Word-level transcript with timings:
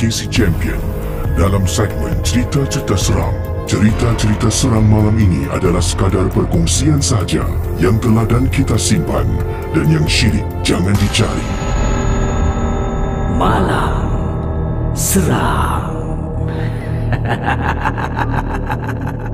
KC 0.00 0.32
Champion 0.32 0.80
dalam 1.36 1.68
segmen 1.68 2.16
Cerita-Cerita 2.24 2.96
Seram. 2.96 3.36
Cerita-cerita 3.68 4.48
seram 4.48 4.88
malam 4.88 5.12
ini 5.20 5.44
adalah 5.52 5.84
sekadar 5.84 6.24
perkongsian 6.32 7.04
sahaja 7.04 7.44
yang 7.76 8.00
telah 8.00 8.24
dan 8.24 8.48
kita 8.48 8.80
simpan 8.80 9.28
dan 9.76 9.84
yang 9.92 10.08
syirik 10.08 10.48
jangan 10.64 10.96
dicari. 10.96 11.44
Malam 13.36 13.92
Seram 14.96 15.92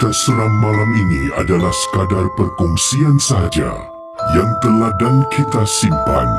Cerita-cerita 0.00 0.32
seram 0.32 0.54
malam 0.64 0.90
ini 0.96 1.28
adalah 1.36 1.68
sekadar 1.76 2.24
perkongsian 2.32 3.20
sahaja 3.20 3.68
yang 4.32 4.48
telah 4.64 4.88
dan 4.96 5.20
kita 5.28 5.60
simpan 5.68 6.30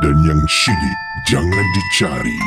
dan 0.00 0.16
yang 0.24 0.40
syirik 0.48 1.00
jangan 1.28 1.66
dicari. 1.76 2.40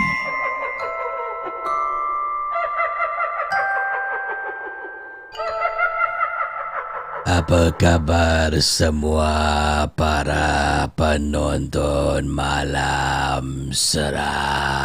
Apa 7.29 7.77
khabar 7.77 8.57
semua 8.57 9.85
para 9.93 10.89
penonton 10.97 12.25
malam 12.33 13.69
seram? 13.69 14.76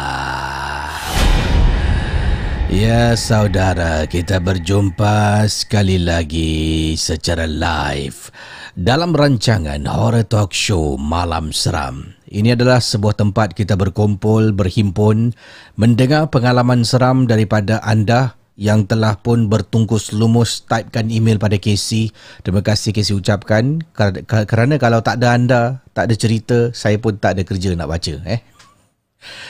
Ya 2.73 3.13
saudara, 3.13 4.01
kita 4.09 4.41
berjumpa 4.41 5.45
sekali 5.45 6.01
lagi 6.01 6.97
secara 6.97 7.45
live 7.45 8.33
dalam 8.73 9.13
rancangan 9.13 9.85
Horror 9.85 10.25
Talk 10.25 10.57
Show 10.57 10.97
Malam 10.97 11.53
Seram. 11.53 12.17
Ini 12.33 12.57
adalah 12.57 12.81
sebuah 12.81 13.13
tempat 13.13 13.53
kita 13.53 13.77
berkumpul, 13.77 14.57
berhimpun, 14.57 15.37
mendengar 15.77 16.33
pengalaman 16.33 16.81
seram 16.81 17.29
daripada 17.29 17.77
anda 17.85 18.33
yang 18.57 18.89
telah 18.89 19.21
pun 19.21 19.53
bertungkus 19.53 20.09
lumus 20.09 20.65
typekan 20.65 21.13
email 21.13 21.37
pada 21.37 21.61
Casey. 21.61 22.09
Terima 22.41 22.65
kasih 22.65 22.89
Casey 22.89 23.13
ucapkan 23.13 23.85
kerana 24.25 24.81
kalau 24.81 24.97
tak 25.05 25.21
ada 25.21 25.37
anda, 25.37 25.61
tak 25.93 26.09
ada 26.09 26.15
cerita, 26.17 26.57
saya 26.73 26.97
pun 26.97 27.21
tak 27.21 27.37
ada 27.37 27.45
kerja 27.45 27.77
nak 27.77 27.93
baca 27.93 28.17
eh. 28.25 28.41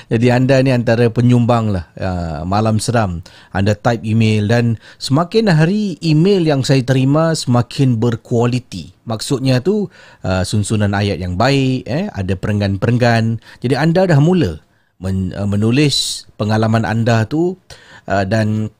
Jadi 0.07 0.28
anda 0.29 0.59
ni 0.61 0.72
antara 0.72 1.09
penyumbang 1.09 1.73
lah 1.73 1.85
uh, 1.97 2.41
malam 2.44 2.78
seram. 2.78 3.23
Anda 3.56 3.73
type 3.73 4.03
email 4.06 4.47
dan 4.47 4.78
semakin 4.97 5.51
hari 5.51 5.97
email 6.03 6.44
yang 6.44 6.61
saya 6.61 6.81
terima 6.85 7.34
semakin 7.34 7.97
berkualiti. 7.97 8.94
Maksudnya 9.03 9.59
tu 9.59 9.91
uh, 10.23 10.44
sunsunan 10.44 10.95
ayat 10.95 11.19
yang 11.19 11.35
baik, 11.35 11.84
eh, 11.88 12.07
ada 12.13 12.34
perenggan-perenggan. 12.38 13.41
Jadi 13.59 13.75
anda 13.75 14.07
dah 14.07 14.19
mula 14.19 14.59
men, 15.03 15.35
uh, 15.35 15.47
menulis 15.47 16.28
pengalaman 16.40 16.88
anda 16.88 17.28
tu 17.28 17.59
uh, 18.07 18.23
dan 18.23 18.72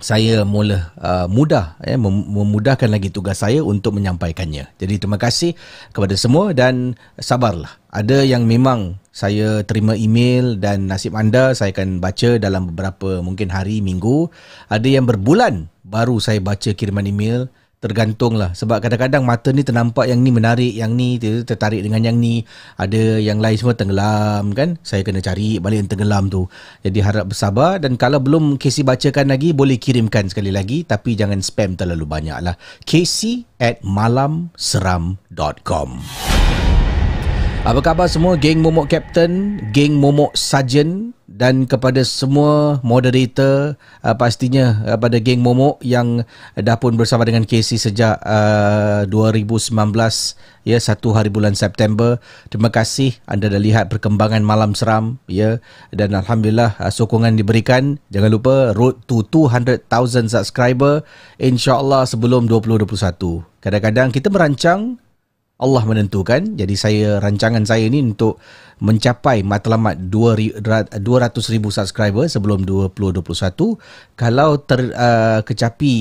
saya 0.00 0.42
mula 0.48 0.90
uh, 0.96 1.28
mudah 1.28 1.76
eh, 1.84 2.00
mem- 2.00 2.26
memudahkan 2.26 2.88
lagi 2.88 3.12
tugas 3.12 3.44
saya 3.44 3.60
untuk 3.60 4.00
menyampaikannya. 4.00 4.72
Jadi 4.80 4.94
terima 4.96 5.20
kasih 5.20 5.52
kepada 5.92 6.16
semua 6.16 6.56
dan 6.56 6.96
sabarlah. 7.20 7.76
Ada 7.92 8.24
yang 8.24 8.48
memang 8.48 8.96
saya 9.12 9.60
terima 9.62 9.94
email 9.94 10.56
dan 10.56 10.88
nasib 10.88 11.12
anda 11.12 11.52
saya 11.52 11.76
akan 11.76 12.00
baca 12.00 12.40
dalam 12.40 12.72
beberapa 12.72 13.20
mungkin 13.20 13.52
hari, 13.52 13.84
minggu. 13.84 14.32
Ada 14.72 14.88
yang 14.88 15.04
berbulan 15.04 15.68
baru 15.84 16.16
saya 16.18 16.40
baca 16.40 16.72
kiriman 16.72 17.04
email. 17.04 17.52
Tergantunglah 17.80 18.52
sebab 18.52 18.84
kadang-kadang 18.84 19.24
mata 19.24 19.56
ni 19.56 19.64
ternampak 19.64 20.04
yang 20.04 20.20
ni 20.20 20.28
menarik, 20.28 20.68
yang 20.76 20.92
ni 20.92 21.16
tertarik 21.16 21.80
dengan 21.80 22.04
yang 22.04 22.20
ni. 22.20 22.44
Ada 22.76 23.16
yang 23.16 23.40
lain 23.40 23.56
semua 23.56 23.72
tenggelam 23.72 24.52
kan. 24.52 24.76
Saya 24.84 25.00
kena 25.00 25.24
cari 25.24 25.56
balik 25.56 25.80
yang 25.80 25.88
tenggelam 25.88 26.28
tu. 26.28 26.44
Jadi 26.84 27.00
harap 27.00 27.32
bersabar 27.32 27.80
dan 27.80 27.96
kalau 27.96 28.20
belum 28.20 28.60
Casey 28.60 28.84
bacakan 28.84 29.32
lagi 29.32 29.56
boleh 29.56 29.80
kirimkan 29.80 30.28
sekali 30.28 30.52
lagi 30.52 30.84
tapi 30.84 31.16
jangan 31.16 31.40
spam 31.40 31.72
terlalu 31.72 32.04
banyak 32.04 32.36
lah. 32.44 32.52
Casey 32.84 33.48
at 33.56 33.80
malamseram.com 33.80 35.88
apa 37.60 37.76
khabar 37.84 38.08
semua 38.08 38.40
geng 38.40 38.64
Momok 38.64 38.88
Captain, 38.88 39.60
geng 39.68 40.00
Momok 40.00 40.32
Sergeant 40.32 41.12
dan 41.40 41.64
kepada 41.64 42.04
semua 42.04 42.84
moderator 42.84 43.72
uh, 44.04 44.12
pastinya 44.12 44.84
uh, 44.84 45.00
pada 45.00 45.16
geng 45.16 45.40
Momok 45.40 45.80
yang 45.80 46.20
dah 46.52 46.76
pun 46.76 47.00
bersama 47.00 47.24
dengan 47.24 47.48
Casey 47.48 47.80
sejak 47.80 48.20
uh, 48.20 49.08
2019 49.08 49.72
ya 50.68 50.76
satu 50.76 51.16
hari 51.16 51.32
bulan 51.32 51.56
September. 51.56 52.20
Terima 52.52 52.68
kasih 52.68 53.16
anda 53.24 53.48
dah 53.48 53.56
lihat 53.56 53.88
perkembangan 53.88 54.44
malam 54.44 54.76
seram 54.76 55.16
ya 55.32 55.64
dan 55.96 56.12
alhamdulillah 56.12 56.76
uh, 56.76 56.92
sokongan 56.92 57.40
diberikan. 57.40 57.96
Jangan 58.12 58.28
lupa 58.36 58.76
road 58.76 59.00
to 59.08 59.24
200,000 59.32 59.88
subscriber 60.28 61.00
insyaallah 61.40 62.04
sebelum 62.04 62.52
2021. 62.52 62.84
Kadang-kadang 63.64 64.12
kita 64.12 64.28
merancang 64.28 65.00
Allah 65.60 65.84
menentukan. 65.84 66.56
Jadi 66.56 66.74
saya 66.74 67.20
rancangan 67.20 67.68
saya 67.68 67.84
ni 67.92 68.00
untuk 68.00 68.40
mencapai 68.80 69.44
matlamat 69.44 70.08
200,000 70.08 70.96
subscriber 71.68 72.24
sebelum 72.24 72.64
2021. 72.64 73.20
Kalau 74.16 74.56
terkecapi 74.56 75.94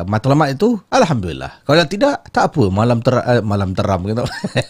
uh, 0.00 0.08
matlamat 0.08 0.56
itu, 0.56 0.80
Alhamdulillah. 0.88 1.60
Kalau 1.68 1.84
tidak, 1.84 2.24
tak 2.32 2.56
apa. 2.56 2.72
Malam 2.72 3.04
ter, 3.04 3.20
uh, 3.20 3.44
malam 3.44 3.76
teram. 3.76 4.00
Gitu. 4.08 4.24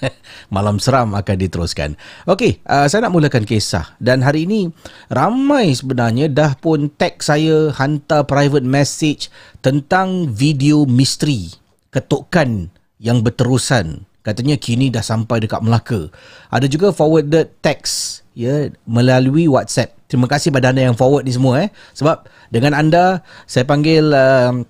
malam 0.57 0.83
seram 0.83 1.15
akan 1.15 1.37
diteruskan. 1.39 1.95
Okey, 2.27 2.59
uh, 2.67 2.91
saya 2.91 3.07
nak 3.07 3.15
mulakan 3.15 3.47
kisah. 3.47 3.95
Dan 4.03 4.27
hari 4.27 4.45
ini, 4.51 4.67
ramai 5.07 5.71
sebenarnya 5.71 6.27
dah 6.27 6.59
pun 6.59 6.91
tag 6.91 7.23
saya, 7.23 7.71
hantar 7.79 8.27
private 8.27 8.67
message 8.67 9.31
tentang 9.63 10.27
video 10.35 10.83
misteri. 10.83 11.55
Ketukan 11.95 12.73
yang 12.99 13.23
berterusan 13.23 14.11
Katanya 14.23 14.55
kini 14.55 14.89
dah 14.89 15.03
sampai 15.03 15.43
dekat 15.43 15.59
Melaka. 15.63 16.07
Ada 16.49 16.71
juga 16.71 16.95
forwarded 16.95 17.59
text 17.59 18.23
ya 18.39 18.71
melalui 18.87 19.51
WhatsApp. 19.51 19.95
Terima 20.07 20.31
kasih 20.31 20.55
pada 20.55 20.71
anda 20.71 20.87
yang 20.87 20.95
forward 20.95 21.27
ni 21.27 21.35
semua 21.35 21.67
eh. 21.67 21.69
Sebab 21.99 22.27
dengan 22.55 22.79
anda 22.79 23.27
saya 23.51 23.67
panggil 23.67 24.15
uh, 24.15 24.63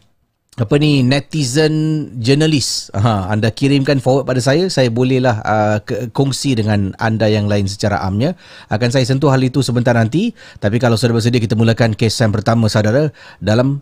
apa 0.60 0.76
ni 0.76 1.00
netizen 1.00 1.72
journalist 2.20 2.92
ha, 2.92 3.32
anda 3.32 3.48
kirimkan 3.48 4.04
forward 4.04 4.28
pada 4.28 4.36
saya 4.36 4.68
saya 4.68 4.92
bolehlah 4.92 5.40
uh, 5.40 5.80
kongsi 6.12 6.52
dengan 6.52 6.92
anda 7.00 7.24
yang 7.24 7.48
lain 7.48 7.64
secara 7.64 8.04
amnya 8.04 8.36
akan 8.68 8.92
saya 8.92 9.08
sentuh 9.08 9.32
hal 9.32 9.40
itu 9.40 9.64
sebentar 9.64 9.96
nanti 9.96 10.36
tapi 10.60 10.76
kalau 10.76 11.00
sudah 11.00 11.16
bersedia 11.16 11.40
kita 11.40 11.56
mulakan 11.56 11.96
kes 11.96 12.20
yang 12.20 12.36
pertama 12.36 12.68
saudara 12.68 13.08
dalam 13.40 13.80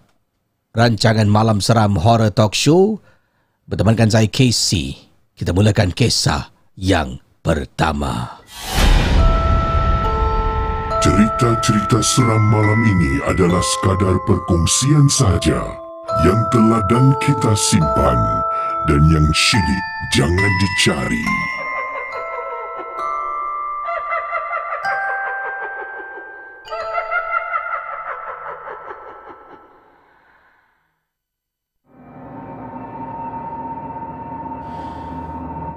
rancangan 0.71 1.27
malam 1.27 1.59
seram 1.59 1.99
horror 1.99 2.31
talk 2.31 2.55
show 2.55 3.03
bertemankan 3.67 4.07
saya 4.07 4.31
KC 4.31 4.95
kita 5.41 5.57
mulakan 5.57 5.89
kisah 5.97 6.53
yang 6.77 7.17
pertama 7.41 8.45
Cerita-cerita 11.01 12.05
seram 12.05 12.45
malam 12.53 12.77
ini 12.85 13.25
adalah 13.25 13.65
sekadar 13.65 14.21
perkongsian 14.29 15.09
sahaja 15.09 15.65
yang 16.29 16.37
teladan 16.53 17.17
kita 17.25 17.57
simpan 17.57 18.21
dan 18.85 19.01
yang 19.09 19.25
syilid 19.33 19.85
jangan 20.13 20.53
dicari. 20.61 21.25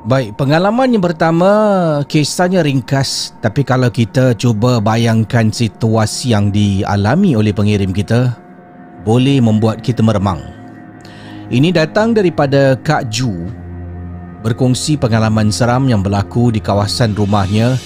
Baik, 0.03 0.35
pengalaman 0.35 0.91
yang 0.91 0.99
pertama 0.99 1.47
kisahnya 2.11 2.59
ringkas 2.59 3.31
tapi 3.39 3.63
kalau 3.63 3.87
kita 3.87 4.35
cuba 4.35 4.83
bayangkan 4.83 5.47
situasi 5.47 6.35
yang 6.35 6.51
dialami 6.51 7.39
oleh 7.39 7.55
pengirim 7.55 7.95
kita 7.95 8.35
boleh 9.07 9.39
membuat 9.39 9.79
kita 9.79 10.03
meremang. 10.03 10.43
Ini 11.47 11.71
datang 11.71 12.11
daripada 12.11 12.75
Kak 12.83 13.07
Ju 13.15 13.47
berkongsi 14.43 14.99
pengalaman 14.99 15.55
seram 15.55 15.87
yang 15.87 16.03
berlaku 16.03 16.51
di 16.51 16.59
kawasan 16.59 17.15
rumahnya 17.15 17.79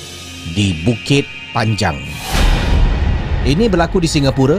di 0.57 0.73
Bukit 0.89 1.29
Panjang. 1.53 2.01
Ini 3.45 3.69
berlaku 3.69 4.01
di 4.01 4.09
Singapura 4.09 4.57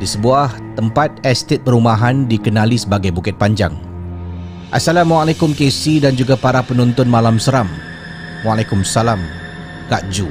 di 0.00 0.08
sebuah 0.08 0.56
tempat 0.72 1.20
estet 1.20 1.60
perumahan 1.68 2.24
dikenali 2.24 2.80
sebagai 2.80 3.12
Bukit 3.12 3.36
Panjang. 3.36 3.87
Assalamualaikum 4.68 5.56
KC 5.56 6.04
dan 6.04 6.12
juga 6.12 6.36
para 6.36 6.60
penonton 6.60 7.08
malam 7.08 7.40
seram. 7.40 7.64
Waalaikumsalam 8.44 9.16
Kak 9.88 10.12
Ju. 10.12 10.28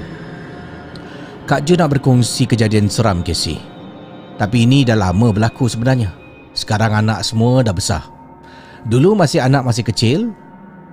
Kak 1.49 1.65
Ju 1.65 1.73
nak 1.73 1.97
berkongsi 1.97 2.45
kejadian 2.45 2.85
seram 2.85 3.25
KC. 3.25 3.57
Tapi 4.37 4.69
ini 4.69 4.85
dah 4.85 4.93
lama 4.93 5.33
berlaku 5.33 5.65
sebenarnya. 5.65 6.13
Sekarang 6.53 6.93
anak 6.93 7.25
semua 7.25 7.65
dah 7.65 7.73
besar. 7.73 8.05
Dulu 8.85 9.17
masih 9.17 9.41
anak 9.41 9.65
masih 9.65 9.81
kecil, 9.81 10.29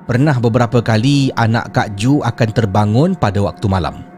pernah 0.08 0.40
beberapa 0.40 0.80
kali 0.80 1.28
anak 1.36 1.76
Kak 1.76 2.00
Ju 2.00 2.24
akan 2.24 2.48
terbangun 2.48 3.12
pada 3.12 3.44
waktu 3.44 3.68
malam. 3.68 4.08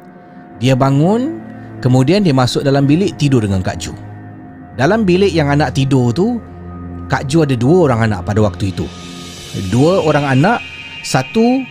Dia 0.63 0.79
bangun, 0.79 1.43
kemudian 1.83 2.23
dia 2.23 2.31
masuk 2.31 2.63
dalam 2.63 2.87
bilik 2.87 3.19
tidur 3.19 3.43
dengan 3.43 3.59
Kak 3.59 3.83
Ju. 3.83 3.91
Dalam 4.79 5.03
bilik 5.03 5.35
yang 5.35 5.51
anak 5.51 5.75
tidur 5.75 6.15
tu, 6.15 6.39
Kak 7.11 7.27
Ju 7.27 7.43
ada 7.43 7.59
dua 7.59 7.91
orang 7.91 8.07
anak 8.07 8.23
pada 8.23 8.39
waktu 8.39 8.71
itu. 8.71 8.87
Dua 9.73 10.05
orang 10.05 10.37
anak, 10.37 10.61
satu 11.01 11.65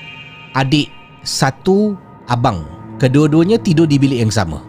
adik, 0.57 0.89
satu 1.21 1.93
abang. 2.25 2.65
Kedua-duanya 2.97 3.59
tidur 3.59 3.85
di 3.85 3.99
bilik 3.99 4.25
yang 4.25 4.33
sama. 4.33 4.63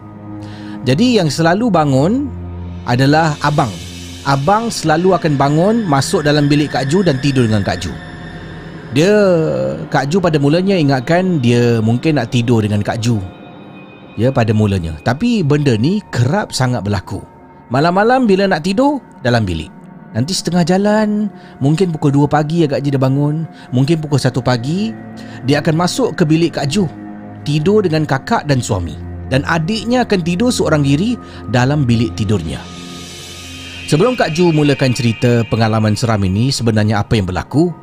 Jadi 0.84 1.18
yang 1.18 1.30
selalu 1.30 1.70
bangun 1.70 2.26
adalah 2.86 3.34
abang. 3.42 3.70
Abang 4.26 4.68
selalu 4.74 5.14
akan 5.14 5.38
bangun, 5.38 5.76
masuk 5.86 6.26
dalam 6.26 6.50
bilik 6.50 6.74
Kak 6.74 6.90
Ju 6.90 7.06
dan 7.06 7.22
tidur 7.22 7.46
dengan 7.46 7.62
Kak 7.62 7.78
Ju. 7.78 7.94
Dia, 8.90 9.14
Kak 9.86 10.10
Ju 10.10 10.18
pada 10.18 10.38
mulanya 10.42 10.74
ingatkan 10.74 11.38
dia 11.38 11.78
mungkin 11.78 12.18
nak 12.18 12.34
tidur 12.34 12.62
dengan 12.62 12.82
Kak 12.82 12.98
Ju. 12.98 13.22
Ya, 14.18 14.32
pada 14.32 14.50
mulanya. 14.56 14.96
Tapi 15.04 15.44
benda 15.44 15.76
ni 15.76 16.00
kerap 16.10 16.50
sangat 16.50 16.82
berlaku. 16.82 17.20
Malam-malam 17.68 18.24
bila 18.24 18.48
nak 18.48 18.64
tidur, 18.64 18.98
dalam 19.20 19.44
bilik. 19.44 19.75
Nanti 20.14 20.32
setengah 20.32 20.62
jalan, 20.62 21.26
mungkin 21.58 21.90
pukul 21.90 22.14
2 22.14 22.30
pagi 22.30 22.62
agak 22.62 22.84
je 22.84 22.94
dia 22.94 23.00
bangun, 23.00 23.48
mungkin 23.74 23.98
pukul 23.98 24.20
1 24.20 24.32
pagi, 24.44 24.94
dia 25.42 25.58
akan 25.64 25.74
masuk 25.74 26.14
ke 26.14 26.22
bilik 26.22 26.56
Kak 26.56 26.70
Ju, 26.70 26.86
tidur 27.42 27.82
dengan 27.82 28.06
kakak 28.06 28.46
dan 28.46 28.62
suami. 28.62 28.94
Dan 29.26 29.42
adiknya 29.42 30.06
akan 30.06 30.22
tidur 30.22 30.54
seorang 30.54 30.86
diri 30.86 31.18
dalam 31.50 31.82
bilik 31.82 32.14
tidurnya. 32.14 32.62
Sebelum 33.90 34.14
Kak 34.14 34.34
Ju 34.34 34.54
mulakan 34.54 34.94
cerita 34.94 35.42
pengalaman 35.50 35.98
seram 35.98 36.22
ini, 36.22 36.54
sebenarnya 36.54 37.02
apa 37.02 37.18
yang 37.18 37.26
berlaku? 37.26 37.74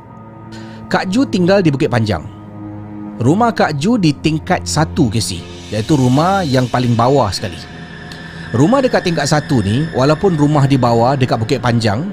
Kak 0.88 1.12
Ju 1.12 1.28
tinggal 1.28 1.60
di 1.60 1.68
Bukit 1.68 1.92
Panjang. 1.92 2.24
Rumah 3.20 3.52
Kak 3.52 3.76
Ju 3.76 4.00
di 4.00 4.16
tingkat 4.16 4.64
satu 4.64 5.12
kesi, 5.12 5.40
iaitu 5.68 5.96
rumah 5.96 6.44
yang 6.44 6.64
paling 6.68 6.96
bawah 6.96 7.28
sekali. 7.28 7.73
Rumah 8.54 8.78
dekat 8.86 9.02
tingkat 9.02 9.26
satu 9.26 9.66
ni, 9.66 9.82
walaupun 9.98 10.38
rumah 10.38 10.70
di 10.70 10.78
bawah 10.78 11.18
dekat 11.18 11.42
Bukit 11.42 11.58
Panjang, 11.58 12.06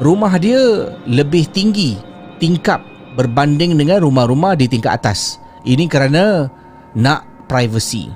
rumah 0.00 0.32
dia 0.40 0.88
lebih 1.04 1.44
tinggi 1.44 2.00
tingkap 2.40 2.80
berbanding 3.20 3.76
dengan 3.76 4.00
rumah-rumah 4.00 4.56
di 4.56 4.64
tingkat 4.64 4.96
atas. 4.96 5.36
Ini 5.68 5.84
kerana 5.92 6.48
nak 6.96 7.28
privacy. 7.52 8.08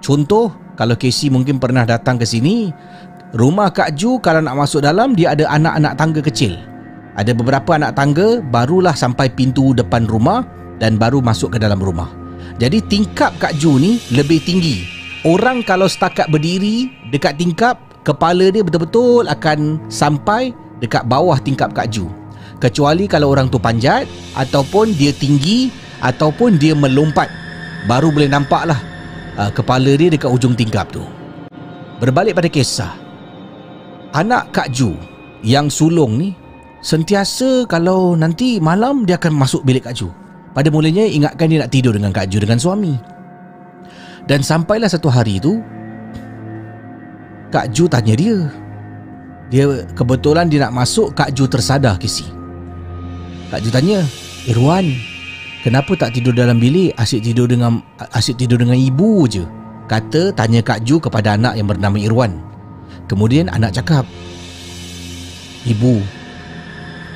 Contoh, 0.00 0.48
kalau 0.80 0.96
Casey 0.96 1.28
mungkin 1.28 1.60
pernah 1.60 1.84
datang 1.84 2.16
ke 2.16 2.24
sini, 2.24 2.72
rumah 3.36 3.68
Kak 3.68 3.92
Ju 4.00 4.16
kalau 4.24 4.40
nak 4.40 4.56
masuk 4.56 4.80
dalam 4.80 5.12
dia 5.12 5.36
ada 5.36 5.44
anak-anak 5.52 5.92
tangga 6.00 6.20
kecil. 6.24 6.56
Ada 7.20 7.36
beberapa 7.36 7.76
anak 7.76 8.00
tangga 8.00 8.40
barulah 8.40 8.96
sampai 8.96 9.28
pintu 9.28 9.76
depan 9.76 10.08
rumah 10.08 10.48
dan 10.80 10.96
baru 10.96 11.20
masuk 11.20 11.52
ke 11.52 11.58
dalam 11.60 11.84
rumah. 11.84 12.08
Jadi 12.56 12.80
tingkap 12.88 13.36
Kak 13.36 13.60
Ju 13.60 13.76
ni 13.76 14.00
lebih 14.08 14.40
tinggi. 14.40 14.99
Orang 15.20 15.60
kalau 15.60 15.84
setakat 15.84 16.32
berdiri 16.32 16.88
dekat 17.12 17.36
tingkap, 17.36 17.76
kepala 18.08 18.48
dia 18.48 18.64
betul-betul 18.64 19.28
akan 19.28 19.76
sampai 19.92 20.56
dekat 20.80 21.04
bawah 21.04 21.36
tingkap 21.36 21.76
Kak 21.76 21.92
Ju. 21.92 22.08
Kecuali 22.56 23.04
kalau 23.04 23.28
orang 23.28 23.52
tu 23.52 23.60
panjat 23.60 24.08
ataupun 24.32 24.96
dia 24.96 25.12
tinggi 25.12 25.68
ataupun 26.00 26.56
dia 26.56 26.72
melompat. 26.72 27.28
Baru 27.84 28.08
boleh 28.08 28.32
nampak 28.32 28.64
lah 28.64 28.80
uh, 29.36 29.52
kepala 29.52 29.92
dia 29.92 30.08
dekat 30.08 30.32
ujung 30.32 30.56
tingkap 30.56 30.88
tu. 30.88 31.04
Berbalik 32.00 32.32
pada 32.32 32.48
kisah. 32.48 32.96
Anak 34.16 34.56
Kak 34.56 34.72
Ju 34.72 34.96
yang 35.44 35.68
sulung 35.68 36.16
ni 36.16 36.32
sentiasa 36.80 37.68
kalau 37.68 38.16
nanti 38.16 38.56
malam 38.56 39.04
dia 39.04 39.20
akan 39.20 39.36
masuk 39.36 39.68
bilik 39.68 39.84
Kak 39.84 40.00
Ju. 40.00 40.08
Pada 40.56 40.72
mulanya 40.72 41.04
ingatkan 41.04 41.52
dia 41.52 41.60
nak 41.60 41.72
tidur 41.76 41.92
dengan 41.92 42.08
Kak 42.08 42.32
Ju 42.32 42.40
dengan 42.40 42.56
suami. 42.56 43.19
Dan 44.28 44.44
sampailah 44.44 44.88
satu 44.90 45.08
hari 45.08 45.40
tu 45.40 45.60
Kak 47.50 47.74
Ju 47.74 47.90
tanya 47.90 48.14
dia 48.14 48.46
dia 49.50 49.66
kebetulan 49.98 50.46
dia 50.46 50.62
nak 50.62 50.78
masuk 50.78 51.10
Kak 51.18 51.34
Ju 51.34 51.50
tersadar 51.50 51.98
kisi. 51.98 52.22
Kak 53.50 53.58
Ju 53.66 53.74
tanya, 53.74 54.06
"Irwan, 54.46 54.94
kenapa 55.66 55.98
tak 55.98 56.14
tidur 56.14 56.30
dalam 56.30 56.62
bilik? 56.62 56.94
Asyik 56.94 57.26
tidur 57.26 57.50
dengan 57.50 57.82
asyik 58.14 58.38
tidur 58.38 58.62
dengan 58.62 58.78
ibu 58.78 59.26
je." 59.26 59.42
Kata 59.90 60.30
tanya 60.30 60.62
Kak 60.62 60.86
Ju 60.86 61.02
kepada 61.02 61.34
anak 61.34 61.58
yang 61.58 61.66
bernama 61.66 61.98
Irwan. 61.98 62.38
Kemudian 63.10 63.50
anak 63.50 63.74
cakap, 63.74 64.06
"Ibu, 65.66 65.98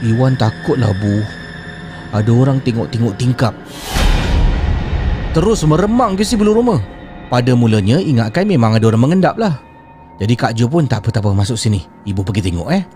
Irwan 0.03 0.35
takutlah 0.35 0.91
bu. 0.99 1.23
Ada 2.11 2.31
orang 2.35 2.59
tengok-tengok 2.67 3.15
tingkap." 3.15 3.55
Terus 5.35 5.67
meremang 5.67 6.15
ke 6.15 6.23
si 6.23 6.39
bulu 6.39 6.55
rumah. 6.55 6.79
Pada 7.27 7.59
mulanya 7.59 7.99
ingatkan 7.99 8.47
memang 8.47 8.79
ada 8.79 8.87
orang 8.87 9.11
mengendap 9.11 9.35
lah. 9.35 9.59
Jadi 10.23 10.39
Kak 10.39 10.55
Ju 10.55 10.71
pun 10.71 10.87
tak 10.87 11.03
apa-tak 11.03 11.27
apa 11.27 11.35
masuk 11.35 11.59
sini. 11.59 11.83
Ibu 12.07 12.23
pergi 12.23 12.55
tengok 12.55 12.71
eh. 12.71 12.87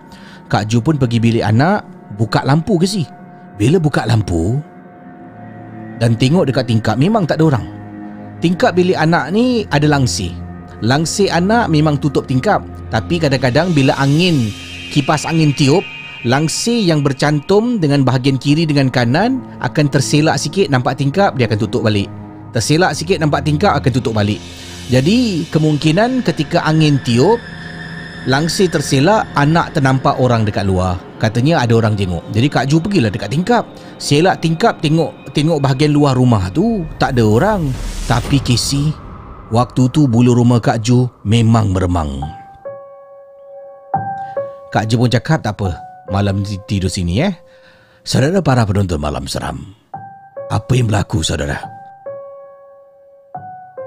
Kak 0.47 0.71
Ju 0.71 0.79
pun 0.79 0.95
pergi 0.95 1.19
bilik 1.19 1.43
anak, 1.43 1.83
buka 2.15 2.47
lampu 2.47 2.79
ke 2.79 2.87
si. 2.87 3.03
Bila 3.59 3.83
buka 3.83 4.07
lampu 4.07 4.63
dan 5.99 6.15
tengok 6.15 6.47
dekat 6.47 6.71
tingkap 6.71 6.95
memang 6.95 7.27
tak 7.27 7.43
ada 7.43 7.59
orang. 7.59 7.67
Tingkap 8.39 8.79
bilik 8.79 8.95
anak 8.95 9.35
ni 9.35 9.67
ada 9.75 9.91
langsir. 9.91 10.31
Langsir 10.79 11.27
anak 11.35 11.67
memang 11.67 11.99
tutup 11.99 12.31
tingkap. 12.31 12.63
Tapi 12.95 13.19
kadang-kadang 13.19 13.75
bila 13.75 13.99
angin, 13.99 14.55
kipas 14.95 15.27
angin 15.27 15.51
tiup, 15.51 15.83
langsir 16.23 16.87
yang 16.87 17.03
bercantum 17.03 17.83
dengan 17.83 18.07
bahagian 18.07 18.39
kiri 18.39 18.63
dengan 18.63 18.95
kanan 18.95 19.43
akan 19.59 19.91
terselak 19.91 20.39
sikit 20.39 20.71
nampak 20.71 21.03
tingkap, 21.03 21.35
dia 21.35 21.51
akan 21.51 21.59
tutup 21.59 21.83
balik. 21.83 22.07
Terselak 22.53 22.97
sikit 22.97 23.21
nampak 23.21 23.45
tingkap 23.45 23.77
akan 23.77 23.91
tutup 23.93 24.17
balik. 24.17 24.41
Jadi 24.89 25.45
kemungkinan 25.53 26.25
ketika 26.25 26.65
angin 26.65 26.97
tiup 27.05 27.37
Langsir 28.25 28.73
terselak 28.73 29.29
Anak 29.37 29.77
ternampak 29.77 30.17
orang 30.17 30.49
dekat 30.49 30.65
luar 30.65 30.97
Katanya 31.19 31.67
ada 31.67 31.75
orang 31.75 31.99
tengok. 31.99 32.23
Jadi 32.31 32.47
Kak 32.47 32.65
Ju 32.71 32.79
pergilah 32.79 33.11
dekat 33.11 33.35
tingkap. 33.35 33.67
Selak 33.99 34.39
tingkap 34.39 34.79
tengok 34.79 35.35
tengok 35.35 35.59
bahagian 35.59 35.91
luar 35.91 36.15
rumah 36.15 36.47
tu. 36.55 36.87
Tak 36.95 37.19
ada 37.19 37.27
orang. 37.27 37.75
Tapi 38.07 38.39
Casey, 38.39 38.95
waktu 39.51 39.91
tu 39.91 40.07
bulu 40.07 40.31
rumah 40.31 40.63
Kak 40.63 40.79
Ju 40.79 41.11
memang 41.27 41.75
meremang. 41.75 42.23
Kak 44.71 44.87
Ju 44.87 45.03
pun 45.03 45.11
cakap 45.11 45.43
tak 45.43 45.59
apa. 45.59 45.75
Malam 46.15 46.47
tidur 46.71 46.89
sini 46.89 47.19
eh. 47.19 47.35
Saudara 48.07 48.39
para 48.39 48.63
penonton 48.63 49.03
malam 49.03 49.27
seram. 49.27 49.75
Apa 50.49 50.79
yang 50.79 50.87
berlaku 50.87 51.21
saudara? 51.21 51.78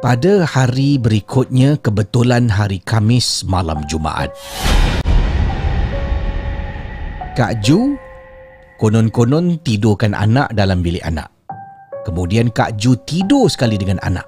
Pada 0.02 0.50
hari 0.50 0.98
berikutnya 0.98 1.78
kebetulan 1.78 2.50
hari 2.50 2.82
Kamis 2.82 3.46
malam 3.46 3.86
Jumaat. 3.86 4.34
Kak 7.38 7.62
Ju 7.62 7.94
konon-konon 8.82 9.62
tidurkan 9.62 10.18
anak 10.18 10.58
dalam 10.58 10.82
bilik 10.82 11.06
anak. 11.06 11.30
Kemudian 12.02 12.50
Kak 12.50 12.82
Ju 12.82 12.98
tidur 13.06 13.46
sekali 13.46 13.78
dengan 13.78 14.02
anak. 14.02 14.26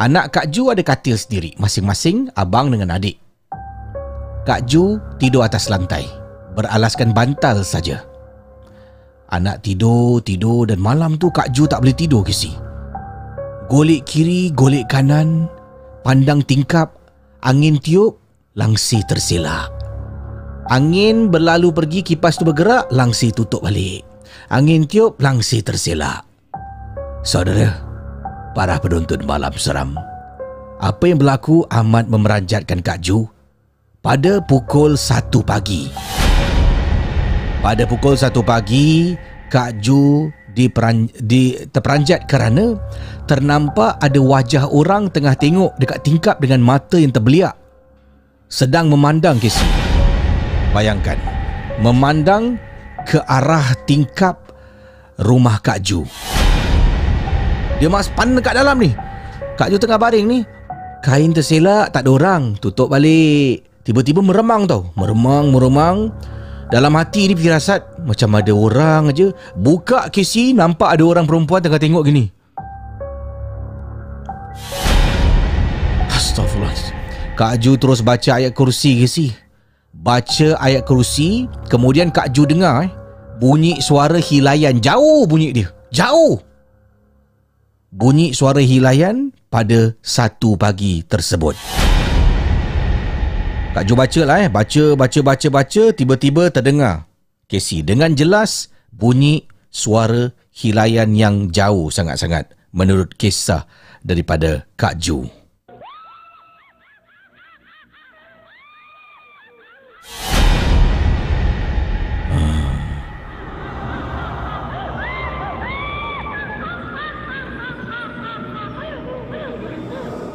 Anak 0.00 0.32
Kak 0.32 0.48
Ju 0.48 0.72
ada 0.72 0.80
katil 0.80 1.20
sendiri, 1.20 1.52
masing-masing 1.60 2.32
abang 2.32 2.72
dengan 2.72 2.96
adik. 2.96 3.20
Kak 4.48 4.64
Ju 4.64 4.96
tidur 5.20 5.44
atas 5.44 5.68
lantai, 5.68 6.08
beralaskan 6.56 7.12
bantal 7.12 7.60
saja. 7.60 8.00
Anak 9.28 9.60
tidur, 9.60 10.24
tidur 10.24 10.64
dan 10.72 10.80
malam 10.80 11.20
tu 11.20 11.28
Kak 11.28 11.52
Ju 11.52 11.68
tak 11.68 11.84
boleh 11.84 11.92
tidur 11.92 12.24
ke. 12.24 12.71
Golek 13.72 14.04
kiri, 14.04 14.52
golek 14.52 14.84
kanan, 14.92 15.48
pandang 16.04 16.44
tingkap, 16.44 16.92
angin 17.40 17.80
tiup, 17.80 18.20
langsir 18.52 19.00
terselak. 19.08 19.72
Angin 20.68 21.32
berlalu 21.32 21.72
pergi, 21.72 22.04
kipas 22.04 22.36
tu 22.36 22.44
bergerak, 22.44 22.92
langsir 22.92 23.32
tutup 23.32 23.64
balik. 23.64 24.04
Angin 24.52 24.84
tiup, 24.84 25.16
langsir 25.24 25.64
terselak. 25.64 26.20
Saudara, 27.24 27.80
para 28.52 28.76
penonton 28.76 29.24
malam 29.24 29.56
seram. 29.56 29.96
Apa 30.76 31.08
yang 31.08 31.16
berlaku 31.16 31.64
amat 31.72 32.12
memeranjatkan 32.12 32.84
Kak 32.84 33.00
Ju 33.00 33.24
pada 34.04 34.44
pukul 34.44 35.00
1 35.00 35.32
pagi. 35.48 35.88
Pada 37.64 37.88
pukul 37.88 38.20
1 38.20 38.36
pagi, 38.44 39.16
Kak 39.48 39.80
Ju 39.80 40.28
diperan, 40.52 41.08
di, 41.16 41.56
terperanjat 41.68 42.28
kerana 42.28 42.76
ternampak 43.24 43.96
ada 44.00 44.20
wajah 44.20 44.68
orang 44.68 45.08
tengah 45.08 45.32
tengok 45.36 45.76
dekat 45.80 46.04
tingkap 46.04 46.36
dengan 46.38 46.60
mata 46.60 47.00
yang 47.00 47.12
terbeliak. 47.12 47.56
Sedang 48.52 48.92
memandang 48.92 49.40
Casey. 49.40 49.64
Bayangkan 50.76 51.16
Memandang 51.80 52.60
ke 53.08 53.16
arah 53.24 53.72
tingkap 53.88 54.52
rumah 55.16 55.56
Kak 55.64 55.80
Ju. 55.80 56.04
Dia 57.80 57.88
mas 57.88 58.12
pan 58.12 58.36
dekat 58.36 58.54
dalam 58.54 58.76
ni. 58.76 58.92
Kak 59.56 59.72
Ju 59.72 59.80
tengah 59.80 59.96
baring 59.96 60.26
ni. 60.28 60.40
Kain 61.02 61.34
terselak 61.34 61.90
tak 61.90 62.06
ada 62.06 62.12
orang. 62.12 62.54
Tutup 62.60 62.92
balik. 62.92 63.66
Tiba-tiba 63.82 64.22
meremang 64.22 64.68
tau. 64.68 64.94
Meremang, 64.94 65.50
meremang 65.50 66.14
Dalam 66.72 66.96
hati 66.96 67.28
ni 67.28 67.36
firasat 67.36 68.00
Macam 68.00 68.32
ada 68.32 68.48
orang 68.56 69.12
aja 69.12 69.28
Buka 69.52 70.08
kesi 70.08 70.56
Nampak 70.56 70.96
ada 70.96 71.04
orang 71.04 71.28
perempuan 71.28 71.60
tengah 71.60 71.76
tengok 71.76 72.08
gini. 72.08 72.32
Astaghfirullah 76.08 76.72
Kak 77.36 77.60
Ju 77.60 77.76
terus 77.76 78.00
baca 78.00 78.40
ayat 78.40 78.56
kursi 78.56 79.04
kesi 79.04 79.36
baca 79.92 80.56
ayat 80.58 80.82
kerusi 80.88 81.46
kemudian 81.68 82.08
Kak 82.08 82.32
Ju 82.32 82.48
dengar 82.48 82.88
eh, 82.88 82.90
bunyi 83.38 83.78
suara 83.84 84.18
hilayan. 84.18 84.80
Jauh 84.80 85.28
bunyi 85.28 85.52
dia. 85.52 85.68
Jauh. 85.92 86.40
Bunyi 87.92 88.32
suara 88.32 88.64
hilayan 88.64 89.36
pada 89.52 89.92
satu 90.00 90.56
pagi 90.56 91.04
tersebut 91.04 91.52
Kak 93.72 93.88
Ju 93.88 93.96
baca 93.96 94.20
lah 94.28 94.36
eh 94.44 94.52
baca 94.52 94.84
baca 95.00 95.20
baca 95.24 95.48
baca 95.48 95.82
tiba-tiba 95.96 96.52
terdengar 96.52 97.08
Casey 97.48 97.80
dengan 97.80 98.12
jelas 98.12 98.68
bunyi 98.92 99.48
suara 99.72 100.28
hilayan 100.52 101.16
yang 101.16 101.48
jauh 101.48 101.88
sangat-sangat 101.88 102.52
menurut 102.76 103.16
kisah 103.16 103.64
daripada 104.04 104.68
Kak 104.76 105.00
Ju. 105.00 105.24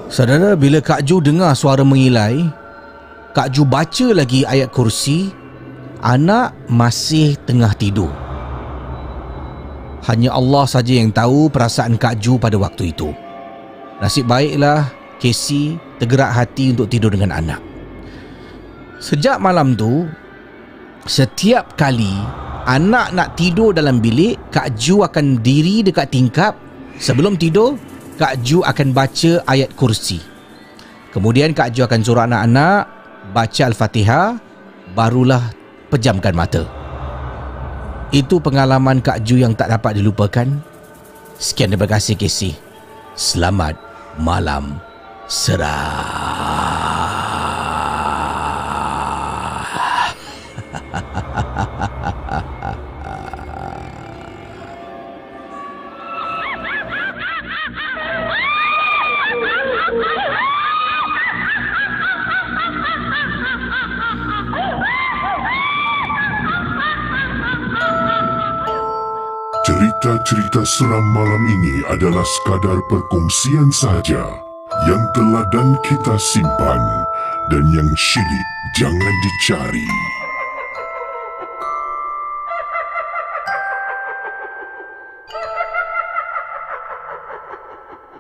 Saudara, 0.10 0.58
bila 0.58 0.82
Kak 0.82 1.06
Ju 1.06 1.22
dengar 1.22 1.53
suara 1.53 1.86
mengilai, 1.86 2.50
Kak 3.38 3.53
Ju 3.53 3.70
baca 3.70 4.17
lagi 4.17 4.41
ayat 4.50 4.74
kursi, 4.74 5.29
anak 6.01 6.58
masih 6.74 7.38
tengah 7.46 7.70
tidur. 7.77 8.10
Hanya 10.10 10.34
Allah 10.34 10.65
saja 10.65 10.98
yang 10.98 11.13
tahu 11.13 11.46
perasaan 11.46 12.01
Kak 12.01 12.17
Ju 12.17 12.41
pada 12.41 12.58
waktu 12.58 12.98
itu. 12.98 13.13
Nasib 14.01 14.25
baiklah 14.25 14.89
Casey 15.22 15.77
tergerak 16.01 16.34
hati 16.34 16.74
untuk 16.74 16.89
tidur 16.89 17.13
dengan 17.13 17.29
anak. 17.29 17.62
Sejak 18.98 19.38
malam 19.38 19.77
tu, 19.77 20.10
setiap 21.06 21.77
kali 21.77 22.17
anak 22.65 23.13
nak 23.13 23.38
tidur 23.38 23.70
dalam 23.70 24.01
bilik, 24.01 24.50
Kak 24.50 24.74
Ju 24.82 25.06
akan 25.06 25.46
diri 25.46 25.86
dekat 25.86 26.10
tingkap 26.10 26.58
sebelum 26.98 27.38
tidur 27.38 27.77
Kak 28.17 28.41
Ju 28.41 28.65
akan 28.65 28.98
baca 28.98 29.46
ayat 29.46 29.77
kursi. 29.77 30.17
Kemudian 31.13 31.53
Kak 31.53 31.77
Ju 31.77 31.86
akan 31.86 32.01
suruh 32.01 32.25
anak-anak 32.25 32.97
baca 33.38 33.70
Al-Fatihah 33.70 34.41
barulah 34.98 35.53
pejamkan 35.94 36.34
mata. 36.34 36.65
Itu 38.10 38.41
pengalaman 38.41 38.98
Kak 38.98 39.22
Ju 39.22 39.38
yang 39.38 39.53
tak 39.53 39.70
dapat 39.70 40.01
dilupakan. 40.01 40.50
Sekian 41.38 41.70
terima 41.70 41.86
kasih 41.86 42.17
Casey. 42.17 42.58
Selamat 43.13 43.77
malam 44.17 44.82
serah. 45.29 46.26
Cerita-cerita 70.58 70.90
seram 70.90 71.06
malam 71.14 71.44
ini 71.54 71.86
adalah 71.86 72.26
sekadar 72.26 72.82
perkongsian 72.90 73.70
sahaja 73.70 74.26
yang 74.90 75.04
telah 75.14 75.46
dan 75.54 75.78
kita 75.86 76.18
simpan 76.18 76.82
dan 77.54 77.62
yang 77.78 77.86
syilid 77.94 78.48
jangan 78.74 79.14
dicari. 79.22 79.86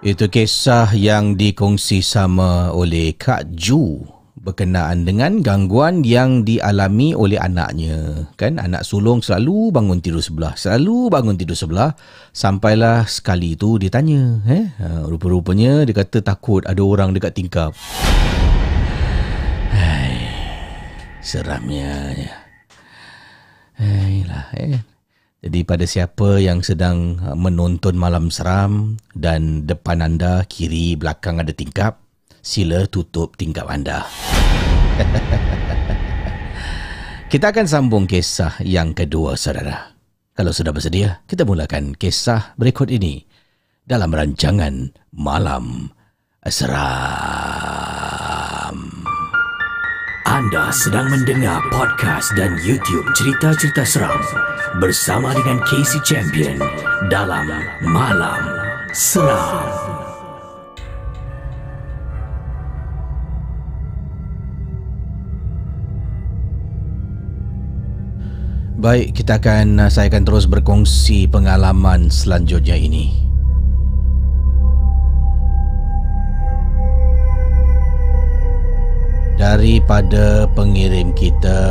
Itu 0.05 0.29
kisah 0.29 0.93
yang 0.93 1.33
dikongsi 1.41 2.05
sama 2.05 2.69
oleh 2.69 3.17
Kak 3.17 3.49
Ju 3.57 4.16
berkenaan 4.47 5.03
dengan 5.03 5.43
gangguan 5.43 6.07
yang 6.07 6.47
dialami 6.47 7.11
oleh 7.11 7.35
anaknya. 7.35 8.31
Kan? 8.39 8.63
Anak 8.63 8.87
sulung 8.87 9.19
selalu 9.19 9.75
bangun 9.75 9.99
tidur 9.99 10.23
sebelah 10.23 10.55
selalu 10.55 11.11
bangun 11.11 11.35
tidur 11.35 11.59
sebelah. 11.59 11.91
Sampailah 12.31 13.03
sekali 13.11 13.59
tu 13.59 13.75
dia 13.75 13.91
tanya 13.91 14.39
eh? 14.47 14.71
Ha, 14.79 15.03
rupa-rupanya 15.03 15.83
dia 15.83 15.91
kata 15.91 16.23
takut 16.23 16.63
ada 16.63 16.79
orang 16.79 17.11
dekat 17.11 17.35
tingkap. 17.35 17.75
Hai 19.75 20.15
seramnya 21.19 22.15
Hailah 23.75 24.47
eh. 24.55 24.79
Jadi 25.43 25.59
pada 25.67 25.85
siapa 25.85 26.41
yang 26.41 26.63
sedang 26.65 27.19
menonton 27.35 27.93
malam 27.93 28.33
seram 28.33 28.97
dan 29.13 29.67
depan 29.69 30.01
anda 30.01 30.41
kiri 30.49 30.97
belakang 30.97 31.37
ada 31.37 31.53
tingkap 31.53 32.06
sila 32.47 32.87
tutup 32.87 33.35
tingkap 33.35 33.67
anda. 33.67 34.07
kita 37.31 37.51
akan 37.51 37.67
sambung 37.67 38.07
kisah 38.07 38.55
yang 38.63 38.95
kedua, 38.95 39.35
saudara. 39.35 39.91
Kalau 40.31 40.55
sudah 40.55 40.71
bersedia, 40.71 41.19
kita 41.27 41.43
mulakan 41.43 41.91
kisah 41.91 42.55
berikut 42.55 42.87
ini 42.87 43.27
dalam 43.83 44.15
rancangan 44.15 44.95
Malam 45.11 45.91
Seram. 46.47 46.79
Anda 50.27 50.67
sedang 50.71 51.11
mendengar 51.11 51.59
podcast 51.71 52.35
dan 52.39 52.55
YouTube 52.63 53.11
cerita-cerita 53.15 53.83
seram 53.83 54.19
bersama 54.79 55.33
dengan 55.35 55.59
Casey 55.65 55.99
Champion 56.05 56.59
dalam 57.11 57.49
Malam 57.83 58.43
Seram. 58.93 59.96
Baik, 68.77 69.17
kita 69.17 69.41
akan 69.41 69.89
saya 69.89 70.05
akan 70.05 70.21
terus 70.21 70.45
berkongsi 70.45 71.25
pengalaman 71.25 72.13
selanjutnya 72.13 72.77
ini. 72.77 73.09
Daripada 79.33 80.45
pengirim 80.53 81.09
kita 81.17 81.61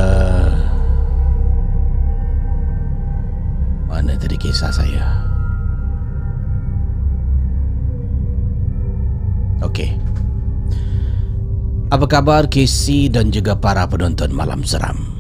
Mana 3.87 4.19
tadi 4.19 4.35
kisah 4.35 4.75
saya? 4.75 5.07
Okey. 9.63 9.95
Apa 11.95 12.07
khabar 12.11 12.51
Casey 12.51 13.07
dan 13.07 13.31
juga 13.31 13.55
para 13.55 13.87
penonton 13.87 14.35
malam 14.35 14.67
seram? 14.67 15.16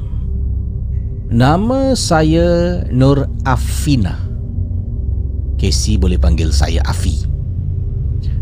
Nama 1.26 1.90
saya 1.98 2.86
Nur 2.94 3.26
Afina. 3.42 4.14
Casey 5.58 5.98
boleh 5.98 6.22
panggil 6.22 6.54
saya 6.54 6.78
Afi. 6.86 7.26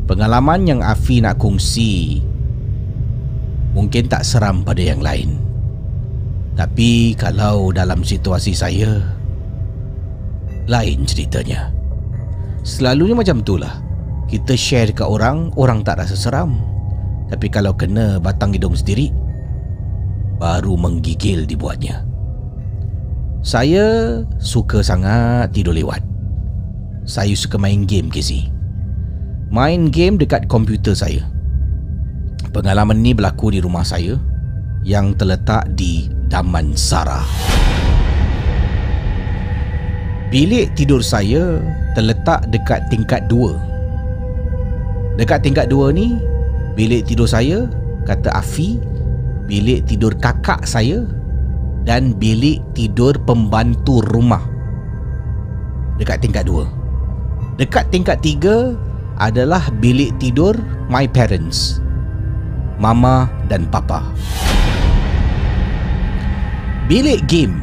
Pengalaman 0.04 0.68
yang 0.68 0.84
Afi 0.84 1.24
nak 1.24 1.40
kongsi 1.40 2.20
mungkin 3.72 4.04
tak 4.04 4.20
seram 4.28 4.60
pada 4.60 4.84
yang 4.84 5.00
lain. 5.00 5.32
Tapi 6.60 7.16
kalau 7.16 7.72
dalam 7.72 8.04
situasi 8.04 8.52
saya 8.52 9.00
lain 10.68 11.08
ceritanya. 11.08 11.72
Selalunya 12.68 13.16
macam 13.16 13.40
itulah. 13.40 13.80
Kita 14.28 14.52
share 14.52 14.92
dekat 14.92 15.08
orang, 15.08 15.56
orang 15.56 15.80
tak 15.88 16.04
rasa 16.04 16.20
seram. 16.20 16.60
Tapi 17.32 17.48
kalau 17.48 17.72
kena 17.72 18.20
batang 18.20 18.52
hidung 18.52 18.76
sendiri 18.76 19.08
baru 20.36 20.76
menggigil 20.76 21.48
dibuatnya. 21.48 22.13
Saya 23.44 24.24
suka 24.40 24.80
sangat 24.80 25.52
tidur 25.52 25.76
lewat. 25.76 26.00
Saya 27.04 27.37
suka 27.37 27.61
main 27.61 27.85
game, 27.85 28.09
Casey. 28.09 28.48
Main 29.52 29.92
game 29.92 30.16
dekat 30.16 30.48
komputer 30.48 30.96
saya. 30.96 31.28
Pengalaman 32.57 33.04
ni 33.04 33.12
berlaku 33.12 33.52
di 33.52 33.61
rumah 33.61 33.85
saya 33.85 34.16
yang 34.80 35.12
terletak 35.12 35.68
di 35.76 36.09
Damansara. 36.33 37.20
Bilik 40.33 40.72
tidur 40.72 41.04
saya 41.04 41.61
terletak 41.92 42.48
dekat 42.48 42.88
tingkat 42.88 43.28
2. 43.28 45.20
Dekat 45.20 45.44
tingkat 45.44 45.68
2 45.68 45.92
ni, 45.92 46.16
bilik 46.72 47.04
tidur 47.04 47.28
saya, 47.28 47.68
kata 48.09 48.33
Afi, 48.40 48.80
bilik 49.44 49.85
tidur 49.85 50.16
kakak 50.16 50.64
saya 50.64 51.04
dan 51.85 52.16
bilik 52.16 52.64
tidur 52.73 53.12
pembantu 53.29 54.01
rumah 54.09 54.55
dekat 56.01 56.25
tingkat 56.25 56.44
2. 56.49 56.66
Dekat 57.61 57.87
tingkat 57.94 58.18
3 58.18 58.75
adalah 59.20 59.62
bilik 59.79 60.11
tidur 60.18 60.59
my 60.90 61.07
parents. 61.07 61.79
Mama 62.83 63.31
dan 63.47 63.70
papa. 63.70 64.03
Bilik 66.90 67.23
game. 67.31 67.62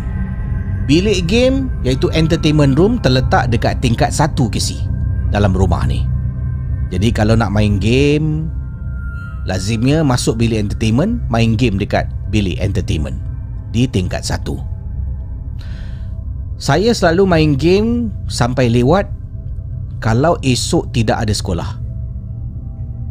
Bilik 0.88 1.28
game 1.28 1.68
iaitu 1.84 2.08
entertainment 2.16 2.74
room 2.80 2.98
terletak 3.04 3.52
dekat 3.52 3.78
tingkat 3.84 4.10
1 4.16 4.34
kesi 4.50 4.80
dalam 5.30 5.52
rumah 5.52 5.84
ni. 5.86 6.08
Jadi 6.92 7.12
kalau 7.12 7.36
nak 7.36 7.52
main 7.52 7.80
game 7.80 8.48
lazimnya 9.48 10.04
masuk 10.04 10.40
bilik 10.40 10.60
entertainment, 10.60 11.20
main 11.28 11.56
game 11.56 11.80
dekat 11.80 12.08
bilik 12.32 12.60
entertainment 12.60 13.31
di 13.72 13.88
tingkat 13.88 14.24
satu. 14.24 14.60
Saya 16.62 16.94
selalu 16.94 17.24
main 17.26 17.52
game 17.58 18.14
sampai 18.30 18.70
lewat 18.70 19.10
kalau 19.98 20.38
esok 20.46 20.94
tidak 20.94 21.26
ada 21.26 21.34
sekolah. 21.34 21.70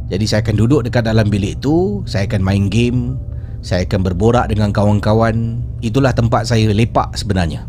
Jadi 0.07 0.25
saya 0.27 0.43
akan 0.43 0.57
duduk 0.59 0.87
dekat 0.87 1.07
dalam 1.07 1.27
bilik 1.27 1.59
tu, 1.59 2.03
saya 2.07 2.31
akan 2.31 2.43
main 2.43 2.67
game, 2.71 3.19
saya 3.63 3.87
akan 3.87 4.07
berborak 4.07 4.51
dengan 4.51 4.71
kawan-kawan. 4.75 5.63
Itulah 5.83 6.15
tempat 6.15 6.51
saya 6.51 6.71
lepak 6.71 7.15
sebenarnya. 7.15 7.67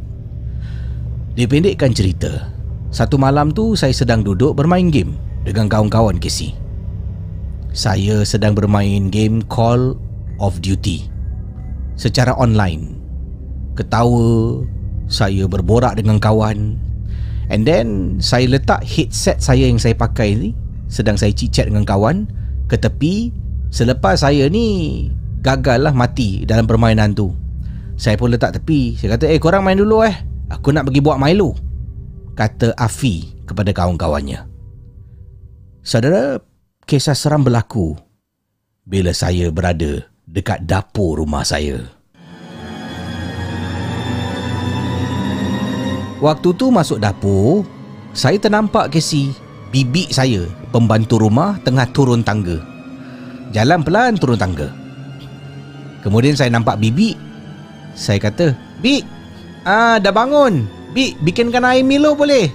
Dipendekkan 1.37 1.93
cerita, 1.93 2.49
satu 2.89 3.17
malam 3.17 3.53
tu 3.53 3.77
saya 3.77 3.93
sedang 3.93 4.25
duduk 4.25 4.57
bermain 4.57 4.89
game 4.89 5.17
dengan 5.45 5.69
kawan-kawan 5.69 6.17
Casey. 6.17 6.57
Saya 7.71 8.25
sedang 8.25 8.57
bermain 8.57 9.13
game 9.13 9.45
Call 9.47 9.95
of 10.41 10.59
Duty 10.59 11.10
secara 11.95 12.35
online. 12.37 12.97
Ketawa, 13.75 14.61
saya 15.11 15.47
berborak 15.47 15.99
dengan 15.99 16.17
kawan. 16.17 16.79
And 17.51 17.67
then 17.67 18.17
saya 18.23 18.47
letak 18.47 18.87
headset 18.87 19.43
saya 19.43 19.67
yang 19.67 19.75
saya 19.75 19.91
pakai 19.91 20.39
ni 20.39 20.49
sedang 20.87 21.19
saya 21.19 21.35
chat 21.35 21.67
dengan 21.67 21.83
kawan 21.83 22.23
ke 22.71 22.79
tepi 22.79 23.35
selepas 23.67 24.23
saya 24.23 24.47
ni 24.47 25.07
gagal 25.43 25.83
lah 25.83 25.91
mati 25.91 26.47
dalam 26.47 26.63
permainan 26.63 27.11
tu. 27.11 27.35
Saya 27.99 28.15
pun 28.17 28.31
letak 28.31 28.55
tepi. 28.57 28.97
Saya 28.97 29.19
kata, 29.19 29.29
"Eh, 29.29 29.37
korang 29.37 29.61
main 29.61 29.77
dulu 29.77 30.01
eh. 30.01 30.15
Aku 30.49 30.73
nak 30.73 30.89
pergi 30.89 31.01
buat 31.03 31.21
Milo." 31.21 31.53
Kata 32.33 32.73
Afi 32.79 33.45
kepada 33.45 33.75
kawan-kawannya. 33.75 34.47
Saudara, 35.83 36.39
kisah 36.87 37.13
seram 37.13 37.45
berlaku 37.45 37.97
bila 38.87 39.13
saya 39.13 39.53
berada 39.53 40.10
dekat 40.31 40.63
dapur 40.63 41.19
rumah 41.19 41.43
saya. 41.43 41.83
Waktu 46.23 46.49
tu 46.55 46.71
masuk 46.71 47.03
dapur, 47.03 47.67
saya 48.15 48.39
ternampak 48.39 48.95
Casey, 48.95 49.35
bibi 49.75 50.07
saya, 50.07 50.47
pembantu 50.71 51.19
rumah 51.19 51.59
tengah 51.67 51.83
turun 51.91 52.23
tangga. 52.23 52.63
Jalan 53.51 53.83
pelan 53.83 54.15
turun 54.15 54.39
tangga. 54.39 54.71
Kemudian 55.99 56.39
saya 56.39 56.47
nampak 56.47 56.79
bibi. 56.79 57.19
Saya 57.91 58.21
kata, 58.23 58.55
"Bi, 58.79 59.03
ah 59.67 59.99
dah 59.99 60.13
bangun. 60.15 60.63
Bi, 60.95 61.11
bikinkan 61.19 61.67
air 61.67 61.83
Milo 61.83 62.15
boleh?" 62.15 62.47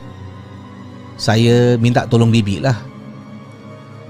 Saya 1.20 1.76
minta 1.76 2.08
tolong 2.08 2.32
bibi 2.32 2.64
lah. 2.64 2.95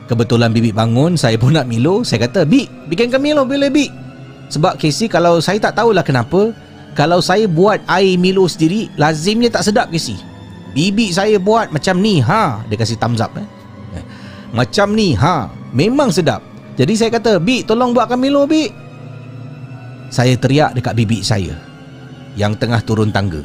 Kebetulan 0.07 0.55
bibi 0.55 0.71
bangun 0.71 1.19
Saya 1.19 1.35
pun 1.35 1.53
nak 1.55 1.66
Milo 1.66 2.07
Saya 2.07 2.31
kata 2.31 2.47
Bi 2.47 2.71
bikinkan 2.87 3.19
Milo 3.19 3.42
boleh 3.42 3.71
Bi? 3.71 3.90
Sebab 4.47 4.79
Casey 4.79 5.11
kalau 5.11 5.42
saya 5.42 5.59
tak 5.59 5.75
tahulah 5.75 6.07
kenapa 6.07 6.55
Kalau 6.95 7.19
saya 7.19 7.51
buat 7.51 7.83
air 7.90 8.14
Milo 8.14 8.47
sendiri 8.47 8.87
Lazimnya 8.95 9.51
tak 9.51 9.66
sedap 9.66 9.90
Casey. 9.90 10.14
Bibi 10.73 11.11
saya 11.11 11.42
buat 11.42 11.75
macam 11.75 11.99
ni 11.99 12.23
ha 12.23 12.62
Dia 12.71 12.79
kasih 12.79 12.99
thumbs 13.03 13.19
up 13.19 13.35
eh. 13.35 13.47
Macam 14.55 14.95
ni 14.95 15.19
ha 15.19 15.51
Memang 15.75 16.14
sedap. 16.14 16.40
Jadi 16.79 16.95
saya 16.95 17.11
kata 17.11 17.42
Bi 17.42 17.66
tolong 17.66 17.90
buatkan 17.90 18.23
Milo 18.23 18.47
Bi. 18.47 18.71
Saya 20.07 20.38
teriak 20.38 20.79
dekat 20.79 20.95
bibi 20.95 21.19
saya 21.27 21.59
Yang 22.38 22.62
tengah 22.62 22.79
turun 22.87 23.11
tangga. 23.11 23.42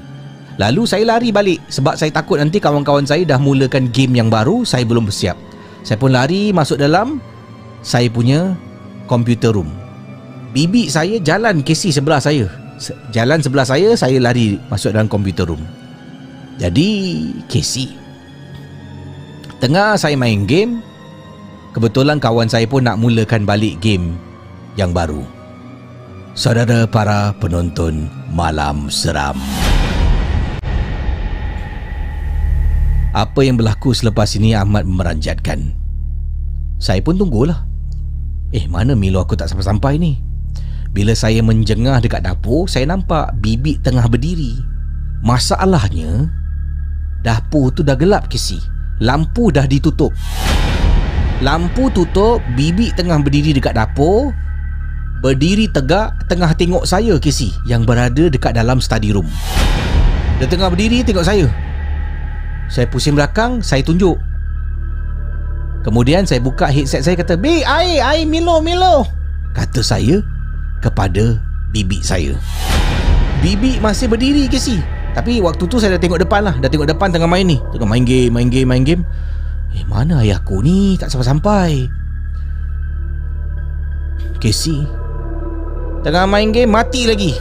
Lalu 0.61 0.85
saya 0.85 1.09
lari 1.09 1.33
balik 1.33 1.57
Sebab 1.73 1.97
saya 1.97 2.13
takut 2.13 2.37
nanti 2.37 2.61
kawan-kawan 2.61 3.09
saya 3.09 3.25
dah 3.25 3.41
mulakan 3.41 3.89
game 3.89 4.21
yang 4.21 4.29
baru 4.29 4.61
Saya 4.61 4.85
belum 4.85 5.09
bersiap 5.09 5.50
saya 5.81 5.97
pun 5.97 6.13
lari 6.13 6.53
masuk 6.53 6.77
dalam 6.77 7.17
saya 7.81 8.07
punya 8.09 8.53
computer 9.09 9.53
room. 9.53 9.69
Bibi 10.51 10.91
saya 10.91 11.17
jalan 11.19 11.65
kesi 11.65 11.89
sebelah 11.89 12.21
saya. 12.21 12.47
Jalan 13.13 13.45
sebelah 13.45 13.65
saya, 13.65 13.93
saya 13.93 14.17
lari 14.17 14.57
masuk 14.67 14.89
dalam 14.89 15.05
computer 15.05 15.45
room. 15.45 15.61
Jadi, 16.57 16.89
Casey. 17.45 17.93
Tengah 19.61 19.93
saya 20.01 20.17
main 20.17 20.49
game, 20.49 20.81
kebetulan 21.77 22.17
kawan 22.17 22.49
saya 22.49 22.65
pun 22.65 22.81
nak 22.81 22.97
mulakan 22.97 23.45
balik 23.45 23.77
game 23.77 24.17
yang 24.73 24.89
baru. 24.89 25.21
Saudara 26.33 26.89
para 26.89 27.37
penonton 27.37 28.09
Malam 28.33 28.89
Seram. 28.89 29.37
Apa 33.11 33.43
yang 33.43 33.59
berlaku 33.59 33.91
selepas 33.91 34.39
ini 34.39 34.55
amat 34.55 34.87
memeranjatkan. 34.87 35.75
Saya 36.79 37.03
pun 37.03 37.19
tunggulah. 37.19 37.67
Eh, 38.55 38.71
mana 38.71 38.95
Milo 38.95 39.19
aku 39.19 39.35
tak 39.35 39.51
sampai-sampai 39.51 39.99
ni? 39.99 40.15
Bila 40.95 41.11
saya 41.11 41.43
menjengah 41.43 41.99
dekat 41.99 42.23
dapur, 42.23 42.71
saya 42.71 42.87
nampak 42.87 43.35
bibik 43.43 43.83
tengah 43.83 44.07
berdiri. 44.07 44.63
Masalahnya, 45.27 46.31
dapur 47.19 47.75
tu 47.75 47.83
dah 47.83 47.99
gelap 47.99 48.31
kisi. 48.31 48.63
Lampu 49.03 49.51
dah 49.51 49.67
ditutup. 49.67 50.15
Lampu 51.43 51.91
tutup, 51.91 52.39
bibik 52.55 52.95
tengah 52.95 53.19
berdiri 53.19 53.51
dekat 53.51 53.75
dapur. 53.75 54.31
berdiri 55.21 55.69
tegak 55.69 56.17
tengah 56.25 56.49
tengok 56.57 56.81
saya 56.81 57.13
Casey 57.21 57.53
yang 57.69 57.85
berada 57.85 58.25
dekat 58.25 58.57
dalam 58.57 58.81
study 58.81 59.13
room. 59.13 59.29
Dia 60.41 60.49
tengah 60.49 60.73
berdiri 60.73 61.05
tengok 61.05 61.21
saya. 61.21 61.45
Saya 62.71 62.87
pusing 62.87 63.19
belakang, 63.19 63.59
saya 63.59 63.83
tunjuk. 63.83 64.15
Kemudian 65.83 66.23
saya 66.23 66.39
buka 66.39 66.71
headset 66.71 67.03
saya 67.03 67.19
kata, 67.19 67.35
"Bi, 67.35 67.67
air, 67.67 67.99
air 67.99 68.23
Milo, 68.23 68.63
Milo." 68.63 69.03
Kata 69.51 69.83
saya 69.83 70.23
kepada 70.79 71.35
bibi 71.75 71.99
saya. 71.99 72.31
Bibi 73.43 73.83
masih 73.83 74.07
berdiri 74.07 74.47
Casey. 74.47 74.79
Tapi 75.11 75.43
waktu 75.43 75.67
tu 75.67 75.75
saya 75.75 75.99
dah 75.99 76.01
tengok 76.01 76.23
depan 76.23 76.39
lah 76.39 76.55
Dah 76.63 76.71
tengok 76.71 76.87
depan 76.87 77.11
tengah 77.11 77.27
main 77.27 77.43
ni 77.43 77.59
Tengah 77.75 77.83
main 77.83 78.07
game, 78.07 78.31
main 78.31 78.47
game, 78.47 78.67
main 78.67 78.83
game 78.87 79.03
Eh 79.75 79.83
mana 79.83 80.23
ayah 80.23 80.39
aku 80.39 80.63
ni 80.63 80.95
Tak 80.95 81.11
sampai-sampai 81.11 81.91
Casey 84.39 84.87
Tengah 86.01 86.23
main 86.31 86.55
game 86.55 86.71
mati 86.71 87.03
lagi 87.03 87.35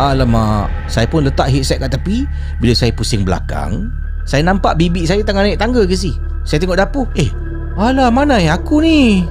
Alamak 0.00 0.72
Saya 0.88 1.04
pun 1.04 1.28
letak 1.28 1.52
headset 1.52 1.76
kat 1.76 1.92
tepi. 1.92 2.24
Bila 2.56 2.72
saya 2.72 2.88
pusing 2.96 3.20
belakang 3.20 3.92
Saya 4.24 4.40
nampak 4.40 4.80
bibi 4.80 5.04
saya 5.04 5.20
tengah 5.20 5.44
naik 5.44 5.60
tangga 5.60 5.84
Casey 5.84 6.16
Saya 6.48 6.64
tengok 6.64 6.80
dapur. 6.80 7.06
Eh 7.20 7.28
Alah 7.76 8.08
mana 8.08 8.40
ayah 8.40 8.56
aku 8.56 8.80
ni? 8.80 9.24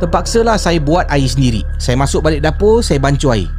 Terpaksalah 0.00 0.56
saya 0.56 0.80
buat 0.80 1.04
air 1.12 1.28
sendiri. 1.28 1.60
Saya 1.76 2.00
masuk 2.00 2.24
balik 2.24 2.40
dapur 2.40 2.80
Saya 2.80 2.96
bancu 2.96 3.28
air. 3.28 3.52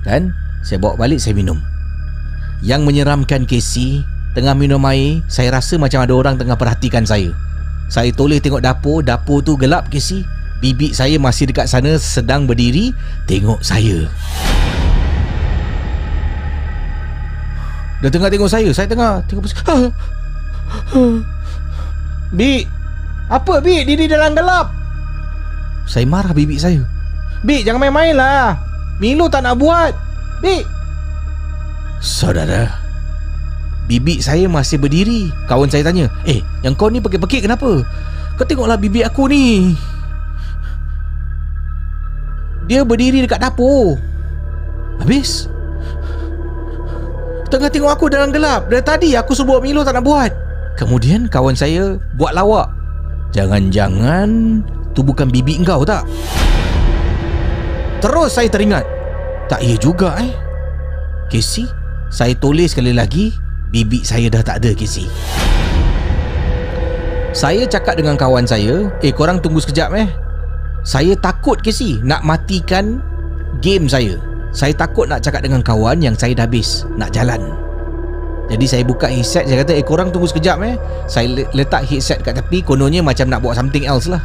Kan? 0.00 0.32
Saya 0.64 0.80
bawa 0.80 0.96
balik 0.96 1.20
saya 1.20 1.36
minum. 1.36 1.60
Yang 2.64 2.80
menyeramkan 2.88 3.44
Casey 3.44 4.00
Tengah 4.32 4.56
minum 4.56 4.80
air 4.88 5.20
Saya 5.28 5.52
rasa 5.52 5.76
macam 5.76 6.00
ada 6.00 6.12
orang 6.16 6.40
tengah 6.40 6.56
perhatikan 6.56 7.04
saya. 7.04 7.36
Saya 7.92 8.10
toleh 8.16 8.40
tengok 8.40 8.64
dapur. 8.64 9.04
Dapur 9.04 9.44
tu 9.44 9.60
gelap 9.60 9.92
Casey 9.92 10.24
Bibi 10.62 10.94
saya 10.94 11.18
masih 11.18 11.50
dekat 11.50 11.66
sana 11.66 11.96
Sedang 11.98 12.46
berdiri. 12.46 12.94
Tengok 13.26 13.62
saya. 13.64 14.06
Dia 18.04 18.12
tengah 18.12 18.28
tengok 18.28 18.50
saya. 18.52 18.68
Saya 18.76 18.84
tengah 18.84 19.24
tengok 19.24 19.48
ha. 19.64 19.76
Bi 22.36 22.68
Apa 23.32 23.64
Bi 23.64 23.86
Diri 23.88 24.04
dalam 24.04 24.36
gelap. 24.36 24.68
Saya 25.84 26.08
marah 26.08 26.32
bibi 26.32 26.56
saya. 26.56 26.80
Bi 27.44 27.60
jangan 27.60 27.88
main-main 27.88 28.16
lah. 28.16 28.56
Milo 29.00 29.28
tak 29.28 29.44
nak 29.44 29.60
buat. 29.60 29.92
Bik 30.40 30.64
Saudara 32.04 32.68
Bibi 33.84 34.20
saya 34.24 34.48
masih 34.48 34.80
berdiri. 34.80 35.32
Kawan 35.48 35.68
saya 35.68 35.84
tanya 35.84 36.08
Eh 36.24 36.40
yang 36.64 36.72
kau 36.72 36.88
ni 36.88 37.00
pekik-pekik 37.04 37.44
kenapa? 37.44 37.84
Kau 38.34 38.44
tengoklah 38.48 38.80
bibi 38.80 39.04
aku 39.04 39.28
ni 39.28 39.76
Dia 42.64 42.80
berdiri 42.80 43.24
dekat 43.24 43.40
dapur. 43.40 44.00
Habis? 45.00 45.52
Tengah 47.52 47.68
tengok 47.68 47.92
aku 47.92 48.08
dalam 48.08 48.32
gelap. 48.32 48.72
Dari 48.72 48.84
tadi 48.84 49.08
aku 49.14 49.36
suruh 49.36 49.60
Milo 49.60 49.84
tak 49.84 50.00
nak 50.00 50.04
buat. 50.04 50.32
Kemudian 50.74 51.30
kawan 51.30 51.54
saya 51.54 52.00
Buat 52.16 52.34
lawak. 52.34 52.72
Jangan-jangan 53.34 54.62
Tu 54.94 55.02
bukan 55.02 55.26
bibi 55.26 55.58
engkau 55.58 55.82
tak? 55.82 56.06
Terus 57.98 58.30
saya 58.32 58.48
teringat. 58.48 58.86
Tak 59.50 59.60
iya 59.60 59.76
juga 59.76 60.16
eh. 60.22 60.32
Casey 61.28 61.68
Saya 62.08 62.32
tulis 62.38 62.72
sekali 62.72 62.94
lagi 62.96 63.34
Bibi 63.74 64.06
saya 64.06 64.30
dah 64.30 64.40
tak 64.40 64.62
ada 64.62 64.70
Casey. 64.72 65.10
Saya 67.34 67.66
cakap 67.66 67.98
dengan 67.98 68.14
kawan 68.14 68.46
saya 68.46 68.88
Eh 69.02 69.10
korang 69.10 69.42
tunggu 69.42 69.58
sekejap 69.60 69.90
eh 69.98 70.08
Saya 70.84 71.16
takut 71.16 71.56
Casey 71.64 71.98
Nak 72.04 72.20
matikan 72.28 73.00
Game 73.64 73.88
saya? 73.88 74.20
Saya 74.52 74.76
takut 74.76 75.08
nak 75.08 75.24
cakap 75.24 75.40
dengan 75.40 75.64
kawan 75.64 76.04
Yang 76.04 76.20
saya 76.20 76.32
dah 76.36 76.44
habis 76.44 76.84
Nak 77.00 77.10
jalan. 77.10 77.40
Jadi 78.52 78.68
saya 78.68 78.84
buka 78.84 79.08
headset 79.08 79.48
Saya 79.48 79.64
kata 79.64 79.72
eh 79.80 79.82
korang 79.82 80.12
tunggu 80.12 80.28
sekejap 80.28 80.60
eh. 80.60 80.76
Saya 81.08 81.48
letak 81.56 81.88
headset 81.88 82.20
kat 82.20 82.36
tepi 82.36 82.60
Kononnya 82.60 83.00
macam 83.00 83.32
nak 83.32 83.40
buat 83.40 83.56
something 83.56 83.88
else 83.88 84.12
lah. 84.12 84.20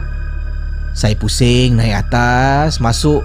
Saya 0.92 1.16
pusing 1.16 1.80
naik 1.80 2.04
atas 2.04 2.84
Masuk. 2.84 3.24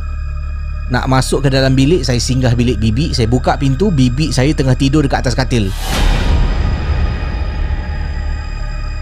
Nak 0.94 1.10
masuk 1.10 1.42
ke 1.42 1.50
dalam 1.50 1.74
bilik 1.74 2.06
Saya 2.06 2.22
singgah 2.22 2.54
bilik 2.54 2.78
bibi 2.78 3.10
Saya 3.10 3.26
buka 3.26 3.58
pintu 3.58 3.90
Bibi 3.90 4.30
saya 4.30 4.54
tengah 4.54 4.78
tidur 4.78 5.02
dekat 5.02 5.26
atas 5.26 5.34
katil. 5.34 5.74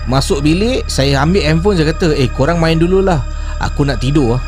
Masuk 0.09 0.41
bilik 0.41 0.89
Saya 0.89 1.21
ambil 1.21 1.45
handphone 1.45 1.77
Saya 1.77 1.93
kata 1.93 2.17
Eh 2.17 2.33
korang 2.33 2.57
main 2.57 2.81
dululah 2.81 3.42
Aku 3.63 3.87
nak 3.87 4.03
tidur 4.03 4.37
lah 4.37 4.43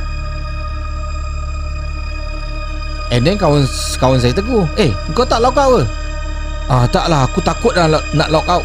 And 3.15 3.23
then 3.23 3.39
kawan 3.39 3.63
kawan 4.01 4.19
saya 4.19 4.35
tegur 4.35 4.67
Eh 4.75 4.91
kau 5.15 5.23
tak 5.23 5.39
lock 5.39 5.55
out 5.55 5.79
ke? 5.79 5.83
Ah 6.67 6.85
taklah 6.89 7.29
aku 7.29 7.39
takut 7.45 7.71
nak, 7.77 8.03
nak 8.17 8.29
lock 8.33 8.47
out 8.51 8.65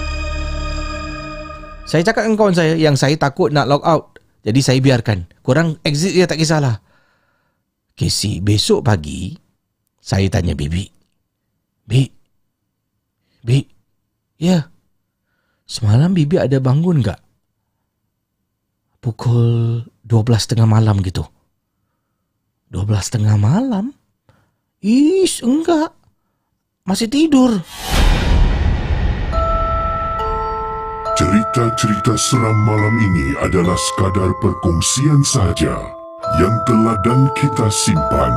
Saya 1.85 2.01
cakap 2.01 2.25
dengan 2.25 2.39
kawan 2.39 2.55
saya 2.57 2.73
Yang 2.73 2.97
saya 2.97 3.15
takut 3.19 3.53
nak 3.53 3.69
lock 3.69 3.85
out 3.85 4.17
Jadi 4.41 4.59
saya 4.63 4.79
biarkan 4.81 5.29
Korang 5.45 5.77
exit 5.85 6.17
je 6.17 6.25
tak 6.25 6.39
kisahlah 6.39 6.81
Casey, 7.99 8.39
besok 8.39 8.87
pagi 8.87 9.35
saya 10.09 10.25
tanya 10.31 10.57
Bibi. 10.57 10.89
Bi. 11.85 12.01
Bi. 13.45 13.61
Ya. 14.41 14.73
Semalam 15.69 16.17
Bibi 16.17 16.41
ada 16.41 16.57
bangun 16.57 17.05
tak? 17.05 17.21
Pukul 19.05 19.85
12 20.09 20.49
tengah 20.49 20.65
malam 20.65 20.97
gitu. 21.05 21.21
12 22.73 23.13
tengah 23.13 23.37
malam? 23.37 23.93
Ish, 24.81 25.45
enggak. 25.45 25.93
Masih 26.81 27.05
tidur. 27.05 27.61
Cerita-cerita 31.13 32.17
seram 32.17 32.57
malam 32.65 32.95
ini 32.97 33.37
adalah 33.45 33.77
sekadar 33.77 34.33
perkongsian 34.41 35.21
sahaja 35.21 35.77
yang 36.41 36.55
telah 36.65 36.97
dan 37.05 37.29
kita 37.37 37.67
simpan 37.69 38.33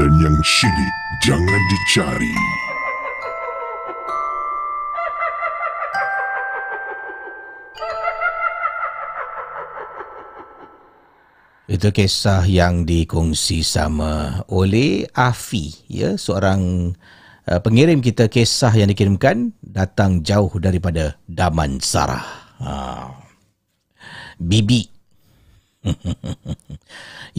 dan 0.00 0.10
yang 0.22 0.36
syilid 0.40 0.94
jangan 1.20 1.62
dicari. 1.68 2.63
Itu 11.64 11.88
kisah 11.96 12.44
yang 12.44 12.84
dikongsi 12.84 13.64
sama 13.64 14.44
oleh 14.52 15.08
Afi, 15.16 15.72
ya, 15.88 16.12
seorang 16.20 16.92
uh, 17.48 17.60
pengirim 17.64 18.04
kita 18.04 18.28
kisah 18.28 18.68
yang 18.76 18.92
dikirimkan 18.92 19.56
datang 19.64 20.20
jauh 20.20 20.52
daripada 20.60 21.16
Damansara. 21.24 22.20
Ha. 22.60 22.72
Bibi 24.36 24.94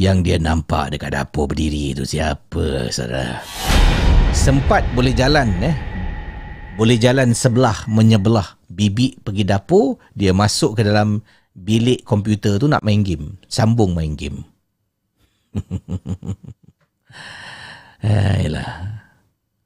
Yang 0.05 0.17
dia 0.21 0.37
nampak 0.37 0.93
dekat 0.93 1.17
dapur 1.17 1.49
berdiri 1.49 1.97
itu 1.97 2.03
siapa 2.05 2.89
saudara? 2.93 3.41
Sempat 4.35 4.85
boleh 4.93 5.15
jalan 5.15 5.49
eh. 5.63 5.77
Boleh 6.75 6.99
jalan 6.99 7.31
sebelah 7.31 7.87
menyebelah. 7.87 8.59
Bibi 8.67 9.15
pergi 9.23 9.47
dapur, 9.47 9.95
dia 10.11 10.35
masuk 10.35 10.75
ke 10.75 10.83
dalam 10.83 11.23
bilik 11.55 12.03
komputer 12.03 12.59
tu 12.59 12.67
nak 12.67 12.83
main 12.83 13.01
game. 13.01 13.39
Sambung 13.47 13.95
main 13.95 14.13
game. 14.19 14.43
Ayolah. 18.03 19.01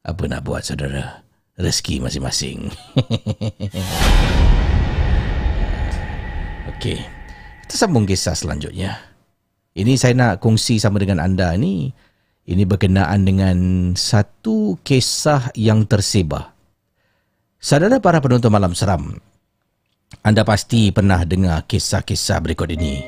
Apa 0.06 0.24
nak 0.30 0.46
buat 0.46 0.62
saudara? 0.64 1.26
Rezeki 1.60 2.00
masing-masing. 2.06 2.70
Okey. 6.72 7.04
Kita 7.66 7.76
sambung 7.76 8.08
kisah 8.08 8.38
selanjutnya. 8.38 8.96
Ini 9.76 10.00
saya 10.00 10.16
nak 10.16 10.40
kongsi 10.40 10.80
sama 10.80 11.04
dengan 11.04 11.20
anda 11.20 11.52
ni. 11.60 11.92
Ini 12.50 12.66
berkenaan 12.66 13.28
dengan 13.28 13.58
satu 13.94 14.80
kisah 14.82 15.54
yang 15.54 15.86
tersebar. 15.86 16.58
Saudara 17.60 18.00
para 18.00 18.24
penonton 18.24 18.50
malam 18.50 18.72
seram, 18.72 19.20
anda 20.20 20.44
pasti 20.44 20.92
pernah 20.92 21.24
dengar 21.24 21.64
kisah-kisah 21.66 22.44
berikut 22.44 22.70
ini. 22.70 23.02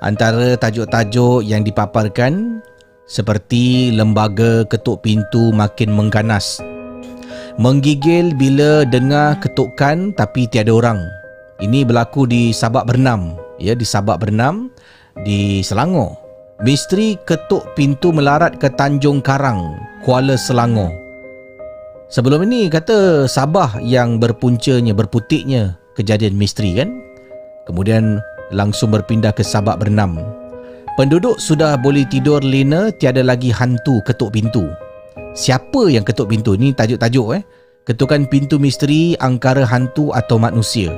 Antara 0.00 0.56
tajuk-tajuk 0.56 1.44
yang 1.44 1.62
dipaparkan 1.62 2.64
seperti 3.04 3.92
lembaga 3.92 4.64
ketuk 4.66 5.04
pintu 5.04 5.52
makin 5.52 5.92
mengganas. 5.92 6.58
Menggigil 7.60 8.34
bila 8.34 8.82
dengar 8.88 9.38
ketukan 9.38 10.16
tapi 10.16 10.48
tiada 10.48 10.72
orang. 10.74 10.98
Ini 11.62 11.86
berlaku 11.86 12.26
di 12.26 12.50
Sabak 12.50 12.90
Bernam, 12.90 13.38
ya 13.62 13.78
di 13.78 13.86
Sabak 13.86 14.24
Bernam 14.24 14.72
di 15.22 15.62
Selangor. 15.62 16.18
Misteri 16.66 17.20
ketuk 17.28 17.62
pintu 17.78 18.10
melarat 18.10 18.58
ke 18.58 18.72
Tanjung 18.74 19.22
Karang, 19.22 19.78
Kuala 20.02 20.34
Selangor. 20.34 21.03
Sebelum 22.12 22.44
ini 22.44 22.68
kata 22.68 23.24
Sabah 23.24 23.80
yang 23.80 24.20
berpuncanya, 24.20 24.92
berputiknya 24.92 25.80
kejadian 25.96 26.36
misteri 26.36 26.76
kan? 26.76 27.00
Kemudian 27.64 28.20
langsung 28.52 28.92
berpindah 28.92 29.32
ke 29.32 29.40
Sabak 29.40 29.80
Bernam. 29.80 30.20
Penduduk 31.00 31.40
sudah 31.40 31.74
boleh 31.80 32.06
tidur 32.06 32.44
lena, 32.44 32.92
tiada 32.94 33.24
lagi 33.24 33.50
hantu 33.50 34.04
ketuk 34.04 34.36
pintu. 34.36 34.68
Siapa 35.34 35.90
yang 35.90 36.06
ketuk 36.06 36.30
pintu? 36.30 36.54
Ni 36.54 36.70
tajuk-tajuk 36.70 37.40
eh. 37.40 37.42
Ketukan 37.84 38.30
pintu 38.30 38.56
misteri 38.56 39.12
angkara 39.18 39.66
hantu 39.66 40.14
atau 40.14 40.38
manusia. 40.38 40.94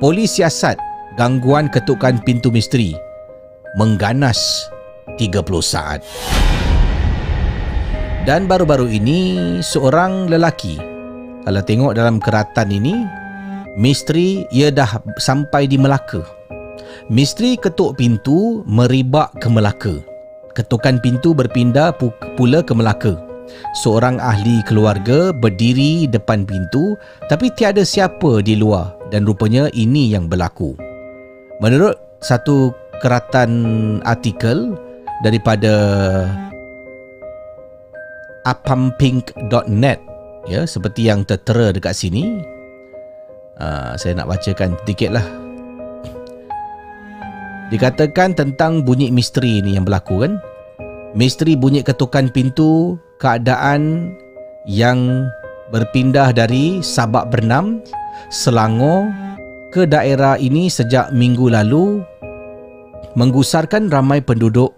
Polis 0.00 0.38
siasat 0.38 0.78
gangguan 1.18 1.68
ketukan 1.68 2.22
pintu 2.22 2.48
misteri. 2.48 2.94
Mengganas 3.76 4.68
30 5.18 5.42
saat. 5.60 6.00
Dan 8.22 8.46
baru-baru 8.46 8.86
ini 8.86 9.18
seorang 9.66 10.30
lelaki 10.30 10.78
kalau 11.42 11.58
tengok 11.58 11.98
dalam 11.98 12.22
keratan 12.22 12.70
ini 12.70 13.02
misteri 13.74 14.46
ia 14.54 14.70
dah 14.70 15.02
sampai 15.18 15.66
di 15.66 15.74
Melaka. 15.74 16.22
Misteri 17.10 17.58
ketuk 17.58 17.98
pintu 17.98 18.62
meribak 18.62 19.34
ke 19.42 19.50
Melaka. 19.50 19.98
Ketukan 20.54 21.02
pintu 21.02 21.34
berpindah 21.34 21.98
pula 22.38 22.62
ke 22.62 22.70
Melaka. 22.70 23.18
Seorang 23.82 24.22
ahli 24.22 24.62
keluarga 24.70 25.34
berdiri 25.34 26.06
depan 26.06 26.46
pintu 26.46 26.94
tapi 27.26 27.50
tiada 27.58 27.82
siapa 27.82 28.38
di 28.38 28.54
luar 28.54 28.94
dan 29.10 29.26
rupanya 29.26 29.66
ini 29.74 30.14
yang 30.14 30.30
berlaku. 30.30 30.78
Menurut 31.58 31.98
satu 32.22 32.70
keratan 33.02 33.98
artikel 34.06 34.78
daripada 35.26 35.74
apampink.net 38.42 39.98
ya 40.50 40.66
seperti 40.66 41.06
yang 41.06 41.22
tertera 41.26 41.70
dekat 41.70 41.94
sini. 41.94 42.42
Uh, 43.60 43.94
saya 43.94 44.16
nak 44.18 44.32
bacakan 44.32 44.74
sedikit 44.82 45.14
lah. 45.14 45.26
Dikatakan 47.70 48.36
tentang 48.36 48.84
bunyi 48.84 49.08
misteri 49.08 49.64
ni 49.64 49.78
yang 49.78 49.86
berlaku 49.86 50.26
kan? 50.26 50.36
Misteri 51.16 51.56
bunyi 51.56 51.84
ketukan 51.84 52.32
pintu 52.32 53.00
keadaan 53.20 54.12
yang 54.68 55.28
berpindah 55.72 56.32
dari 56.36 56.84
Sabak 56.84 57.32
Bernam 57.32 57.80
Selangor 58.28 59.08
ke 59.72 59.88
daerah 59.88 60.36
ini 60.36 60.68
sejak 60.68 61.12
minggu 61.16 61.48
lalu 61.48 62.04
menggusarkan 63.16 63.88
ramai 63.88 64.20
penduduk. 64.20 64.72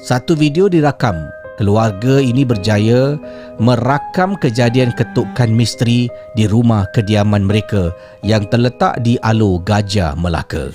Satu 0.00 0.32
video 0.32 0.70
dirakam 0.70 1.39
keluarga 1.56 2.22
ini 2.22 2.46
berjaya 2.46 3.18
merakam 3.58 4.38
kejadian 4.38 4.94
ketukan 4.94 5.50
misteri 5.50 6.06
di 6.36 6.46
rumah 6.46 6.86
kediaman 6.92 7.42
mereka 7.42 7.90
yang 8.22 8.46
terletak 8.46 9.00
di 9.02 9.18
Alo 9.24 9.58
Gajah, 9.62 10.14
Melaka. 10.14 10.70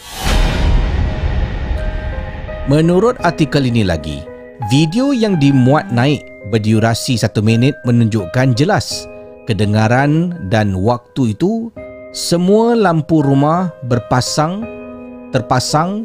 Menurut 2.66 3.16
artikel 3.22 3.70
ini 3.70 3.86
lagi, 3.86 4.26
video 4.74 5.14
yang 5.14 5.38
dimuat 5.38 5.94
naik 5.94 6.26
berdurasi 6.50 7.18
satu 7.18 7.46
minit 7.46 7.78
menunjukkan 7.86 8.58
jelas 8.58 9.06
kedengaran 9.46 10.34
dan 10.50 10.74
waktu 10.74 11.38
itu 11.38 11.70
semua 12.16 12.74
lampu 12.74 13.22
rumah 13.22 13.70
berpasang 13.86 14.66
terpasang 15.30 16.02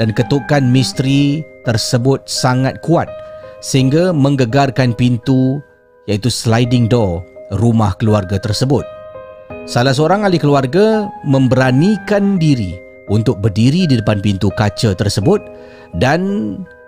dan 0.00 0.10
ketukan 0.16 0.64
misteri 0.64 1.44
tersebut 1.68 2.24
sangat 2.24 2.80
kuat 2.80 3.06
sehingga 3.60 4.10
menggegarkan 4.16 4.96
pintu 4.96 5.60
iaitu 6.08 6.32
sliding 6.32 6.88
door 6.88 7.22
rumah 7.60 7.94
keluarga 8.00 8.40
tersebut. 8.40 8.82
Salah 9.68 9.94
seorang 9.94 10.24
ahli 10.24 10.40
keluarga 10.40 11.06
memberanikan 11.22 12.40
diri 12.40 12.80
untuk 13.12 13.38
berdiri 13.38 13.84
di 13.84 14.00
depan 14.00 14.18
pintu 14.24 14.48
kaca 14.56 14.96
tersebut 14.96 15.44
dan 16.00 16.20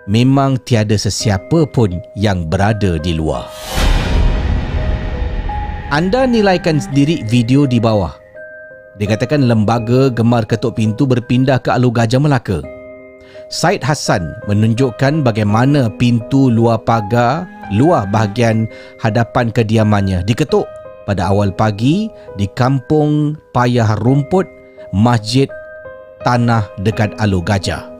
memang 0.09 0.57
tiada 0.65 0.97
sesiapa 0.97 1.69
pun 1.69 2.01
yang 2.17 2.49
berada 2.49 2.97
di 2.99 3.15
luar. 3.15 3.47
Anda 5.93 6.25
nilaikan 6.25 6.81
sendiri 6.81 7.21
video 7.29 7.69
di 7.69 7.77
bawah. 7.77 8.17
Dikatakan 8.97 9.45
lembaga 9.45 10.09
gemar 10.09 10.49
ketuk 10.49 10.81
pintu 10.81 11.05
berpindah 11.05 11.61
ke 11.61 11.69
Alu 11.69 11.93
Gajah 11.93 12.17
Melaka. 12.17 12.72
Said 13.51 13.83
Hassan 13.83 14.33
menunjukkan 14.47 15.23
bagaimana 15.23 15.91
pintu 15.99 16.47
luar 16.47 16.79
pagar 16.81 17.47
luar 17.75 18.07
bahagian 18.07 18.67
hadapan 18.99 19.51
kediamannya 19.51 20.23
diketuk 20.23 20.67
pada 21.03 21.31
awal 21.31 21.51
pagi 21.51 22.07
di 22.39 22.47
kampung 22.55 23.35
Payah 23.51 23.99
Rumput, 24.03 24.47
Masjid 24.95 25.51
Tanah 26.23 26.63
dekat 26.79 27.11
Alu 27.19 27.43
Gajah. 27.43 27.91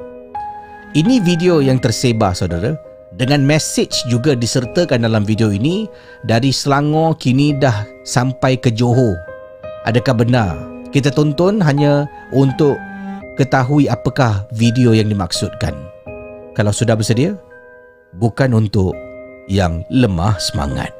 Ini 0.96 1.20
video 1.20 1.60
yang 1.60 1.82
tersebar 1.82 2.32
saudara 2.32 2.78
dengan 3.20 3.44
message 3.44 4.06
juga 4.08 4.34
disertakan 4.34 5.04
dalam 5.06 5.28
video 5.28 5.52
ini 5.52 5.90
dari 6.24 6.50
Selangor 6.50 7.20
kini 7.20 7.54
dah 7.58 7.84
sampai 8.08 8.56
ke 8.56 8.72
Johor. 8.72 9.20
Adakah 9.84 10.16
benar? 10.16 10.54
Kita 10.94 11.10
tonton 11.10 11.60
hanya 11.60 12.06
untuk 12.32 12.78
ketahui 13.34 13.90
apakah 13.90 14.46
video 14.54 14.94
yang 14.94 15.10
dimaksudkan. 15.10 15.74
Kalau 16.54 16.70
sudah 16.70 16.94
bersedia, 16.94 17.34
bukan 18.14 18.54
untuk 18.54 18.94
yang 19.50 19.82
lemah 19.90 20.38
semangat. 20.38 20.94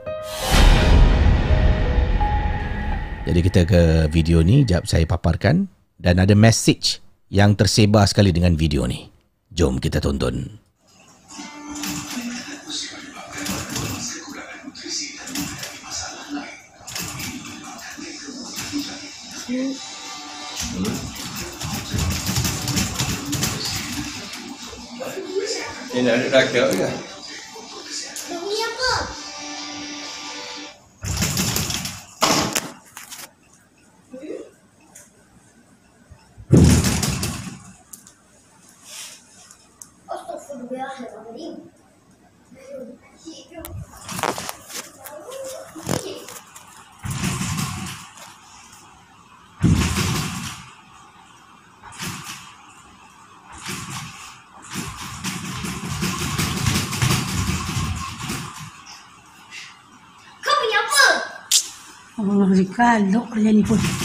Jadi 3.24 3.40
kita 3.40 3.62
ke 3.64 3.82
video 4.12 4.42
ni, 4.44 4.66
jap 4.66 4.90
saya 4.90 5.06
paparkan 5.08 5.70
dan 5.96 6.20
ada 6.20 6.34
message 6.36 7.00
yang 7.30 7.56
tersebar 7.56 8.04
sekali 8.10 8.34
dengan 8.34 8.58
video 8.58 8.84
ni. 8.90 9.08
Jom 9.54 9.78
kita 9.78 10.02
tonton. 10.02 10.60
Hmm. 20.74 21.13
Ini 25.94 26.10
ada 26.10 26.26
rakyat 26.26 26.74
ke? 26.74 26.90
Bunyi 28.34 28.66
apa? 28.66 28.92
Astagfirullahaladzim. 40.10 41.73
Oh, 62.64 62.72
kalok 62.72 63.36
dia 63.36 63.52
ni 63.52 63.60
pun. 63.60 64.03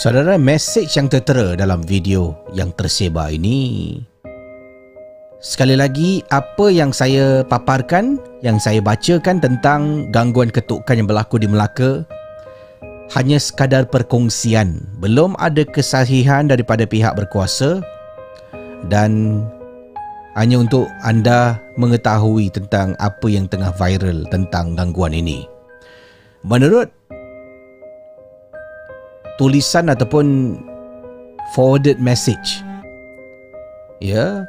Saudara, 0.00 0.40
message 0.40 0.96
yang 0.96 1.12
tertera 1.12 1.52
dalam 1.52 1.84
video 1.84 2.32
yang 2.56 2.72
tersebar 2.72 3.36
ini 3.36 4.00
Sekali 5.44 5.76
lagi, 5.76 6.24
apa 6.32 6.72
yang 6.72 6.88
saya 6.88 7.44
paparkan, 7.44 8.16
yang 8.40 8.56
saya 8.56 8.80
bacakan 8.80 9.44
tentang 9.44 10.08
gangguan 10.08 10.48
ketukan 10.48 10.96
yang 10.96 11.04
berlaku 11.04 11.36
di 11.36 11.52
Melaka 11.52 12.08
hanya 13.12 13.36
sekadar 13.36 13.84
perkongsian. 13.92 14.80
Belum 15.04 15.36
ada 15.36 15.68
kesahihan 15.68 16.48
daripada 16.48 16.88
pihak 16.88 17.12
berkuasa 17.20 17.84
dan 18.88 19.44
hanya 20.32 20.64
untuk 20.64 20.88
anda 21.04 21.60
mengetahui 21.76 22.48
tentang 22.48 22.96
apa 23.04 23.28
yang 23.28 23.44
tengah 23.52 23.76
viral 23.76 24.24
tentang 24.32 24.72
gangguan 24.72 25.12
ini. 25.12 25.44
Menurut 26.40 26.88
tulisan 29.40 29.88
ataupun 29.88 30.60
forwarded 31.56 31.96
message 31.96 32.60
ya 34.04 34.44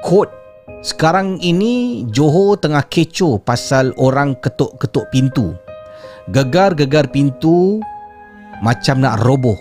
quote 0.00 0.40
Sekarang 0.80 1.36
ini 1.44 2.06
Johor 2.08 2.56
tengah 2.56 2.80
kecoh 2.88 3.36
pasal 3.44 3.92
orang 4.00 4.32
ketuk-ketuk 4.40 5.12
pintu. 5.12 5.52
Gegar-gegar 6.32 7.12
pintu 7.12 7.84
macam 8.64 9.04
nak 9.04 9.20
roboh. 9.20 9.60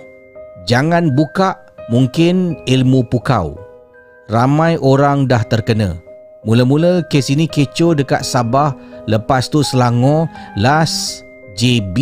Jangan 0.64 1.12
buka 1.12 1.60
mungkin 1.92 2.56
ilmu 2.64 3.04
pukau. 3.12 3.60
Ramai 4.32 4.80
orang 4.80 5.28
dah 5.28 5.44
terkena. 5.44 6.00
Mula-mula 6.48 7.04
kes 7.12 7.36
ini 7.36 7.52
kecoh 7.52 8.00
dekat 8.00 8.24
Sabah, 8.24 8.72
lepas 9.04 9.52
tu 9.52 9.60
Selangor, 9.60 10.32
last 10.56 11.28
JB. 11.60 12.00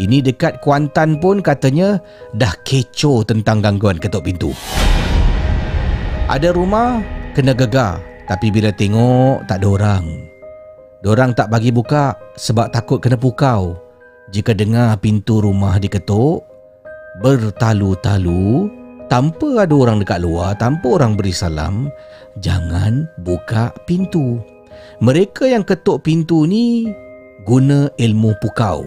Ini 0.00 0.24
dekat 0.24 0.64
Kuantan 0.64 1.20
pun 1.20 1.44
katanya 1.44 2.00
dah 2.32 2.56
kecoh 2.64 3.20
tentang 3.20 3.60
gangguan 3.60 4.00
ketuk 4.00 4.24
pintu. 4.24 4.56
Ada 6.24 6.56
rumah 6.56 7.04
kena 7.36 7.52
gegar 7.52 8.00
tapi 8.24 8.48
bila 8.48 8.72
tengok 8.72 9.44
tak 9.44 9.60
ada 9.60 9.68
orang. 9.68 10.04
Diorang 11.04 11.36
tak 11.36 11.52
bagi 11.52 11.68
buka 11.68 12.16
sebab 12.32 12.72
takut 12.72 12.96
kena 13.04 13.20
pukau. 13.20 13.76
Jika 14.32 14.56
dengar 14.56 14.96
pintu 15.04 15.44
rumah 15.44 15.76
diketuk, 15.76 16.48
bertalu-talu, 17.20 18.72
tanpa 19.10 19.66
ada 19.66 19.74
orang 19.74 20.00
dekat 20.00 20.22
luar, 20.22 20.56
tanpa 20.56 20.96
orang 20.96 21.18
beri 21.18 21.34
salam, 21.34 21.92
jangan 22.40 23.04
buka 23.20 23.74
pintu. 23.84 24.40
Mereka 25.02 25.50
yang 25.50 25.66
ketuk 25.66 26.06
pintu 26.06 26.46
ni 26.46 26.88
guna 27.42 27.90
ilmu 27.98 28.32
pukau. 28.38 28.86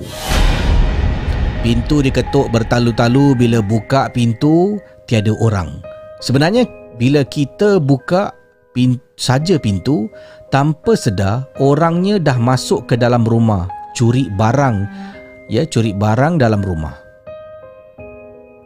Pintu 1.63 2.04
diketuk 2.04 2.52
bertalu-talu. 2.52 3.39
Bila 3.39 3.63
buka 3.63 4.12
pintu 4.12 4.84
tiada 5.08 5.32
orang. 5.39 5.80
Sebenarnya 6.19 6.67
bila 6.99 7.23
kita 7.23 7.80
buka 7.80 8.36
pin, 8.76 8.99
saja 9.15 9.56
pintu 9.56 10.12
tanpa 10.52 10.99
sedar 10.99 11.47
orangnya 11.63 12.19
dah 12.19 12.36
masuk 12.36 12.91
ke 12.91 12.99
dalam 12.99 13.23
rumah. 13.23 13.71
Curi 13.95 14.28
barang. 14.36 14.78
Ya 15.47 15.63
curi 15.63 15.95
barang 15.95 16.36
dalam 16.36 16.60
rumah. 16.60 16.99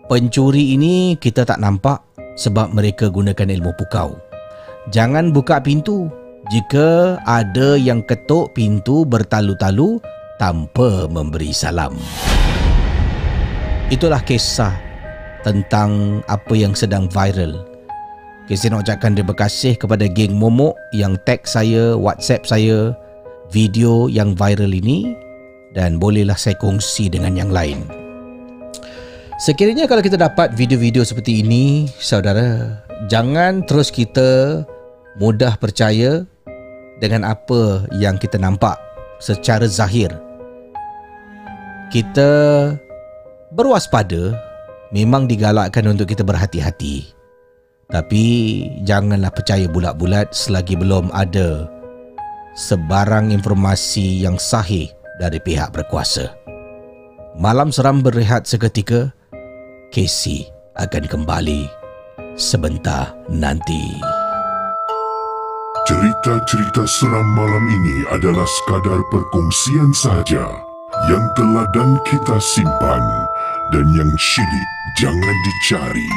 Pencuri 0.10 0.74
ini 0.74 1.22
kita 1.22 1.46
tak 1.46 1.62
nampak 1.62 2.02
sebab 2.34 2.74
mereka 2.74 3.14
gunakan 3.14 3.54
ilmu 3.62 3.78
pukau. 3.78 4.18
Jangan 4.90 5.30
buka 5.30 5.62
pintu. 5.62 6.10
Jika 6.50 7.22
ada 7.30 7.78
yang 7.78 8.02
ketuk 8.08 8.58
pintu 8.58 9.06
bertalu-talu 9.06 10.02
tanpa 10.42 11.06
memberi 11.12 11.52
salam 11.54 11.94
itulah 13.88 14.20
kisah 14.20 14.76
tentang 15.48 16.20
apa 16.28 16.54
yang 16.56 16.76
sedang 16.76 17.08
viral 17.08 17.64
Okay, 18.48 18.56
saya 18.56 18.80
nak 18.80 18.88
ucapkan 18.88 19.12
terima 19.12 19.36
kasih 19.36 19.76
kepada 19.76 20.08
geng 20.08 20.40
Momok 20.40 20.72
yang 20.96 21.20
tag 21.28 21.44
saya, 21.44 22.00
WhatsApp 22.00 22.48
saya 22.48 22.96
video 23.52 24.08
yang 24.08 24.40
viral 24.40 24.72
ini 24.72 25.20
dan 25.76 26.00
bolehlah 26.00 26.40
saya 26.40 26.56
kongsi 26.56 27.12
dengan 27.12 27.36
yang 27.36 27.52
lain. 27.52 27.84
Sekiranya 29.44 29.84
kalau 29.84 30.00
kita 30.00 30.16
dapat 30.16 30.56
video-video 30.56 31.04
seperti 31.04 31.44
ini, 31.44 31.92
saudara, 32.00 32.80
jangan 33.12 33.68
terus 33.68 33.92
kita 33.92 34.64
mudah 35.20 35.60
percaya 35.60 36.24
dengan 37.04 37.28
apa 37.28 37.84
yang 38.00 38.16
kita 38.16 38.40
nampak 38.40 38.80
secara 39.20 39.68
zahir. 39.68 40.08
Kita 41.92 42.32
berwaspada 43.58 44.38
memang 44.94 45.26
digalakkan 45.26 45.90
untuk 45.90 46.14
kita 46.14 46.22
berhati-hati. 46.22 47.10
Tapi 47.90 48.26
janganlah 48.86 49.34
percaya 49.34 49.66
bulat-bulat 49.66 50.30
selagi 50.30 50.78
belum 50.78 51.10
ada 51.10 51.66
sebarang 52.54 53.34
informasi 53.34 54.22
yang 54.22 54.38
sahih 54.38 54.92
dari 55.18 55.42
pihak 55.42 55.74
berkuasa. 55.74 56.30
Malam 57.38 57.74
seram 57.74 58.06
berehat 58.06 58.46
seketika, 58.46 59.10
Casey 59.90 60.46
akan 60.78 61.06
kembali 61.10 61.66
sebentar 62.36 63.16
nanti. 63.32 63.98
Cerita-cerita 65.88 66.84
seram 66.84 67.28
malam 67.32 67.64
ini 67.72 67.98
adalah 68.12 68.44
sekadar 68.44 69.00
perkongsian 69.08 69.96
saja 69.96 70.44
yang 71.08 71.24
telah 71.40 71.64
dan 71.72 71.96
kita 72.04 72.36
simpan 72.44 73.00
dan 73.74 73.86
yang 73.92 74.12
syilid 74.16 74.70
jangan 74.96 75.36
dicari. 75.44 76.08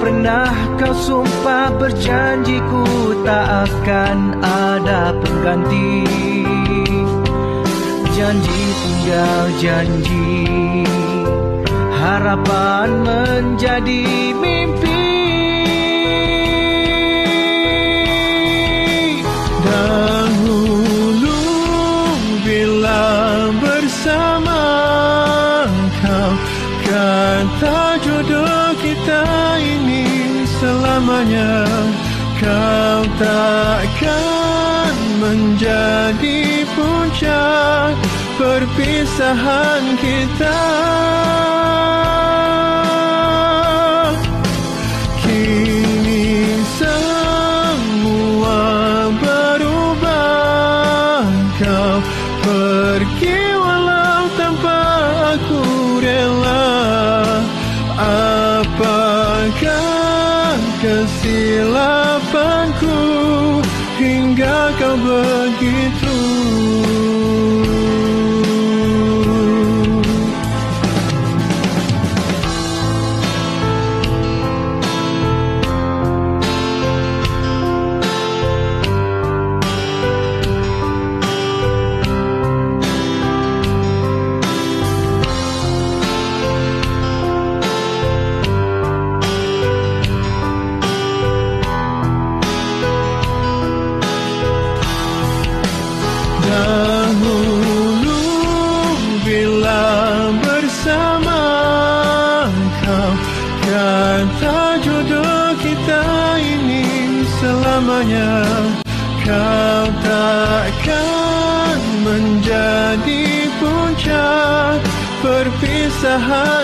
Pernah 0.00 0.48
kau 0.80 0.96
sumpah 0.96 1.76
berjanji 1.76 2.56
ku 2.72 3.12
tak 3.22 3.68
akan 3.68 4.40
ada 4.40 5.12
pengganti. 5.20 6.08
Janji 8.20 8.62
tinggal 8.84 9.44
janji 9.56 10.28
Harapan 11.96 13.00
menjadi 13.00 14.04
mimpi 14.36 14.89
selamanya 31.00 31.64
Kau 32.40 33.00
takkan 33.20 34.94
menjadi 35.20 36.64
puncak 36.76 37.92
perpisahan 38.40 39.96
kita 40.00 40.60
Hingga 64.50 65.59
perpisahan 116.20 116.59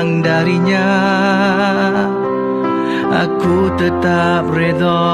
datang 0.00 0.24
darinya. 0.24 0.88
Aku 3.28 3.68
tetap 3.76 4.48
reda. 4.48 5.04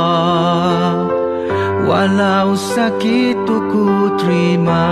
Walau 1.87 2.55
sakit 2.55 3.35
tu 3.47 3.57
ku 3.67 4.15
terima. 4.15 4.87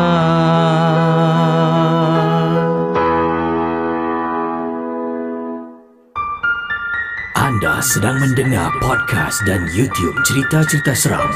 Anda 7.38 7.78
sedang 7.86 8.18
mendengar 8.18 8.74
podcast 8.82 9.47
dan 9.47 9.62
YouTube 9.70 10.18
cerita-cerita 10.26 10.90
seram 10.99 11.30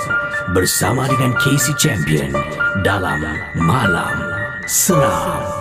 bersama 0.51 1.07
dengan 1.07 1.31
Casey 1.39 1.79
Champion 1.79 2.35
dalam 2.83 3.23
Malam 3.55 4.19
Seram. 4.67 5.58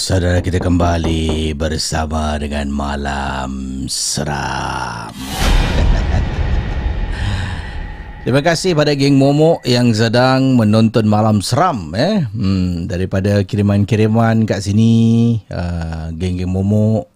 Saudara 0.00 0.40
kita 0.40 0.56
kembali 0.56 1.52
bersama 1.60 2.40
dengan 2.40 2.72
Malam 2.72 3.84
Seram. 3.84 5.12
Terima 8.24 8.40
kasih 8.40 8.72
pada 8.72 8.96
geng 8.96 9.20
Momok 9.20 9.60
yang 9.68 9.92
sedang 9.92 10.56
menonton 10.56 11.04
Malam 11.04 11.44
Seram 11.44 11.92
eh. 11.92 12.24
Hmm, 12.32 12.88
daripada 12.88 13.44
kiriman-kiriman 13.44 14.48
kat 14.48 14.64
sini, 14.64 15.36
uh, 15.52 16.08
geng-geng 16.16 16.48
Momok. 16.48 17.12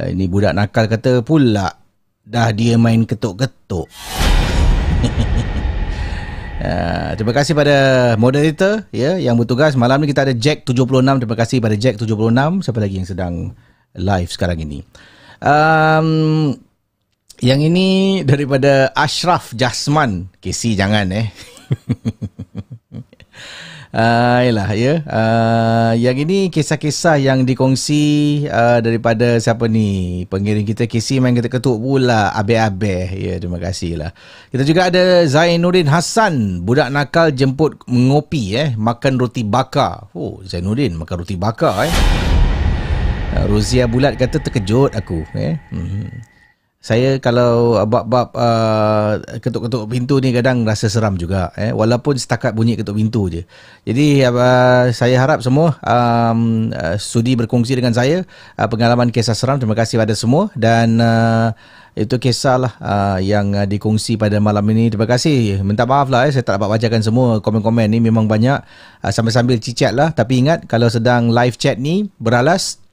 Uh, 0.00 0.08
ini 0.08 0.24
budak 0.24 0.56
nakal 0.56 0.88
kata 0.88 1.20
pula 1.20 1.76
dah 2.24 2.48
dia 2.56 2.80
main 2.80 3.04
ketuk-ketuk. 3.04 3.84
Uh, 6.64 7.12
terima 7.20 7.36
kasih 7.36 7.52
pada 7.52 7.76
moderator 8.16 8.88
ya 8.88 9.20
yang 9.20 9.36
bertugas. 9.36 9.76
Malam 9.76 10.00
ni 10.00 10.08
kita 10.08 10.24
ada 10.24 10.32
Jack 10.32 10.64
76 10.64 11.04
terima 11.20 11.36
kasih 11.36 11.60
pada 11.60 11.76
Jack 11.76 12.00
76 12.00 12.64
siapa 12.64 12.80
lagi 12.80 12.96
yang 12.96 13.08
sedang 13.08 13.34
live 13.92 14.30
sekarang 14.32 14.64
ini? 14.64 14.80
Um, 15.44 16.56
yang 17.44 17.60
ini 17.60 18.20
daripada 18.24 18.88
Ashraf 18.96 19.52
Jasman. 19.52 20.32
Casey 20.40 20.72
jangan 20.72 21.12
eh 21.12 21.28
Uh, 23.94 24.42
yalah 24.50 24.74
ya. 24.74 25.06
Uh, 25.06 25.92
yang 25.94 26.18
ini 26.18 26.50
kisah-kisah 26.50 27.14
yang 27.22 27.46
dikongsi 27.46 28.42
uh, 28.50 28.82
daripada 28.82 29.38
siapa 29.38 29.70
ni? 29.70 30.26
Pengiring 30.26 30.66
kita 30.66 30.90
Casey 30.90 31.22
main 31.22 31.30
kita 31.30 31.46
ketuk 31.46 31.78
pula 31.78 32.34
abe-abe. 32.34 33.14
Ya, 33.14 33.38
terima 33.38 33.62
kasih 33.62 34.02
lah. 34.02 34.10
Kita 34.50 34.66
juga 34.66 34.90
ada 34.90 35.22
Zainuddin 35.30 35.86
Hassan, 35.86 36.66
budak 36.66 36.90
nakal 36.90 37.30
jemput 37.30 37.78
mengopi 37.86 38.58
eh, 38.58 38.74
makan 38.74 39.14
roti 39.14 39.46
bakar. 39.46 40.10
Oh, 40.10 40.42
Zainuddin 40.42 40.98
makan 40.98 41.22
roti 41.22 41.38
bakar 41.38 41.86
eh. 41.86 41.94
Uh, 43.38 43.46
Rozia 43.46 43.86
Bulat 43.86 44.18
kata 44.18 44.42
terkejut 44.42 44.90
aku 44.98 45.22
eh. 45.38 45.54
Hmm. 45.70 46.33
Saya 46.84 47.16
kalau 47.16 47.80
bab-bab 47.88 48.36
uh, 48.36 49.16
ketuk-ketuk 49.40 49.88
pintu 49.88 50.20
ni 50.20 50.36
kadang 50.36 50.68
rasa 50.68 50.92
seram 50.92 51.16
juga 51.16 51.48
eh 51.56 51.72
walaupun 51.72 52.12
setakat 52.12 52.52
bunyi 52.52 52.76
ketuk 52.76 53.00
pintu 53.00 53.32
je. 53.32 53.48
Jadi 53.88 54.20
uh, 54.20 54.92
saya 54.92 55.16
harap 55.16 55.40
semua 55.40 55.80
um, 55.80 56.68
uh, 56.76 57.00
sudi 57.00 57.40
berkongsi 57.40 57.80
dengan 57.80 57.96
saya 57.96 58.28
uh, 58.60 58.68
pengalaman 58.68 59.08
kisah 59.08 59.32
seram. 59.32 59.56
Terima 59.56 59.72
kasih 59.72 59.96
pada 59.96 60.12
semua 60.12 60.52
dan 60.52 61.00
uh, 61.00 61.56
itu 61.96 62.20
kisah 62.20 62.60
lah 62.60 62.72
uh, 62.84 63.16
yang 63.16 63.56
uh, 63.56 63.64
dikongsi 63.64 64.20
pada 64.20 64.36
malam 64.36 64.68
ini. 64.68 64.92
Terima 64.92 65.08
kasih. 65.08 65.64
Minta 65.64 65.88
maaf 65.88 66.12
lah 66.12 66.28
eh, 66.28 66.36
saya 66.36 66.44
tak 66.44 66.60
dapat 66.60 66.76
bacakan 66.76 67.00
semua 67.00 67.40
komen-komen 67.40 67.88
ni 67.88 68.04
memang 68.04 68.28
banyak 68.28 68.60
uh, 69.00 69.08
sambil-sambil 69.08 69.56
cicat 69.56 69.96
lah. 69.96 70.12
Tapi 70.12 70.44
ingat 70.44 70.68
kalau 70.68 70.92
sedang 70.92 71.32
live 71.32 71.56
chat 71.56 71.80
ni 71.80 72.12
beralas 72.20 72.83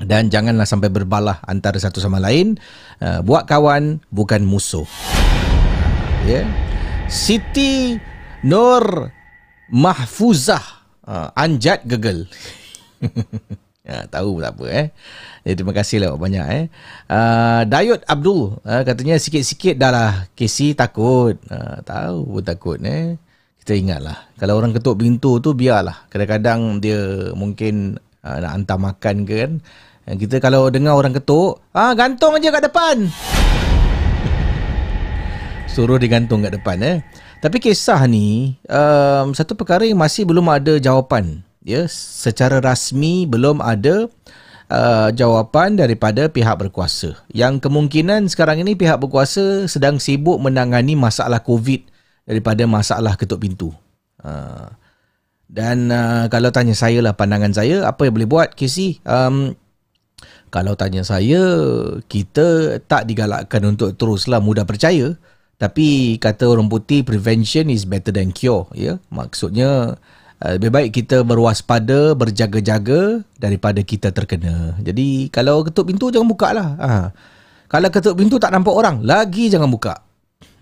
dan 0.00 0.26
janganlah 0.26 0.66
sampai 0.66 0.90
berbalah 0.90 1.38
antara 1.46 1.78
satu 1.78 2.02
sama 2.02 2.18
lain. 2.18 2.58
Uh, 2.98 3.22
buat 3.22 3.46
kawan 3.46 4.02
bukan 4.10 4.42
musuh. 4.42 4.86
Ya. 6.26 6.42
Yeah. 6.42 6.46
Siti 7.06 8.00
Nur 8.42 9.12
Mahfuzah. 9.70 10.82
Uh, 11.04 11.28
anjat 11.36 11.84
gegel. 11.84 12.26
Ya 13.84 14.08
tahu 14.08 14.40
tak 14.40 14.56
apa 14.56 14.64
eh. 14.72 14.86
Jadi, 15.44 15.60
terima 15.60 15.76
kasih 15.76 16.00
lah 16.00 16.16
banyak 16.16 16.46
eh. 16.56 16.64
Uh, 17.04 17.68
Dayut 17.68 18.00
Abdul 18.08 18.56
uh, 18.64 18.80
katanya 18.80 19.20
sikit-sikit 19.20 19.76
dah 19.76 19.92
lah. 19.92 20.12
Casey 20.32 20.72
takut. 20.72 21.36
Uh, 21.52 21.84
tahu 21.84 22.24
pun 22.24 22.42
takut 22.48 22.80
eh. 22.80 23.20
Kita 23.60 23.76
ingatlah. 23.76 24.32
Kalau 24.40 24.56
orang 24.56 24.72
ketuk 24.72 25.04
pintu 25.04 25.36
tu 25.44 25.52
biarlah. 25.52 26.08
Kadang-kadang 26.08 26.80
dia 26.80 27.28
mungkin 27.36 28.00
uh, 28.24 28.36
nak 28.40 28.52
hantar 28.56 28.78
makan 28.80 29.28
ke 29.28 29.46
kan 30.04 30.16
kita 30.20 30.36
kalau 30.36 30.68
dengar 30.68 30.96
orang 31.00 31.16
ketuk, 31.16 31.64
ah 31.72 31.96
gantung 31.96 32.36
aja 32.36 32.52
kat 32.52 32.68
depan. 32.68 33.08
Suruh 35.64 35.96
digantung 35.96 36.44
kat 36.44 36.52
depan 36.52 36.76
eh. 36.84 36.98
Tapi 37.40 37.56
kisah 37.60 38.04
ni 38.04 38.56
um, 38.68 39.32
satu 39.32 39.56
perkara 39.56 39.84
yang 39.84 40.00
masih 40.00 40.28
belum 40.28 40.48
ada 40.52 40.76
jawapan. 40.76 41.40
Ya, 41.64 41.88
secara 41.88 42.60
rasmi 42.60 43.24
belum 43.24 43.64
ada 43.64 44.12
uh, 44.68 45.08
jawapan 45.08 45.80
daripada 45.80 46.28
pihak 46.28 46.60
berkuasa. 46.60 47.16
Yang 47.32 47.64
kemungkinan 47.64 48.28
sekarang 48.28 48.60
ini 48.60 48.76
pihak 48.76 49.00
berkuasa 49.00 49.64
sedang 49.64 49.96
sibuk 49.96 50.36
menangani 50.36 50.92
masalah 50.92 51.40
COVID 51.40 51.88
daripada 52.28 52.68
masalah 52.68 53.16
ketuk 53.16 53.40
pintu. 53.40 53.72
Uh, 54.20 54.68
dan 55.54 55.86
uh, 55.94 56.26
kalau 56.26 56.50
tanya 56.50 56.74
saya 56.74 56.98
lah 56.98 57.14
pandangan 57.14 57.54
saya, 57.54 57.86
apa 57.86 58.10
yang 58.10 58.18
boleh 58.18 58.26
buat 58.26 58.58
Casey? 58.58 58.98
Um, 59.06 59.54
kalau 60.50 60.74
tanya 60.74 61.06
saya, 61.06 61.42
kita 62.10 62.78
tak 62.90 63.06
digalakkan 63.06 63.62
untuk 63.62 63.94
teruslah 63.94 64.42
mudah 64.42 64.66
percaya. 64.66 65.14
Tapi 65.54 66.18
kata 66.18 66.50
orang 66.50 66.66
putih, 66.66 67.06
prevention 67.06 67.70
is 67.70 67.86
better 67.86 68.10
than 68.10 68.34
cure. 68.34 68.66
Ya? 68.74 68.98
Maksudnya, 69.14 69.94
uh, 70.42 70.52
lebih 70.58 70.74
baik 70.74 70.90
kita 70.90 71.22
berwaspada, 71.22 72.18
berjaga-jaga 72.18 73.22
daripada 73.38 73.78
kita 73.86 74.10
terkena. 74.10 74.74
Jadi, 74.82 75.30
kalau 75.30 75.62
ketuk 75.62 75.86
pintu, 75.86 76.10
jangan 76.10 76.26
buka 76.26 76.50
lah. 76.50 76.68
Ha. 76.82 76.90
Kalau 77.70 77.88
ketuk 77.94 78.18
pintu 78.18 78.42
tak 78.42 78.50
nampak 78.50 78.74
orang, 78.74 79.06
lagi 79.06 79.46
jangan 79.46 79.70
buka. 79.70 80.03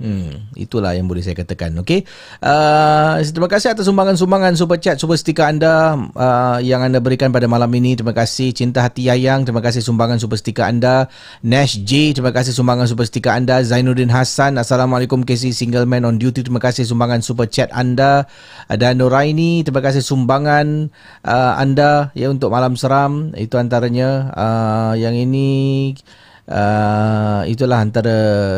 Hmm, 0.02 0.50
itulah 0.58 0.98
yang 0.98 1.06
boleh 1.06 1.22
saya 1.22 1.38
katakan. 1.38 1.70
Okey. 1.78 2.02
Uh, 2.42 3.22
terima 3.22 3.46
kasih 3.46 3.70
atas 3.70 3.86
sumbangan-sumbangan 3.86 4.58
super 4.58 4.74
chat, 4.82 4.98
super 4.98 5.14
stiker 5.14 5.46
anda 5.46 5.94
uh, 6.18 6.58
yang 6.58 6.82
anda 6.82 6.98
berikan 6.98 7.30
pada 7.30 7.46
malam 7.46 7.70
ini. 7.70 7.94
Terima 7.94 8.10
kasih 8.10 8.50
Cinta 8.50 8.82
Hati 8.82 9.06
Yayang, 9.06 9.46
terima 9.46 9.62
kasih 9.62 9.78
sumbangan 9.78 10.18
super 10.18 10.34
stiker 10.34 10.66
anda. 10.66 11.06
Nash 11.46 11.78
J, 11.86 12.18
terima 12.18 12.34
kasih 12.34 12.50
sumbangan 12.50 12.90
super 12.90 13.06
stiker 13.06 13.30
anda. 13.30 13.62
Zainuddin 13.62 14.10
Hassan, 14.10 14.58
Assalamualaikum 14.58 15.22
KC 15.22 15.54
Single 15.54 15.86
Man 15.86 16.02
on 16.02 16.18
Duty. 16.18 16.42
Terima 16.42 16.58
kasih 16.58 16.82
sumbangan 16.82 17.22
super 17.22 17.46
chat 17.46 17.70
anda. 17.70 18.26
Dan 18.66 18.98
Nuraini, 18.98 19.62
terima 19.62 19.86
kasih 19.86 20.02
sumbangan 20.02 20.90
uh, 21.22 21.54
anda 21.62 22.10
ya 22.18 22.26
untuk 22.26 22.50
malam 22.50 22.74
seram. 22.74 23.30
Itu 23.38 23.54
antaranya 23.54 24.34
uh, 24.34 24.92
yang 24.98 25.14
ini 25.14 25.94
Uh, 26.42 27.46
itulah 27.46 27.78
antara 27.78 28.16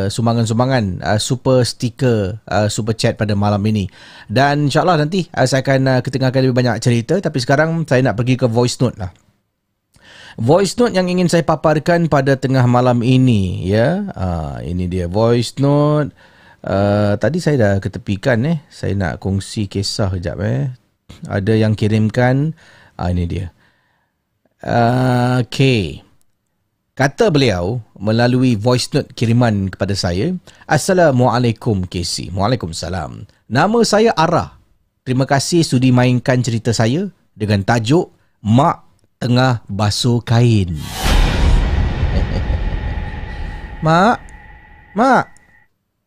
sumbangan-sumbangan 0.09 1.05
uh, 1.05 1.21
super 1.21 1.61
sticker 1.61 2.41
uh, 2.49 2.65
super 2.65 2.97
chat 2.97 3.13
pada 3.13 3.37
malam 3.37 3.61
ini. 3.69 3.85
Dan 4.25 4.73
insyaallah 4.73 5.05
nanti 5.05 5.29
uh, 5.29 5.45
saya 5.45 5.61
akan 5.61 5.81
uh, 5.85 5.99
ketengahkan 6.01 6.41
lebih 6.41 6.57
banyak 6.57 6.81
cerita. 6.81 7.21
Tapi 7.21 7.37
sekarang 7.37 7.85
saya 7.85 8.01
nak 8.01 8.17
pergi 8.17 8.41
ke 8.41 8.49
voice 8.49 8.81
note 8.81 8.97
lah. 8.97 9.13
Voice 10.41 10.73
note 10.81 10.97
yang 10.97 11.07
ingin 11.07 11.29
saya 11.29 11.45
paparkan 11.45 12.09
pada 12.09 12.33
tengah 12.33 12.65
malam 12.65 13.05
ini 13.05 13.69
ya. 13.69 14.09
Uh, 14.17 14.57
ini 14.65 14.89
dia 14.89 15.05
voice 15.05 15.61
note. 15.61 16.09
Uh, 16.65 17.13
tadi 17.21 17.37
saya 17.37 17.55
dah 17.61 17.73
ketepikan 17.77 18.41
eh. 18.49 18.65
Saya 18.73 18.97
nak 18.97 19.21
kongsi 19.21 19.69
kisah 19.69 20.09
kejap 20.09 20.41
eh. 20.41 20.73
Ada 21.29 21.53
yang 21.53 21.77
kirimkan. 21.77 22.57
Uh, 22.97 23.13
ini 23.13 23.29
dia. 23.29 23.47
Uh, 24.65 25.45
okay 25.45 26.04
Kata 26.95 27.27
beliau 27.27 27.83
melalui 27.99 28.55
voice 28.55 28.87
note 28.95 29.11
kiriman 29.11 29.67
kepada 29.67 29.91
saya, 29.99 30.31
Assalamualaikum 30.63 31.83
KC. 31.83 32.31
Waalaikumsalam. 32.31 33.27
Nama 33.51 33.79
saya 33.83 34.15
Ara. 34.15 34.55
Terima 35.03 35.27
kasih 35.27 35.67
sudi 35.67 35.91
mainkan 35.91 36.39
cerita 36.39 36.71
saya 36.71 37.11
dengan 37.35 37.67
tajuk 37.67 38.15
Mak 38.39 38.87
Tengah 39.19 39.67
Basuh 39.67 40.23
Kain. 40.23 40.71
mak? 43.83 44.23
Mak? 44.95 45.23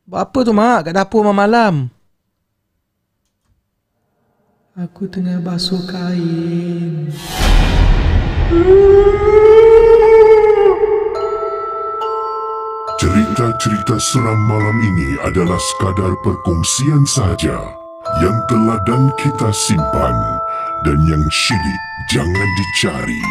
Apa 0.09 0.39
tu 0.41 0.57
mak 0.57 0.89
kat 0.89 0.97
dapur 0.97 1.21
malam-malam? 1.21 1.93
Aku 4.73 5.05
tengah 5.05 5.37
basuh 5.45 5.85
kain. 5.85 7.13
Cerita-cerita 12.99 13.95
seram 13.95 14.35
malam 14.51 14.75
ini 14.83 15.15
adalah 15.23 15.55
sekadar 15.55 16.19
perkongsian 16.27 17.07
sahaja 17.07 17.71
yang 18.19 18.35
telah 18.51 18.75
dan 18.91 19.07
kita 19.15 19.55
simpan 19.55 20.19
dan 20.83 20.99
yang 21.07 21.23
syilid 21.31 21.83
jangan 22.11 22.49
dicari. 22.59 23.23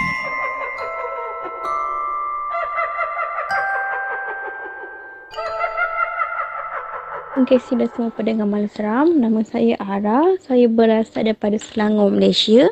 Okay, 7.43 7.59
sila 7.59 7.91
semua 7.91 8.15
pendengar 8.15 8.47
malam 8.47 8.71
seram. 8.71 9.19
Nama 9.19 9.43
saya 9.43 9.75
Ara. 9.83 10.39
Saya 10.47 10.71
berasal 10.71 11.27
daripada 11.27 11.59
Selangor, 11.59 12.15
Malaysia. 12.15 12.71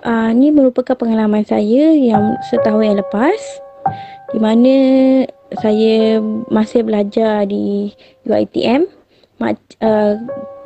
Uh, 0.00 0.32
ini 0.32 0.56
merupakan 0.56 0.96
pengalaman 0.96 1.44
saya 1.44 1.92
yang 1.92 2.40
setahun 2.48 2.80
yang 2.80 2.96
lepas 2.96 3.60
di 4.34 4.38
mana 4.42 4.74
saya 5.54 6.18
masih 6.50 6.82
belajar 6.82 7.46
di 7.46 7.94
UiTM. 8.26 8.90
Uh, 9.84 10.16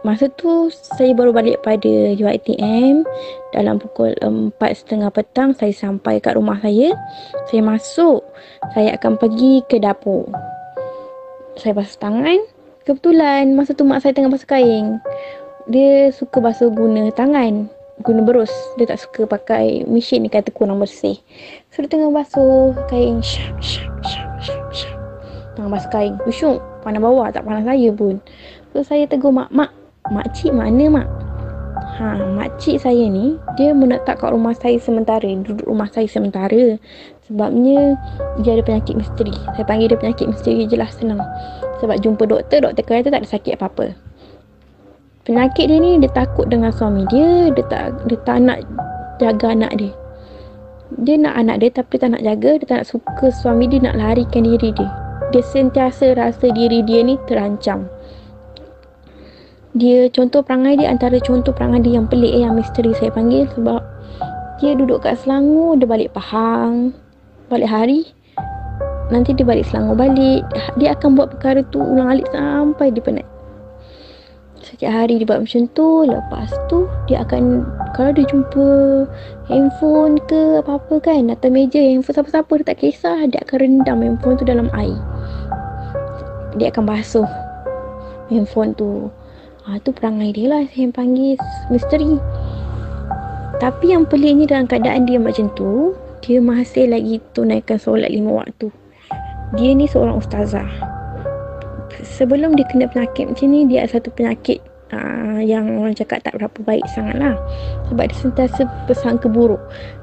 masa 0.00 0.32
tu 0.32 0.72
saya 0.72 1.12
baru 1.12 1.34
balik 1.34 1.60
pada 1.60 2.16
UiTM 2.16 3.04
dalam 3.52 3.76
pukul 3.76 4.16
empat 4.24 4.80
setengah 4.80 5.12
petang 5.12 5.52
saya 5.52 5.74
sampai 5.74 6.22
kat 6.22 6.38
rumah 6.38 6.56
saya. 6.64 6.96
Saya 7.52 7.60
masuk, 7.60 8.24
saya 8.72 8.96
akan 8.96 9.20
pergi 9.20 9.60
ke 9.68 9.76
dapur. 9.76 10.24
Saya 11.60 11.76
basuh 11.76 12.00
tangan. 12.00 12.40
Kebetulan 12.88 13.52
masa 13.52 13.76
tu 13.76 13.84
mak 13.84 14.00
saya 14.00 14.16
tengah 14.16 14.32
basuh 14.32 14.48
kain. 14.48 15.02
Dia 15.68 16.08
suka 16.08 16.40
basuh 16.40 16.72
guna 16.72 17.12
tangan 17.12 17.68
guna 18.00 18.24
berus 18.24 18.50
dia 18.80 18.88
tak 18.88 18.96
suka 18.96 19.28
pakai 19.28 19.84
mesin 19.84 20.24
ni 20.24 20.32
kata 20.32 20.48
kurang 20.56 20.80
bersih 20.80 21.20
so 21.68 21.84
dia 21.84 21.90
tengah 21.92 22.08
basuh 22.08 22.72
kain 22.88 23.20
syap 23.20 23.60
syap 23.60 23.92
syap 24.00 24.29
tengah 25.60 25.76
basuh 25.76 25.92
kain. 25.92 26.16
Usyuk 26.24 26.56
pandang 26.80 27.04
bawah 27.04 27.28
tak 27.28 27.44
pandang 27.44 27.68
saya 27.68 27.92
pun. 27.92 28.16
So 28.72 28.80
saya 28.80 29.04
tegur 29.04 29.36
mak 29.36 29.52
mak 29.52 29.68
makcik 30.08 30.56
mana 30.56 30.88
mak? 30.88 31.08
Ha 32.00 32.16
makcik 32.32 32.80
saya 32.80 33.04
ni 33.12 33.36
dia 33.60 33.76
menetap 33.76 34.16
kat 34.24 34.32
rumah 34.32 34.56
saya 34.56 34.80
sementara 34.80 35.28
duduk 35.28 35.68
rumah 35.68 35.92
saya 35.92 36.08
sementara. 36.08 36.80
Sebabnya 37.28 38.00
dia 38.40 38.56
ada 38.56 38.64
penyakit 38.64 38.96
misteri. 38.96 39.36
Saya 39.52 39.68
panggil 39.68 39.92
dia 39.92 40.00
penyakit 40.00 40.32
misteri 40.32 40.64
je 40.64 40.80
lah 40.80 40.88
senang. 40.88 41.20
Sebab 41.84 42.00
jumpa 42.00 42.24
doktor 42.24 42.64
doktor 42.64 42.80
kata 42.80 43.12
tak 43.12 43.20
ada 43.20 43.28
sakit 43.28 43.60
apa-apa. 43.60 43.92
Penyakit 45.28 45.68
dia 45.68 45.76
ni 45.76 46.00
dia 46.00 46.08
takut 46.16 46.48
dengan 46.48 46.72
suami 46.72 47.04
dia 47.12 47.52
dia 47.52 47.64
tak 47.68 48.00
dia 48.08 48.16
tak 48.24 48.40
nak 48.40 48.64
jaga 49.20 49.52
anak 49.52 49.76
dia. 49.76 49.92
Dia 50.90 51.20
nak 51.20 51.38
anak 51.38 51.62
dia 51.62 51.70
tapi 51.70 52.00
tak 52.00 52.16
nak 52.16 52.24
jaga 52.24 52.56
dia 52.56 52.66
tak 52.66 52.76
nak 52.82 52.88
suka 52.88 53.26
suami 53.28 53.68
dia 53.68 53.78
nak 53.78 53.94
larikan 54.00 54.42
diri 54.42 54.72
dia 54.74 55.09
dia 55.30 55.42
sentiasa 55.46 56.18
rasa 56.18 56.50
diri 56.50 56.82
dia 56.82 57.06
ni 57.06 57.14
terancam. 57.30 57.86
Dia 59.70 60.10
contoh 60.10 60.42
perangai 60.42 60.82
dia 60.82 60.90
antara 60.90 61.22
contoh 61.22 61.54
perangai 61.54 61.86
dia 61.86 62.02
yang 62.02 62.10
pelik 62.10 62.34
yang 62.34 62.58
misteri 62.58 62.90
saya 62.98 63.14
panggil 63.14 63.46
sebab 63.54 63.78
dia 64.58 64.74
duduk 64.74 65.06
kat 65.06 65.14
Selangor 65.22 65.78
dia 65.78 65.86
balik 65.86 66.10
Pahang. 66.10 66.90
Balik 67.46 67.70
hari 67.70 68.00
nanti 69.14 69.30
dia 69.30 69.46
balik 69.46 69.70
Selangor 69.70 69.94
balik. 69.94 70.42
Dia 70.74 70.98
akan 70.98 71.14
buat 71.14 71.38
perkara 71.38 71.62
tu 71.70 71.78
ulang 71.78 72.18
alik 72.18 72.26
sampai 72.34 72.90
dia 72.90 73.02
penat. 73.02 73.26
Setiap 74.60 74.90
hari 74.90 75.22
dia 75.22 75.26
buat 75.30 75.46
macam 75.46 75.62
tu 75.70 75.88
lepas 76.02 76.50
tu 76.66 76.90
dia 77.06 77.22
akan 77.22 77.62
kalau 77.94 78.10
dia 78.10 78.26
jumpa 78.26 78.66
handphone 79.46 80.18
ke 80.26 80.62
apa-apa 80.62 80.98
kan 80.98 81.30
atas 81.30 81.50
meja 81.50 81.78
handphone 81.78 82.14
siapa-siapa 82.18 82.52
dia 82.60 82.66
tak 82.74 82.78
kisah 82.82 83.18
dia 83.30 83.38
akan 83.46 83.56
rendam 83.56 83.98
handphone 84.02 84.36
tu 84.36 84.44
dalam 84.44 84.68
air 84.76 84.94
dia 86.56 86.72
akan 86.72 86.84
basuh 86.86 87.28
handphone 88.30 88.74
tu. 88.74 89.10
Ha, 89.68 89.76
tu 89.84 89.92
perangai 89.92 90.32
dia 90.32 90.46
lah 90.48 90.64
yang 90.72 90.90
panggil 90.90 91.36
misteri. 91.68 92.16
Tapi 93.60 93.92
yang 93.92 94.08
peliknya 94.08 94.56
dalam 94.56 94.64
keadaan 94.64 95.04
dia 95.04 95.20
macam 95.20 95.52
tu 95.52 95.92
dia 96.24 96.40
masih 96.40 96.88
lagi 96.88 97.20
tunaikan 97.36 97.76
solat 97.76 98.08
lima 98.08 98.40
waktu. 98.40 98.72
Dia 99.58 99.76
ni 99.76 99.84
seorang 99.84 100.16
ustazah. 100.16 100.66
Sebelum 102.00 102.56
dia 102.56 102.64
kena 102.70 102.88
penyakit 102.88 103.28
macam 103.28 103.46
ni 103.52 103.68
dia 103.68 103.84
ada 103.84 104.00
satu 104.00 104.08
penyakit 104.14 104.64
uh, 104.94 105.40
yang 105.42 105.66
orang 105.78 105.94
cakap 105.96 106.22
tak 106.22 106.36
berapa 106.38 106.58
baik 106.66 106.84
sangat 106.90 107.16
lah 107.18 107.34
sebab 107.88 108.04
dia 108.10 108.18
sentiasa 108.18 108.62
pesan 108.86 109.18
keburuk 109.18 109.60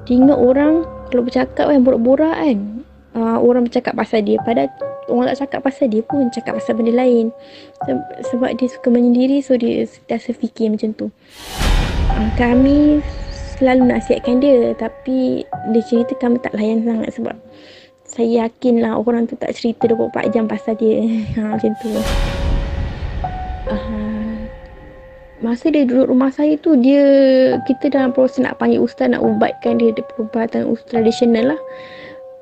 dia 0.08 0.20
orang 0.34 0.84
kalau 1.12 1.24
bercakap 1.24 1.72
kan 1.72 1.84
borak-borak 1.84 2.36
kan 2.36 2.76
uh, 3.18 3.38
orang 3.41 3.65
bercakap 3.65 3.97
pasal 3.97 4.22
dia. 4.22 4.38
Padahal 4.45 4.70
orang 5.09 5.34
tak 5.34 5.49
cakap 5.49 5.59
pasal 5.65 5.89
dia 5.89 6.05
pun 6.05 6.30
cakap 6.30 6.61
pasal 6.61 6.78
benda 6.78 6.93
lain. 6.93 7.34
Sebab 8.30 8.53
dia 8.55 8.68
suka 8.70 8.93
menyendiri 8.93 9.41
so 9.41 9.57
dia 9.57 9.84
sentiasa 9.89 10.38
fikir 10.38 10.70
macam 10.70 10.93
tu. 10.93 11.07
Uh, 12.13 12.30
kami 12.38 13.01
selalu 13.57 13.89
nasihatkan 13.89 14.38
dia 14.38 14.78
tapi 14.78 15.41
dia 15.74 15.82
cerita 15.89 16.13
kami 16.22 16.38
tak 16.38 16.53
layan 16.53 16.86
sangat 16.86 17.09
sebab 17.18 17.34
saya 18.05 18.45
yakin 18.45 18.86
lah 18.86 19.01
orang 19.01 19.26
tu 19.26 19.34
tak 19.34 19.57
cerita 19.57 19.89
24 19.89 20.30
jam 20.30 20.45
pasal 20.45 20.78
dia. 20.78 21.01
Ha, 21.38 21.57
macam 21.57 21.72
tu. 21.82 21.89
Uh, 23.68 24.38
masa 25.43 25.70
dia 25.70 25.84
duduk 25.86 26.09
rumah 26.09 26.32
saya 26.32 26.55
tu 26.57 26.80
dia 26.80 27.03
kita 27.68 27.91
dalam 27.93 28.15
proses 28.15 28.41
nak 28.41 28.57
panggil 28.57 28.82
ustaz 28.82 29.11
nak 29.11 29.22
ubatkan 29.22 29.78
dia 29.78 29.93
dia 29.93 30.01
perubatan 30.07 30.65
ustaz 30.72 30.97
tradisional 30.97 31.53
lah 31.53 31.61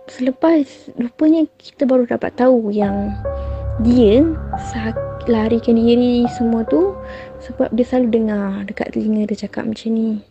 selepas 0.06 0.94
rupanya 0.96 1.50
kita 1.58 1.90
baru 1.90 2.06
dapat 2.06 2.32
tahu 2.38 2.70
yang 2.70 3.14
dia 3.82 4.24
sak- 4.72 5.02
larikan 5.26 5.74
diri 5.74 6.30
semua 6.38 6.62
tu 6.70 6.94
sebab 7.42 7.74
dia 7.74 7.82
selalu 7.82 8.22
dengar 8.22 8.62
dekat 8.70 8.94
telinga 8.94 9.26
dia 9.26 9.50
cakap 9.50 9.66
macam 9.66 9.90
ni. 9.92 10.22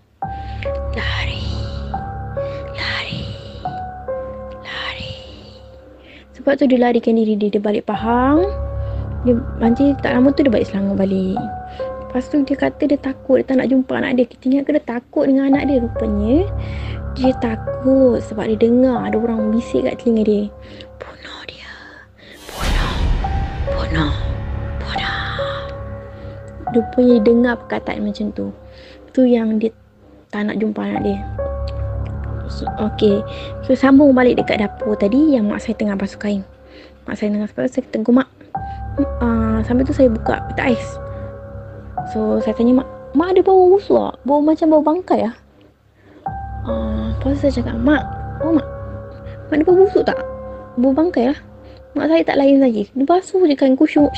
Lari 0.94 1.42
Sebab 6.34 6.60
tu 6.60 6.68
dia 6.68 6.76
larikan 6.76 7.16
diri 7.16 7.40
dia 7.40 7.48
Dia 7.48 7.62
balik 7.62 7.88
Pahang. 7.88 8.44
Dia, 9.24 9.32
Nanti 9.56 9.96
tak 10.04 10.12
lama 10.12 10.28
tu 10.28 10.44
dia 10.44 10.52
balik 10.52 10.68
Selangor 10.68 11.00
balik 11.00 11.40
Lepas 12.14 12.30
tu 12.30 12.46
dia 12.46 12.54
kata 12.54 12.86
dia 12.86 12.94
takut 12.94 13.42
Dia 13.42 13.46
tak 13.50 13.58
nak 13.58 13.74
jumpa 13.74 13.98
anak 13.98 14.22
dia 14.22 14.24
Kita 14.30 14.42
ingat 14.46 14.62
ke 14.62 14.70
dia 14.78 14.86
takut 14.86 15.26
dengan 15.26 15.50
anak 15.50 15.66
dia 15.66 15.82
Rupanya 15.82 16.46
Dia 17.18 17.34
takut 17.42 18.22
Sebab 18.22 18.54
dia 18.54 18.58
dengar 18.70 19.10
Ada 19.10 19.18
orang 19.18 19.50
bisik 19.50 19.82
kat 19.82 19.98
telinga 19.98 20.22
dia 20.22 20.42
Bunuh 20.94 21.42
dia 21.50 21.70
Bunuh 22.54 22.94
Bunuh 23.74 24.14
dia 26.74 26.82
punya 26.90 27.22
dengar 27.22 27.54
perkataan 27.54 28.02
macam 28.02 28.34
tu. 28.34 28.50
Tu 29.14 29.30
yang 29.30 29.62
dia 29.62 29.70
tak 30.34 30.50
nak 30.50 30.58
jumpa 30.58 30.82
anak 30.82 31.06
dia. 31.06 31.18
So, 32.50 32.66
okay. 32.82 33.22
So 33.62 33.78
sambung 33.78 34.10
balik 34.10 34.42
dekat 34.42 34.58
dapur 34.58 34.98
tadi 34.98 35.38
yang 35.38 35.46
mak 35.46 35.62
saya 35.62 35.78
tengah 35.78 35.94
basuh 35.94 36.18
kain. 36.18 36.42
Mak 37.06 37.14
saya 37.14 37.30
tengah 37.30 37.46
basuh 37.46 37.70
saya 37.78 37.86
tegur 37.94 38.18
mak. 38.18 38.26
Uh, 39.22 39.62
sambil 39.62 39.86
tu 39.86 39.94
saya 39.94 40.10
buka 40.10 40.42
pita 40.50 40.66
ais. 40.66 41.03
So 42.14 42.38
saya 42.38 42.54
tanya 42.54 42.78
mak, 42.78 42.88
mak 43.18 43.34
ada 43.34 43.42
bau 43.42 43.74
busuk 43.74 43.98
tak? 43.98 44.14
Bau 44.22 44.38
macam 44.38 44.70
bau 44.70 44.86
bangkai 44.86 45.26
lah. 45.26 45.34
Uh, 46.62 47.10
lepas 47.10 47.42
saya 47.42 47.58
cakap, 47.58 47.74
mak, 47.74 48.06
oh 48.38 48.54
mak, 48.54 48.62
mak 49.50 49.58
ada 49.58 49.64
bau 49.66 49.74
busuk 49.82 50.06
tak? 50.06 50.22
Bau 50.78 50.94
bangkai 50.94 51.34
lah. 51.34 51.38
Mak 51.98 52.06
saya 52.06 52.22
tak 52.22 52.38
lain 52.38 52.62
lagi. 52.62 52.86
Dia 52.94 53.02
basuh 53.02 53.42
je 53.42 53.58
kain 53.58 53.74
kusyuk. 53.74 54.14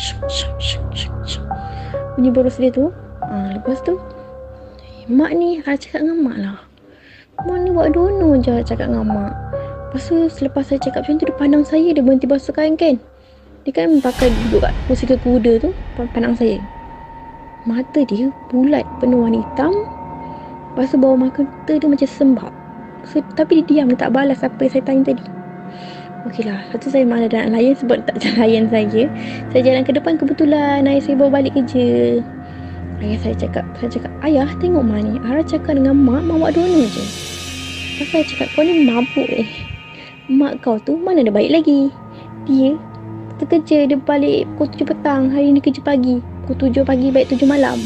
Bunyi 2.21 2.29
boros 2.29 2.61
dia 2.61 2.69
tu. 2.69 2.93
Uh, 3.25 3.49
lepas 3.57 3.81
tu, 3.81 3.97
mak 5.09 5.33
ni, 5.33 5.65
saya 5.65 5.81
cakap 5.81 6.05
dengan 6.05 6.21
mak 6.21 6.37
lah. 6.37 6.59
Mak 7.49 7.57
ni 7.65 7.73
buat 7.73 7.97
dono 7.97 8.37
je 8.37 8.61
cakap 8.61 8.93
dengan 8.93 9.09
mak. 9.09 9.33
Lepas 9.89 10.05
tu 10.05 10.29
selepas 10.29 10.69
saya 10.69 10.77
cakap 10.85 11.09
macam 11.09 11.17
tu 11.17 11.25
dia 11.33 11.37
pandang 11.41 11.65
saya 11.65 11.97
dia 11.97 12.05
berhenti 12.05 12.29
basuh 12.29 12.53
kain 12.53 12.77
kan. 12.77 13.01
Dia 13.65 13.73
kan 13.73 13.89
pakai 14.05 14.29
duduk 14.29 14.69
kat 14.69 14.77
kursi 14.85 15.09
kuda 15.09 15.65
tu 15.65 15.73
pandang 16.13 16.37
saya. 16.37 16.61
Mata 17.67 18.07
dia 18.07 18.31
bulat 18.47 18.87
penuh 19.03 19.27
warna 19.27 19.43
hitam. 19.43 19.75
Lepas 20.71 20.95
tu 20.95 21.03
bawah 21.03 21.19
mata 21.19 21.43
dia 21.67 21.83
macam 21.83 22.07
sembab. 22.07 22.55
So, 23.03 23.19
tapi 23.35 23.59
dia 23.59 23.83
diam 23.83 23.91
dia 23.91 24.07
tak 24.07 24.15
balas 24.15 24.47
apa 24.47 24.55
yang 24.63 24.71
saya 24.71 24.85
tanya 24.87 25.03
tadi. 25.11 25.27
Okeylah, 26.31 26.63
satu 26.71 26.95
saya 26.95 27.03
malas 27.03 27.27
dan 27.35 27.51
layan 27.51 27.75
sebab 27.75 28.07
tak 28.07 28.23
layan 28.39 28.71
saya. 28.71 29.11
Saya 29.51 29.61
jalan 29.67 29.83
ke 29.83 29.91
depan 29.99 30.15
kebetulan 30.15 30.87
ayah 30.87 31.03
saya 31.03 31.19
bawa 31.19 31.43
balik 31.43 31.59
kerja. 31.59 32.23
Ayah 33.03 33.19
saya 33.19 33.35
cakap, 33.35 33.67
saya 33.83 33.91
cakap, 33.91 34.13
ayah 34.23 34.47
tengok 34.63 34.87
mak 34.87 35.03
ni. 35.03 35.19
Ara 35.27 35.43
cakap 35.43 35.75
dengan 35.75 35.99
mak, 35.99 36.23
mak 36.23 36.39
buat 36.39 36.53
dono 36.55 36.87
je. 36.87 37.03
Lepas 37.99 38.07
saya 38.15 38.25
cakap, 38.31 38.47
kau 38.55 38.63
ni 38.63 38.87
mabuk 38.87 39.27
eh. 39.27 39.47
Mak 40.31 40.63
kau 40.63 40.79
tu 40.79 40.95
mana 40.95 41.27
ada 41.27 41.35
baik 41.35 41.51
lagi. 41.51 41.91
Dia 42.47 42.79
terkerja, 43.43 43.91
dia 43.91 43.99
balik 43.99 44.47
pukul 44.55 44.87
7 44.87 44.87
petang. 44.87 45.23
Hari 45.35 45.51
ni 45.51 45.59
kerja 45.59 45.83
pagi. 45.83 46.36
Pukul 46.47 46.71
7 46.71 46.87
pagi, 46.87 47.11
baik 47.11 47.35
7 47.35 47.43
malam. 47.43 47.79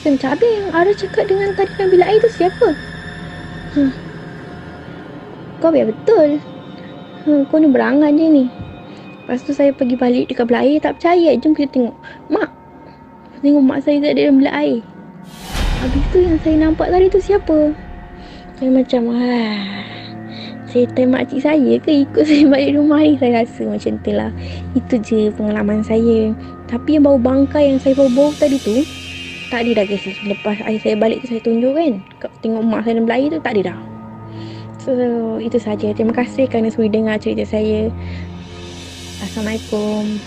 Saya 0.00 0.16
macam, 0.16 0.28
habis 0.32 0.48
yang 0.48 0.68
Ara 0.72 0.92
cakap 0.96 1.24
dengan 1.28 1.52
tadi 1.52 1.72
yang 1.76 1.90
bilik 1.92 2.08
air 2.08 2.20
tu 2.24 2.30
siapa? 2.32 2.68
Hmm. 3.76 3.92
Kau 5.60 5.68
biar 5.68 5.92
betul. 5.92 6.40
Hmm, 7.28 7.44
kau 7.52 7.60
ni 7.60 7.68
berangan 7.68 8.16
je 8.16 8.26
ni. 8.32 8.44
Lepas 9.28 9.44
tu 9.44 9.52
saya 9.52 9.76
pergi 9.76 10.00
balik 10.00 10.32
dekat 10.32 10.48
bilik 10.48 10.62
air, 10.64 10.76
tak 10.80 10.96
percaya. 10.96 11.36
Jom 11.36 11.52
kita 11.52 11.68
tengok. 11.68 11.96
Mak, 12.32 12.48
Tengok 13.40 13.64
mak 13.64 13.80
saya 13.80 14.04
tak 14.04 14.12
ada 14.16 14.20
dalam 14.28 14.36
bilik 14.36 14.52
air. 14.52 14.78
Habis 15.80 16.04
tu 16.12 16.18
yang 16.20 16.36
saya 16.44 16.56
nampak 16.60 16.92
tadi 16.92 17.06
tu 17.08 17.20
siapa? 17.24 17.72
Saya 18.60 18.68
macam, 18.68 19.16
ah, 19.16 19.80
setan 20.68 21.08
makcik 21.08 21.40
saya 21.40 21.72
ke 21.80 22.04
ikut 22.04 22.20
saya 22.28 22.44
balik 22.52 22.76
rumah 22.76 23.00
ni? 23.00 23.16
Saya 23.16 23.40
rasa 23.40 23.64
macam 23.64 23.96
tu 24.04 24.12
lah. 24.12 24.28
Itu 24.76 25.00
je 25.00 25.32
pengalaman 25.32 25.80
saya. 25.80 26.36
Tapi 26.70 26.96
yang 26.96 27.02
bau 27.02 27.18
bangkai 27.18 27.74
yang 27.74 27.82
saya 27.82 27.98
bau-bau 27.98 28.30
tadi 28.38 28.54
tu, 28.62 28.86
tak 29.50 29.66
ada 29.66 29.82
dah 29.82 29.84
guys. 29.90 30.06
Lepas 30.22 30.62
ayah 30.62 30.80
saya 30.80 30.94
balik 30.94 31.26
tu 31.26 31.34
saya 31.34 31.42
tunjuk 31.42 31.74
kan. 31.74 31.92
Tengok 32.38 32.62
mak 32.62 32.86
saya 32.86 33.02
bilik 33.02 33.10
air 33.18 33.28
tu, 33.34 33.38
tak 33.42 33.52
ada 33.58 33.74
dah. 33.74 33.78
So, 34.80 34.90
itu 35.42 35.58
saja. 35.58 35.90
Terima 35.90 36.14
kasih 36.14 36.46
kerana 36.46 36.70
sudi 36.70 36.88
dengar 36.88 37.18
cerita 37.18 37.42
saya. 37.42 37.90
Assalamualaikum. 39.20 40.22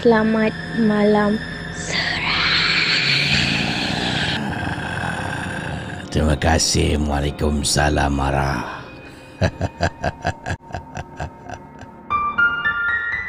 Selamat 0.00 0.52
malam. 0.80 1.36
Terima 6.08 6.34
kasih. 6.40 6.96
Waalaikumsalam 7.04 8.10
marah. 8.16 8.80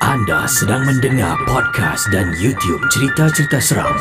Anda 0.10 0.50
sedang 0.50 0.90
mendengar 0.90 1.38
podcast 1.46 2.10
dan 2.10 2.34
YouTube 2.42 2.82
cerita-cerita 2.90 3.62
seram 3.62 3.94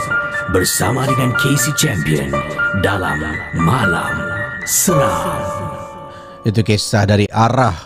bersama 0.57 1.05
dengan 1.05 1.37
Casey 1.37 1.69
Champion 1.77 2.33
dalam 2.81 3.21
Malam 3.53 4.17
Seram. 4.65 5.37
Itu 6.49 6.65
kisah 6.65 7.05
dari 7.05 7.29
arah 7.29 7.77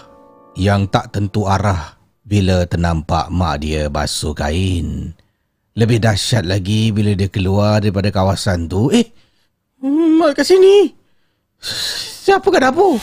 yang 0.55 0.87
tak 0.87 1.11
tentu 1.11 1.51
arah 1.51 1.99
bila 2.23 2.63
ternampak 2.63 3.27
mak 3.27 3.59
dia 3.59 3.91
basuh 3.91 4.39
kain. 4.39 5.11
Lebih 5.75 5.99
dahsyat 5.99 6.47
lagi 6.47 6.95
bila 6.95 7.19
dia 7.19 7.27
keluar 7.27 7.83
daripada 7.83 8.15
kawasan 8.15 8.71
tu. 8.71 8.87
Eh, 8.95 9.11
mak 9.83 10.39
kat 10.39 10.47
sini. 10.47 10.95
Siapa 12.23 12.47
kat 12.55 12.71
dapur? 12.71 13.03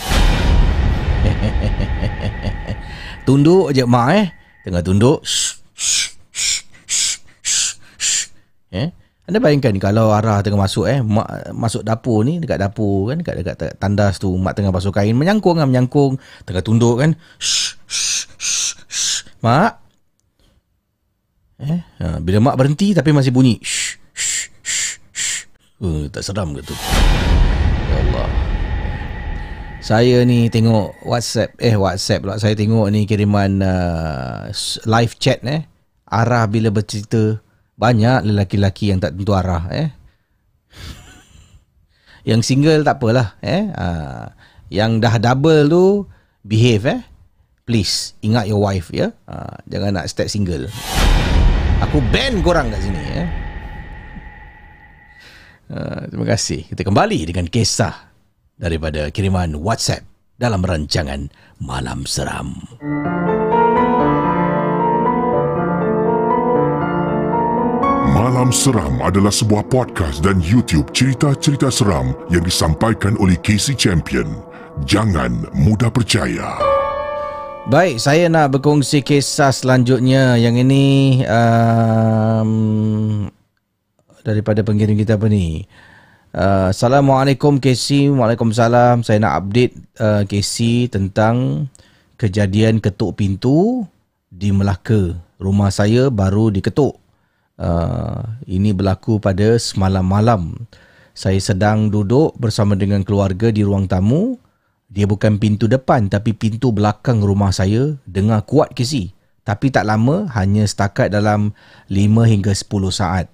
tunduk 3.28 3.76
je 3.76 3.84
mak 3.84 4.08
eh. 4.16 4.39
Tengah 4.60 4.82
tunduk. 4.84 5.24
Eh? 8.70 8.88
Anda 9.30 9.38
bayangkan 9.38 9.78
kalau 9.78 10.10
arah 10.10 10.42
tengah 10.42 10.58
masuk 10.58 10.90
eh, 10.90 10.98
mak 11.06 11.54
masuk 11.54 11.86
dapur 11.86 12.26
ni 12.26 12.42
dekat 12.42 12.58
dapur 12.58 13.14
kan 13.14 13.22
dekat 13.22 13.34
dekat, 13.42 13.78
tandas 13.78 14.18
tu 14.18 14.34
mak 14.34 14.58
tengah 14.58 14.74
basuh 14.74 14.90
kain 14.90 15.14
menyangkung 15.14 15.54
kan 15.54 15.70
menyangkung 15.70 16.18
tengah 16.42 16.62
tunduk 16.66 16.98
kan. 16.98 17.14
Mak. 19.40 19.72
Eh, 21.62 21.80
ha, 22.02 22.18
bila 22.18 22.42
mak 22.42 22.58
berhenti 22.58 22.90
tapi 22.90 23.14
masih 23.14 23.30
bunyi. 23.30 23.62
Uh, 25.80 26.12
tak 26.12 26.20
seram 26.26 26.52
ke 26.52 26.60
tu? 26.60 26.76
Ya. 29.80 29.96
Saya 29.96 30.28
ni 30.28 30.52
tengok 30.52 31.00
WhatsApp 31.08 31.56
eh 31.56 31.72
WhatsApp 31.72 32.20
pula. 32.20 32.36
Saya 32.36 32.52
tengok 32.52 32.92
ni 32.92 33.08
kiriman 33.08 33.64
uh, 33.64 34.52
live 34.84 35.16
chat 35.16 35.40
eh. 35.48 35.64
Arah 36.04 36.44
bila 36.44 36.68
bercerita 36.68 37.40
banyak 37.80 38.28
lelaki-lelaki 38.28 38.92
yang 38.92 39.00
tak 39.00 39.16
tentu 39.16 39.32
arah 39.32 39.64
eh. 39.72 39.88
Yang 42.28 42.52
single 42.52 42.84
tak 42.84 43.00
apalah 43.00 43.40
eh. 43.40 43.72
Uh, 43.72 44.28
yang 44.68 45.00
dah 45.00 45.16
double 45.16 45.64
tu 45.72 45.84
behave 46.44 46.84
eh. 46.84 47.00
Please 47.64 48.12
ingat 48.20 48.52
your 48.52 48.60
wife 48.60 48.92
ya. 48.92 49.16
Uh, 49.24 49.56
jangan 49.64 49.96
nak 49.96 50.12
stay 50.12 50.28
single. 50.28 50.68
Aku 51.88 52.04
ban 52.12 52.44
korang 52.44 52.68
kat 52.68 52.84
sini 52.84 53.02
eh. 53.16 53.28
Uh, 55.72 56.04
terima 56.12 56.26
kasih. 56.36 56.68
Kita 56.68 56.84
kembali 56.84 57.32
dengan 57.32 57.48
kisah 57.48 58.09
daripada 58.60 59.08
kiriman 59.08 59.56
WhatsApp 59.56 60.04
dalam 60.36 60.60
rancangan 60.60 61.32
Malam 61.56 62.04
Seram. 62.04 62.60
Malam 68.12 68.52
Seram 68.52 69.00
adalah 69.00 69.32
sebuah 69.32 69.64
podcast 69.72 70.20
dan 70.20 70.44
YouTube 70.44 70.92
cerita-cerita 70.92 71.72
seram 71.72 72.12
yang 72.28 72.44
disampaikan 72.44 73.16
oleh 73.16 73.40
Casey 73.40 73.72
Champion. 73.72 74.28
Jangan 74.84 75.48
mudah 75.56 75.88
percaya. 75.88 76.60
Baik, 77.68 78.00
saya 78.00 78.28
nak 78.32 78.56
berkongsi 78.56 79.04
kisah 79.04 79.52
selanjutnya. 79.52 80.36
Yang 80.40 80.68
ini 80.68 80.84
um, 81.28 82.50
daripada 84.24 84.64
pengirim 84.64 84.96
kita 84.96 85.20
apa 85.20 85.28
ni? 85.28 85.64
Uh, 86.30 86.70
Assalamualaikum 86.70 87.58
Casey 87.58 88.06
Waalaikumsalam. 88.06 89.02
Saya 89.02 89.18
nak 89.18 89.34
update 89.42 89.74
uh, 89.98 90.22
Casey 90.30 90.86
tentang 90.86 91.66
Kejadian 92.14 92.78
ketuk 92.78 93.18
pintu 93.18 93.82
Di 94.30 94.54
Melaka. 94.54 95.18
Rumah 95.42 95.74
saya 95.74 96.06
baru 96.06 96.54
diketuk. 96.54 96.94
Uh, 97.58 98.22
Ini 98.46 98.70
berlaku 98.70 99.18
pada 99.18 99.58
semalam 99.58 100.06
malam. 100.06 100.54
Saya 101.18 101.42
sedang 101.42 101.90
duduk 101.90 102.38
bersama 102.38 102.78
dengan 102.78 103.02
keluarga 103.02 103.50
di 103.50 103.66
ruang 103.66 103.90
tamu. 103.90 104.38
Dia 104.86 105.10
bukan 105.10 105.34
pintu 105.42 105.66
depan 105.66 106.06
Tapi 106.06 106.30
pintu 106.30 106.70
belakang 106.70 107.26
rumah 107.26 107.50
saya. 107.50 107.98
Dengar 108.06 108.46
kuat 108.46 108.70
Casey 108.78 109.10
Tapi 109.42 109.74
tak 109.74 109.82
lama 109.82 110.30
Hanya 110.38 110.62
setakat 110.62 111.10
dalam 111.10 111.58
5 111.90 111.98
hingga 112.30 112.54
10 112.54 112.70
saat. 112.94 113.26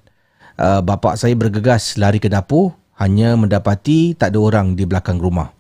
Uh, 0.57 0.81
bapak 0.81 1.21
saya 1.21 1.37
bergegas 1.37 2.01
lari 2.01 2.17
ke 2.17 2.33
dapur 2.33 2.86
hanya 2.97 3.37
mendapati 3.37 4.17
tak 4.17 4.33
ada 4.33 4.39
orang 4.41 4.77
di 4.77 4.89
belakang 4.89 5.21
rumah. 5.21 5.53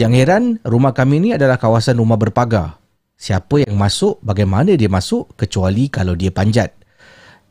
Yang 0.00 0.12
heran, 0.16 0.44
rumah 0.64 0.96
kami 0.96 1.20
ini 1.20 1.30
adalah 1.36 1.60
kawasan 1.60 2.00
rumah 2.00 2.16
berpagar. 2.16 2.80
Siapa 3.20 3.60
yang 3.60 3.76
masuk, 3.76 4.16
bagaimana 4.24 4.72
dia 4.80 4.88
masuk 4.88 5.36
kecuali 5.36 5.92
kalau 5.92 6.16
dia 6.16 6.32
panjat. 6.32 6.72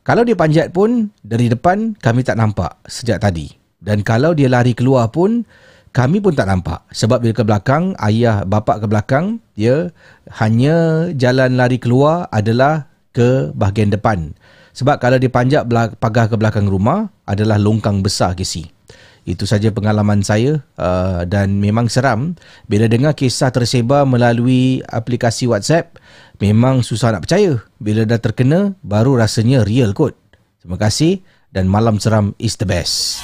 Kalau 0.02 0.26
dia 0.26 0.34
panjat 0.34 0.74
pun, 0.74 1.14
dari 1.22 1.46
depan 1.46 1.94
kami 1.94 2.26
tak 2.26 2.42
nampak 2.42 2.82
sejak 2.90 3.22
tadi. 3.22 3.54
Dan 3.78 4.02
kalau 4.02 4.34
dia 4.34 4.50
lari 4.50 4.74
keluar 4.74 5.14
pun, 5.14 5.46
kami 5.94 6.18
pun 6.26 6.34
tak 6.34 6.50
nampak. 6.50 6.82
Sebab 6.90 7.22
bila 7.22 7.34
ke 7.38 7.44
belakang, 7.46 7.94
ayah 8.02 8.42
bapak 8.50 8.82
ke 8.82 8.86
belakang, 8.90 9.38
dia 9.54 9.94
hanya 10.42 11.10
jalan 11.14 11.54
lari 11.54 11.78
keluar 11.78 12.26
adalah 12.34 12.90
ke 13.14 13.54
bahagian 13.54 13.94
depan. 13.94 14.34
Sebab 14.74 14.98
kalau 14.98 15.22
dia 15.22 15.30
panjat 15.30 15.70
pagar 16.02 16.30
ke 16.30 16.36
belakang 16.38 16.66
rumah 16.66 17.14
adalah 17.30 17.62
longkang 17.62 18.02
besar 18.02 18.34
Casey. 18.34 18.79
Itu 19.28 19.44
saja 19.44 19.70
pengalaman 19.70 20.24
saya 20.24 20.64
uh, 20.80 21.28
dan 21.28 21.60
memang 21.60 21.92
seram 21.92 22.40
bila 22.66 22.88
dengar 22.88 23.14
kisah 23.14 23.52
tersebar 23.52 24.08
melalui 24.08 24.80
aplikasi 24.88 25.46
WhatsApp 25.46 26.00
memang 26.40 26.82
susah 26.82 27.14
nak 27.14 27.28
percaya 27.28 27.60
bila 27.78 28.08
dah 28.08 28.18
terkena 28.18 28.74
baru 28.82 29.20
rasanya 29.20 29.68
real 29.68 29.92
kot. 29.92 30.16
Terima 30.64 30.80
kasih 30.80 31.20
dan 31.52 31.68
malam 31.68 32.00
seram 32.00 32.34
is 32.40 32.56
the 32.58 32.68
best. 32.68 33.22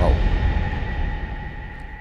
Wow. 0.00 0.12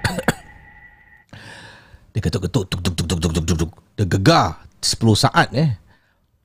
Dia 2.14 2.22
ketuk-ketuk 2.22 2.64
tuk 2.70 2.82
tuk 2.84 2.96
tuk 2.96 3.08
tuk 3.08 3.20
tuk 3.20 3.46
tuk 3.46 3.58
tuk. 3.68 3.72
Dia 3.98 4.06
gegar 4.08 4.64
10 4.84 5.16
saat 5.16 5.50
eh. 5.56 5.70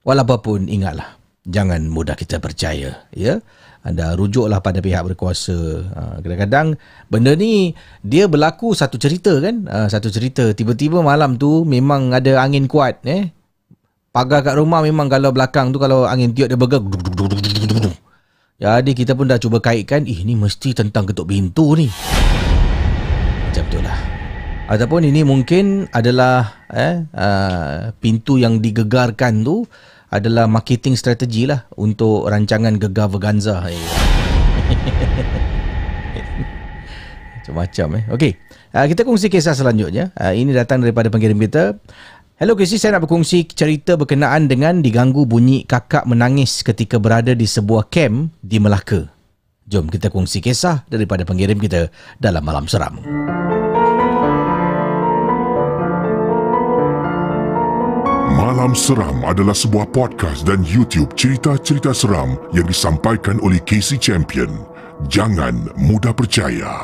Walaupun 0.06 0.72
ingatlah 0.72 1.18
jangan 1.44 1.84
mudah 1.88 2.16
kita 2.16 2.38
percaya 2.38 3.04
ya. 3.12 3.42
Anda 3.86 4.12
rujuklah 4.18 4.58
pada 4.58 4.82
pihak 4.82 5.06
berkuasa. 5.06 5.58
Ha, 5.94 6.00
kadang-kadang 6.20 6.74
benda 7.06 7.32
ni 7.38 7.72
dia 8.02 8.26
berlaku 8.26 8.74
satu 8.74 8.98
cerita 8.98 9.38
kan? 9.38 9.64
Ha, 9.70 9.86
satu 9.86 10.10
cerita 10.10 10.50
tiba-tiba 10.52 11.00
malam 11.00 11.38
tu 11.38 11.62
memang 11.62 12.12
ada 12.12 12.42
angin 12.42 12.66
kuat 12.66 13.00
eh. 13.06 13.30
Pagar 14.10 14.42
kat 14.42 14.58
rumah 14.58 14.82
memang 14.82 15.06
kalau 15.06 15.30
belakang 15.30 15.70
tu 15.70 15.78
kalau 15.78 16.08
angin 16.08 16.34
tiup 16.34 16.50
dia 16.50 16.58
bergerak. 16.58 16.88
Jadi 18.58 18.90
kita 18.90 19.14
pun 19.14 19.30
dah 19.30 19.38
cuba 19.38 19.62
kaitkan, 19.62 20.02
eh 20.02 20.26
ni 20.26 20.34
mesti 20.34 20.74
tentang 20.74 21.06
ketuk 21.06 21.30
pintu 21.30 21.78
ni. 21.78 21.86
Macam 23.46 23.64
tu 23.70 23.78
lah. 23.78 23.98
Ataupun 24.68 25.06
ini 25.06 25.22
mungkin 25.22 25.86
adalah 25.94 26.66
eh, 26.68 27.06
uh, 27.08 27.94
pintu 28.02 28.36
yang 28.36 28.58
digegarkan 28.58 29.46
tu 29.46 29.62
adalah 30.08 30.48
marketing 30.48 30.96
strategi 30.96 31.44
lah 31.44 31.68
untuk 31.76 32.28
rancangan 32.28 32.80
Gegar 32.80 33.12
Veganza. 33.12 33.64
Eh. 33.68 33.76
Macam-macam 37.38 37.88
eh. 37.96 38.04
Okey. 38.12 38.32
Uh, 38.72 38.86
kita 38.88 39.04
kongsi 39.04 39.32
kisah 39.32 39.56
selanjutnya. 39.56 40.12
Uh, 40.16 40.32
ini 40.36 40.52
datang 40.52 40.84
daripada 40.84 41.08
pengirim 41.08 41.36
kita. 41.40 41.76
Hello 42.38 42.54
Casey, 42.54 42.78
saya 42.78 42.94
nak 42.94 43.10
berkongsi 43.10 43.50
cerita 43.50 43.98
berkenaan 43.98 44.46
dengan 44.46 44.78
diganggu 44.78 45.26
bunyi 45.26 45.66
kakak 45.66 46.06
menangis 46.06 46.62
ketika 46.62 47.02
berada 47.02 47.34
di 47.34 47.50
sebuah 47.50 47.90
kem 47.90 48.30
di 48.38 48.62
Melaka. 48.62 49.10
Jom 49.68 49.90
kita 49.90 50.08
kongsi 50.08 50.38
kisah 50.40 50.86
daripada 50.86 51.26
pengirim 51.26 51.58
kita 51.58 51.90
dalam 52.16 52.46
Malam 52.46 52.70
Seram. 52.70 53.02
Malam 58.28 58.76
Seram 58.76 59.24
adalah 59.24 59.56
sebuah 59.56 59.88
podcast 59.88 60.44
dan 60.44 60.60
YouTube 60.60 61.16
cerita-cerita 61.16 61.96
seram 61.96 62.36
yang 62.52 62.68
disampaikan 62.68 63.40
oleh 63.40 63.56
Casey 63.64 63.96
Champion. 63.96 64.68
Jangan 65.08 65.72
mudah 65.80 66.12
percaya. 66.12 66.76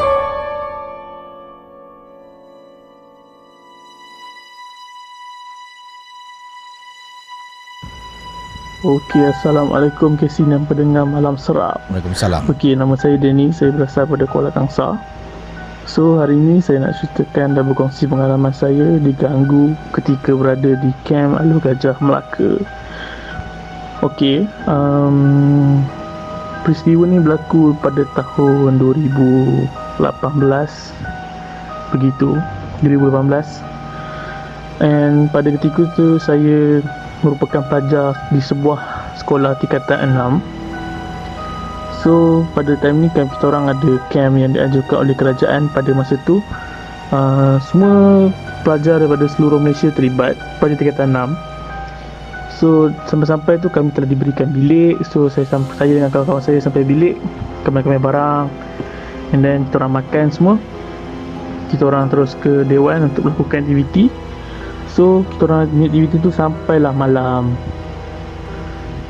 Okey, 8.84 9.28
Assalamualaikum 9.28 10.16
Casey 10.16 10.48
dan 10.48 10.64
pendengar 10.64 11.04
Malam 11.04 11.36
Seram. 11.36 11.76
Waalaikumsalam. 11.92 12.48
Okey, 12.48 12.72
nama 12.72 12.96
saya 12.96 13.20
Denny. 13.20 13.52
Saya 13.52 13.68
berasal 13.68 14.08
pada 14.08 14.24
Kuala 14.24 14.48
Kangsar. 14.48 14.96
So, 15.94 16.18
hari 16.18 16.34
ini 16.34 16.58
saya 16.58 16.82
nak 16.82 16.98
ceritakan 16.98 17.54
dan 17.54 17.70
berkongsi 17.70 18.10
pengalaman 18.10 18.50
saya 18.50 18.98
diganggu 18.98 19.78
ketika 19.94 20.34
berada 20.34 20.74
di 20.74 20.90
kem 21.06 21.38
Alu 21.38 21.62
Gajah 21.62 21.94
Melaka. 22.02 22.58
Okey, 24.02 24.42
um, 24.66 25.78
peristiwa 26.66 27.06
ni 27.06 27.22
berlaku 27.22 27.78
pada 27.78 28.02
tahun 28.18 28.82
2018 28.82 30.02
begitu 31.94 32.42
2018 32.82 33.62
and 34.82 35.30
pada 35.30 35.46
ketika 35.54 35.86
tu 35.94 36.18
saya 36.18 36.82
merupakan 37.22 37.62
pelajar 37.70 38.18
di 38.34 38.42
sebuah 38.42 38.82
sekolah 39.22 39.54
tingkatan 39.62 40.10
6 40.10 40.42
so 42.04 42.44
pada 42.52 42.76
time 42.84 43.02
ni 43.02 43.08
camp 43.16 43.32
kita 43.32 43.48
orang 43.48 43.72
ada 43.72 43.96
camp 44.12 44.36
yang 44.36 44.52
diajukan 44.52 45.08
oleh 45.08 45.16
kerajaan 45.16 45.72
pada 45.72 45.90
masa 45.96 46.20
tu. 46.28 46.44
Uh, 47.08 47.56
semua 47.64 48.28
pelajar 48.64 49.00
daripada 49.00 49.24
seluruh 49.24 49.56
Malaysia 49.56 49.88
terlibat 49.92 50.34
pada 50.58 50.72
tingkatan 50.72 51.12
6 51.12 51.54
so 52.58 52.88
sampai-sampai 53.06 53.60
tu 53.60 53.68
kami 53.72 53.90
telah 53.96 54.08
diberikan 54.08 54.52
bilik. 54.52 55.00
So 55.08 55.32
saya 55.32 55.48
saya 55.48 55.90
dengan 55.90 56.12
kawan-kawan 56.12 56.44
saya 56.44 56.60
sampai 56.60 56.84
bilik 56.84 57.16
kami-kami 57.64 57.96
barang 57.96 58.46
and 59.32 59.40
then 59.40 59.64
kita 59.68 59.80
orang 59.80 60.04
makan 60.04 60.26
semua. 60.28 60.54
Kita 61.72 61.88
orang 61.88 62.12
terus 62.12 62.36
ke 62.38 62.62
dewan 62.68 63.08
untuk 63.10 63.26
melakukan 63.26 63.64
aktiviti. 63.66 64.12
So 64.92 65.26
kita 65.34 65.50
orang 65.50 65.72
aktiviti 65.72 66.20
tu 66.22 66.30
sampailah 66.30 66.94
malam 66.94 67.56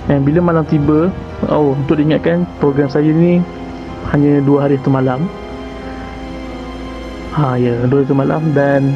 Dan 0.04 0.24
bila 0.24 0.40
malam 0.44 0.64
tiba 0.68 1.08
Oh 1.48 1.72
untuk 1.72 1.96
diingatkan 2.00 2.44
program 2.60 2.88
saya 2.92 3.08
ni 3.08 3.40
Hanya 4.12 4.44
dua 4.44 4.68
hari 4.68 4.76
tu 4.84 4.92
malam. 4.92 5.24
Ha 7.34 7.56
ya 7.56 7.74
dua 7.88 8.04
hari 8.04 8.08
tu 8.08 8.16
malam 8.16 8.42
dan 8.52 8.94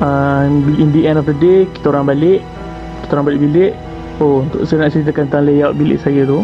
uh, 0.00 0.48
In 0.76 0.88
the 0.90 1.04
end 1.04 1.20
of 1.20 1.28
the 1.28 1.36
day 1.36 1.68
kita 1.76 1.92
orang 1.92 2.08
balik 2.08 2.40
Kita 3.04 3.10
orang 3.18 3.26
balik 3.34 3.40
bilik. 3.44 3.72
Oh 4.18 4.42
untuk 4.42 4.64
saya 4.64 4.88
nak 4.88 4.96
ceritakan 4.96 5.24
tentang 5.30 5.44
layout 5.46 5.74
bilik 5.76 6.00
saya 6.00 6.24
tu. 6.24 6.42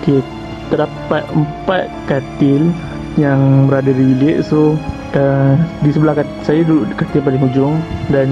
Okay 0.00 0.20
terdapat 0.66 1.22
empat 1.30 1.86
katil 2.10 2.74
yang 3.16 3.70
berada 3.70 3.90
di 3.90 4.02
bilik. 4.14 4.42
So 4.42 4.74
uh, 5.16 5.54
di 5.82 5.90
sebelah 5.94 6.18
kat, 6.18 6.28
saya 6.42 6.66
duduk 6.66 6.90
katil 6.98 7.22
paling 7.22 7.42
hujung 7.42 7.74
dan 8.10 8.28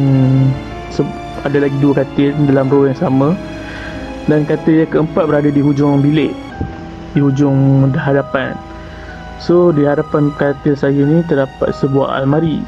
se- 0.91 1.19
ada 1.45 1.59
lagi 1.61 1.77
dua 1.79 2.05
katil 2.05 2.33
dalam 2.49 2.67
row 2.73 2.89
yang 2.89 2.97
sama 2.97 3.37
dan 4.25 4.49
katil 4.49 4.85
yang 4.85 4.91
keempat 4.91 5.25
berada 5.29 5.51
di 5.53 5.61
hujung 5.61 6.01
bilik 6.01 6.33
di 7.12 7.20
hujung 7.20 7.91
hadapan. 7.95 8.57
So 9.39 9.70
di 9.70 9.85
hadapan 9.85 10.33
katil 10.41 10.75
saya 10.75 11.05
ni 11.05 11.20
terdapat 11.29 11.77
sebuah 11.77 12.25
almari 12.25 12.64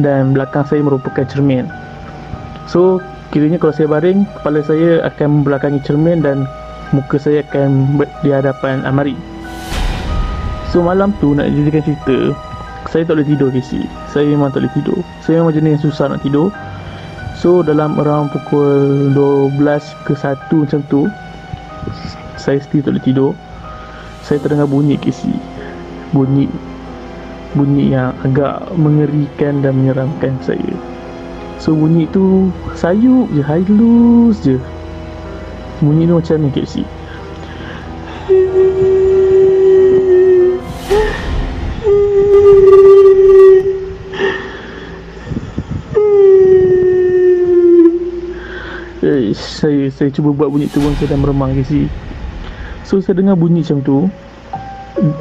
dan 0.00 0.32
belakang 0.32 0.64
saya 0.64 0.80
merupakan 0.80 1.24
cermin. 1.28 1.68
So 2.66 2.98
kiranya 3.30 3.60
kalau 3.60 3.74
saya 3.76 3.90
baring 3.90 4.24
kepala 4.40 4.64
saya 4.64 5.04
akan 5.04 5.42
membelakangi 5.42 5.80
cermin 5.84 6.24
dan 6.24 6.48
muka 6.96 7.20
saya 7.20 7.44
akan 7.44 8.00
di 8.24 8.30
hadapan 8.32 8.82
almari. 8.88 9.14
So 10.72 10.82
malam 10.82 11.14
tu 11.22 11.38
nak 11.38 11.54
jadikan 11.54 11.86
cerita 11.86 12.34
Saya 12.90 13.06
tak 13.06 13.14
boleh 13.14 13.30
tidur 13.30 13.54
KC 13.54 13.86
Saya 14.10 14.26
memang 14.26 14.50
tak 14.50 14.66
boleh 14.66 14.74
tidur. 14.74 14.98
Saya 15.22 15.38
memang 15.38 15.54
jenis 15.54 15.78
yang 15.78 15.82
susah 15.86 16.10
nak 16.10 16.20
tidur 16.26 16.50
So 17.44 17.60
dalam 17.60 18.00
around 18.00 18.32
pukul 18.32 19.12
12 19.12 19.60
ke 20.08 20.16
1 20.16 20.48
macam 20.48 20.80
tu 20.88 21.04
Saya 22.40 22.56
still 22.64 22.80
tak 22.80 22.96
boleh 22.96 23.04
tidur. 23.04 23.32
Saya 24.24 24.40
terdengar 24.40 24.64
bunyi 24.64 24.96
KC 24.96 25.28
Bunyi 26.16 26.48
Bunyi 27.52 27.92
yang 27.92 28.16
agak 28.24 28.72
mengerikan 28.80 29.60
dan 29.60 29.76
menyeramkan 29.76 30.40
saya. 30.40 30.72
So 31.60 31.76
bunyi 31.76 32.08
tu 32.08 32.48
sayup 32.80 33.28
je, 33.36 33.44
halus 33.44 34.40
je. 34.40 34.56
Bunyi 35.84 36.08
tu 36.08 36.16
macam 36.16 36.40
ni 36.40 36.48
KC 36.48 36.80
saya 49.64 49.88
saya 49.88 50.12
cuba 50.12 50.36
buat 50.36 50.52
bunyi 50.52 50.68
tu 50.68 50.84
pun 50.84 50.92
saya 51.00 51.16
dah 51.16 51.18
meremang 51.24 51.56
si. 51.64 51.88
So 52.84 53.00
saya 53.00 53.16
dengar 53.16 53.40
bunyi 53.40 53.64
macam 53.64 53.80
tu. 53.80 53.96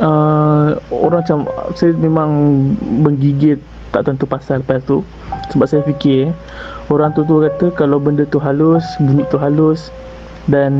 Uh, 0.03 0.77
orang 0.91 1.23
macam 1.23 1.49
saya 1.73 1.95
memang 1.95 2.29
menggigit 2.83 3.57
tak 3.89 4.05
tentu 4.05 4.29
pasal 4.29 4.61
lepas 4.61 4.85
tu 4.85 5.01
sebab 5.49 5.65
saya 5.65 5.81
fikir 5.81 6.29
orang 6.93 7.09
tu 7.17 7.25
tu 7.25 7.41
kata 7.41 7.73
kalau 7.73 7.97
benda 7.97 8.21
tu 8.29 8.37
halus 8.37 8.85
bunyi 9.01 9.25
tu 9.33 9.41
halus 9.41 9.89
dan 10.45 10.73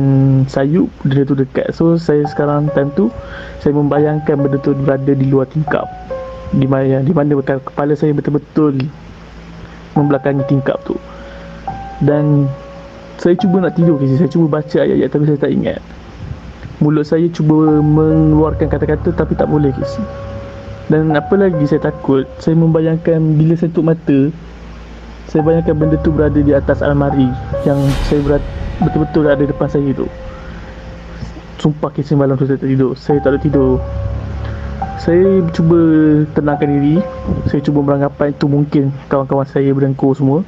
sayup 0.46 0.86
benda 1.02 1.26
tu 1.26 1.34
dekat 1.34 1.74
so 1.74 1.98
saya 1.98 2.22
sekarang 2.30 2.70
time 2.70 2.94
tu 2.94 3.10
saya 3.58 3.74
membayangkan 3.74 4.38
benda 4.38 4.62
tu 4.62 4.78
berada 4.78 5.10
di 5.10 5.26
luar 5.26 5.50
tingkap 5.50 5.90
di 6.54 6.70
mana 6.70 7.02
di 7.02 7.10
mana 7.10 7.34
kepala 7.42 7.98
saya 7.98 8.14
betul-betul 8.14 8.78
membelakangi 9.98 10.46
tingkap 10.46 10.78
tu 10.86 10.94
dan 12.02 12.46
saya 13.18 13.34
cuba 13.38 13.62
nak 13.62 13.78
tidur 13.78 13.98
kasi 13.98 14.14
saya 14.18 14.30
cuba 14.30 14.60
baca 14.60 14.78
ayat-ayat 14.80 15.08
tapi 15.10 15.24
saya 15.28 15.38
tak 15.38 15.52
ingat. 15.52 15.80
Mulut 16.82 17.06
saya 17.06 17.26
cuba 17.30 17.80
mengeluarkan 17.80 18.66
kata-kata 18.66 19.14
tapi 19.14 19.38
tak 19.38 19.46
boleh 19.46 19.70
kasi 19.74 20.02
dan 20.92 21.16
apa 21.16 21.32
lagi 21.40 21.64
saya 21.64 21.80
takut? 21.88 22.28
Saya 22.44 22.60
membayangkan 22.60 23.40
bila 23.40 23.56
saya 23.56 23.72
tutup 23.72 23.88
mata 23.88 24.28
saya 25.32 25.40
bayangkan 25.40 25.74
benda 25.74 25.96
tu 26.04 26.12
berada 26.12 26.36
di 26.36 26.52
atas 26.52 26.84
almari 26.84 27.26
yang 27.64 27.80
saya 28.06 28.20
berat, 28.20 28.44
betul-betul 28.84 29.24
ada 29.24 29.40
depan 29.40 29.66
saya 29.72 29.90
tu 29.96 30.04
sumpah 31.64 31.88
kisah 31.96 32.12
malam 32.12 32.36
tu 32.36 32.44
saya 32.44 32.60
tak 32.60 32.68
tidur. 32.68 32.92
Saya 32.92 33.24
tak 33.24 33.30
ada 33.32 33.38
tidur. 33.40 33.80
Saya 35.00 35.40
cuba 35.56 35.80
tenangkan 36.36 36.68
diri. 36.68 37.00
Saya 37.48 37.64
cuba 37.64 37.80
beranggapan 37.80 38.36
itu 38.36 38.44
mungkin 38.44 38.92
kawan-kawan 39.08 39.48
saya 39.48 39.72
berdengkur 39.72 40.12
semua 40.12 40.44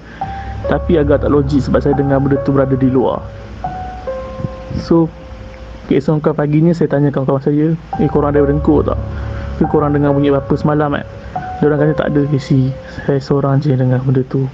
tapi 0.66 0.98
agak 0.98 1.22
tak 1.22 1.30
logik 1.30 1.62
sebab 1.62 1.80
saya 1.82 1.94
dengar 1.94 2.18
benda 2.18 2.38
tu 2.42 2.50
berada 2.50 2.74
di 2.74 2.90
luar. 2.90 3.22
So 4.82 5.10
keesokan 5.86 6.34
paginya 6.34 6.74
saya 6.74 6.90
tanya 6.90 7.14
kawan-kawan 7.14 7.42
saya 7.42 7.78
eh 8.02 8.08
korang 8.10 8.34
ada 8.34 8.42
berdengkur 8.42 8.82
tak? 8.82 8.98
Ke 9.56 9.64
korang 9.70 9.94
dengar 9.94 10.12
bunyi 10.12 10.34
apa 10.34 10.52
semalam 10.58 10.98
eh? 10.98 11.06
Diorang 11.62 11.80
kata 11.80 11.96
tak 11.96 12.12
ada 12.12 12.28
isi 12.36 12.68
Saya 13.08 13.16
seorang 13.16 13.64
je 13.64 13.72
dengar 13.72 14.04
benda 14.04 14.20
tu. 14.28 14.44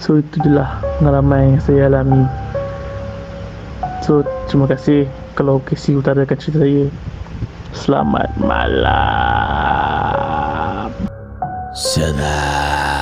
So 0.00 0.18
itu 0.18 0.40
je 0.40 0.50
lah 0.50 0.80
pengalaman 0.98 1.58
yang 1.58 1.62
saya 1.62 1.92
alami. 1.92 2.24
So 4.00 4.24
terima 4.48 4.66
kasih. 4.70 5.06
Kalau 5.32 5.64
KC 5.64 5.96
utarakan 5.96 6.36
cerita 6.36 6.60
saya 6.60 6.92
Selamat 7.72 8.28
malam. 8.36 8.92
Seram. 11.72 13.01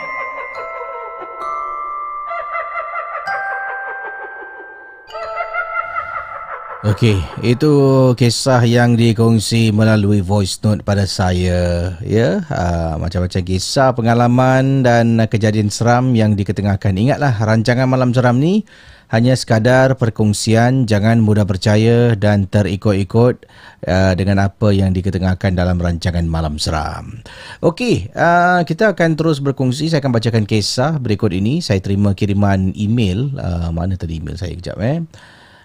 Okey, 6.81 7.21
itu 7.45 7.73
kisah 8.17 8.65
yang 8.65 8.97
dikongsi 8.97 9.69
melalui 9.69 10.17
voice 10.25 10.57
note 10.65 10.81
pada 10.81 11.05
saya, 11.05 11.93
ya. 12.01 12.41
Uh, 12.49 12.97
macam-macam 12.97 13.37
kisah, 13.45 13.93
pengalaman 13.93 14.81
dan 14.81 15.21
kejadian 15.29 15.69
seram 15.69 16.17
yang 16.17 16.33
diketengahkan. 16.33 16.97
Ingatlah 16.97 17.37
rancangan 17.37 17.85
malam 17.85 18.17
seram 18.17 18.41
ni 18.41 18.65
hanya 19.13 19.37
sekadar 19.37 19.93
perkongsian, 19.93 20.89
jangan 20.89 21.21
mudah 21.21 21.45
percaya 21.45 22.17
dan 22.17 22.49
terikut-ikut 22.49 23.45
uh, 23.85 24.13
dengan 24.17 24.49
apa 24.49 24.73
yang 24.73 24.89
diketengahkan 24.89 25.53
dalam 25.53 25.77
rancangan 25.77 26.25
malam 26.25 26.57
seram. 26.57 27.21
Okey, 27.61 28.09
uh, 28.17 28.65
kita 28.65 28.97
akan 28.97 29.13
terus 29.13 29.37
berkongsi. 29.37 29.93
Saya 29.93 30.01
akan 30.01 30.17
bacakan 30.17 30.49
kisah 30.49 30.97
berikut 30.97 31.29
ini. 31.29 31.61
Saya 31.61 31.77
terima 31.77 32.17
kiriman 32.17 32.73
email. 32.73 33.37
Uh, 33.37 33.69
mana 33.69 33.93
tadi 34.01 34.17
email 34.17 34.33
saya 34.33 34.57
kejap 34.57 34.81
eh? 34.81 35.05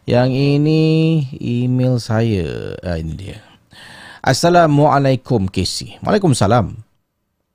Yang 0.06 0.30
ini 0.38 0.82
email 1.34 1.98
saya. 1.98 2.78
Ah, 2.86 2.94
ini 2.94 3.18
dia. 3.18 3.42
Assalamualaikum 4.22 5.50
Casey. 5.50 5.98
Waalaikumsalam. 5.98 6.78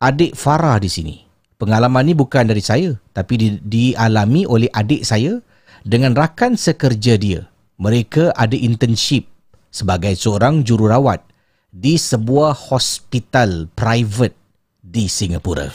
Adik 0.03 0.35
Farah 0.35 0.75
di 0.75 0.91
sini. 0.91 1.15
Pengalaman 1.55 2.03
ni 2.03 2.11
bukan 2.11 2.51
dari 2.51 2.59
saya, 2.59 2.91
tapi 3.15 3.39
di, 3.39 3.47
dialami 3.63 4.43
oleh 4.43 4.67
adik 4.75 5.07
saya 5.07 5.39
dengan 5.87 6.11
rakan 6.11 6.59
sekerja 6.59 7.15
dia. 7.15 7.47
Mereka 7.79 8.35
ada 8.35 8.57
internship 8.59 9.31
sebagai 9.71 10.11
seorang 10.19 10.67
jururawat 10.67 11.23
di 11.71 11.95
sebuah 11.95 12.51
hospital 12.51 13.71
private 13.71 14.35
di 14.83 15.07
Singapura. 15.07 15.71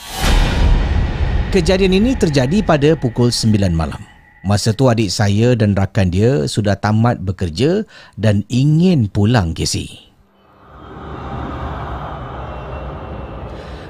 Kejadian 1.57 2.05
ini 2.05 2.13
terjadi 2.21 2.61
pada 2.61 2.93
pukul 3.01 3.33
9 3.33 3.73
malam. 3.73 4.16
Masa 4.47 4.71
tu 4.71 4.87
adik 4.87 5.11
saya 5.11 5.59
dan 5.59 5.75
rakan 5.75 6.07
dia 6.07 6.47
sudah 6.47 6.79
tamat 6.79 7.19
bekerja 7.19 7.83
dan 8.15 8.47
ingin 8.47 9.11
pulang 9.11 9.51
Casey. 9.51 10.07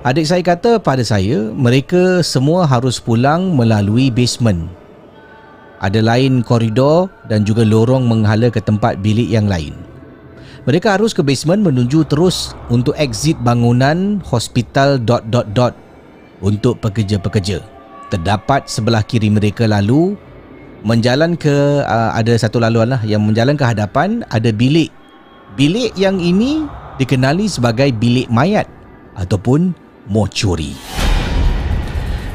Adik 0.00 0.24
saya 0.24 0.40
kata 0.40 0.80
pada 0.80 1.04
saya, 1.04 1.52
mereka 1.52 2.24
semua 2.24 2.64
harus 2.64 2.96
pulang 2.96 3.52
melalui 3.52 4.09
basement. 4.09 4.72
Ada 5.84 6.00
lain 6.00 6.40
koridor 6.40 7.12
dan 7.28 7.44
juga 7.44 7.61
lorong 7.61 8.09
menghala 8.09 8.48
ke 8.48 8.64
tempat 8.64 8.96
bilik 9.04 9.28
yang 9.28 9.44
lain. 9.44 9.76
Mereka 10.64 10.96
harus 10.96 11.12
ke 11.12 11.20
basement 11.20 11.61
menuju 11.61 12.09
terus 12.09 12.57
untuk 12.72 12.96
exit 12.96 13.36
bangunan 13.44 14.24
hospital 14.24 14.96
dot 14.96 15.20
dot 15.28 15.52
dot 15.52 15.76
untuk 16.40 16.80
pekerja-pekerja. 16.80 17.61
Terdapat 18.09 18.72
sebelah 18.72 19.04
kiri 19.04 19.28
mereka 19.28 19.68
lalu 19.68 20.16
menjalan 20.87 21.34
ke 21.34 21.82
uh, 21.82 22.14
ada 22.14 22.39
satu 22.39 22.62
laluan 22.62 22.95
lah 22.95 23.03
yang 23.03 23.26
menjalan 23.26 23.59
ke 23.59 23.66
hadapan 23.66 24.22
ada 24.30 24.55
bilik. 24.55 24.95
Bilik 25.59 25.91
yang 25.99 26.22
ini 26.22 26.62
dikenali 27.03 27.51
sebagai 27.51 27.91
bilik 27.91 28.30
mayat 28.30 28.70
ataupun 29.18 29.74
mortuary. 30.07 30.78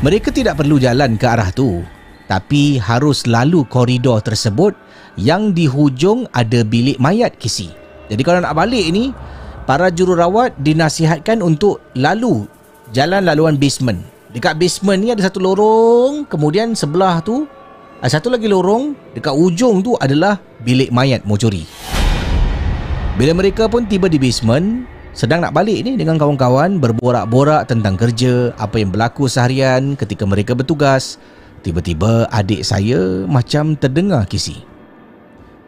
Mereka 0.04 0.36
tidak 0.36 0.60
perlu 0.60 0.76
jalan 0.84 1.16
ke 1.16 1.24
arah 1.24 1.47
tu 1.56 1.80
tapi 2.28 2.76
harus 2.76 3.24
lalu 3.24 3.64
koridor 3.72 4.20
tersebut 4.20 4.76
yang 5.16 5.56
di 5.56 5.72
hujung 5.72 6.28
ada 6.36 6.68
bilik 6.68 6.99
mayat 6.99 7.32
kisi. 7.39 7.72
Jadi 8.12 8.20
kalau 8.28 8.43
nak 8.43 8.52
balik 8.52 8.84
ni 8.91 9.16
para 9.64 9.88
jururawat 9.88 10.60
dinasihatkan 10.60 11.39
untuk 11.39 11.80
lalu 11.95 12.43
jalan 12.91 13.24
laluan 13.24 13.56
basement. 13.56 14.04
Dekat 14.36 14.60
basement 14.60 14.99
ni 14.99 15.12
ada 15.12 15.24
satu 15.28 15.39
lorong, 15.43 16.28
kemudian 16.28 16.72
sebelah 16.76 17.20
tu 17.24 17.47
satu 18.10 18.34
lagi 18.34 18.49
lorong 18.49 18.97
dekat 19.14 19.30
ujung 19.30 19.86
tu 19.86 19.93
adalah 20.02 20.41
bilik 20.66 20.89
mayat 20.89 21.22
mortuary. 21.22 21.70
Bila 23.14 23.38
mereka 23.38 23.70
pun 23.70 23.86
tiba 23.86 24.10
di 24.10 24.18
basement, 24.18 24.89
sedang 25.14 25.45
nak 25.45 25.54
balik 25.54 25.86
ni 25.86 25.93
dengan 25.93 26.18
kawan-kawan 26.18 26.82
berborak-borak 26.82 27.70
tentang 27.70 27.93
kerja, 27.93 28.49
apa 28.58 28.82
yang 28.82 28.89
berlaku 28.89 29.30
seharian 29.30 29.93
ketika 29.93 30.26
mereka 30.26 30.58
bertugas, 30.58 31.22
tiba-tiba 31.62 32.26
adik 32.34 32.66
saya 32.66 33.28
macam 33.30 33.78
terdengar 33.78 34.26
kisi. 34.26 34.66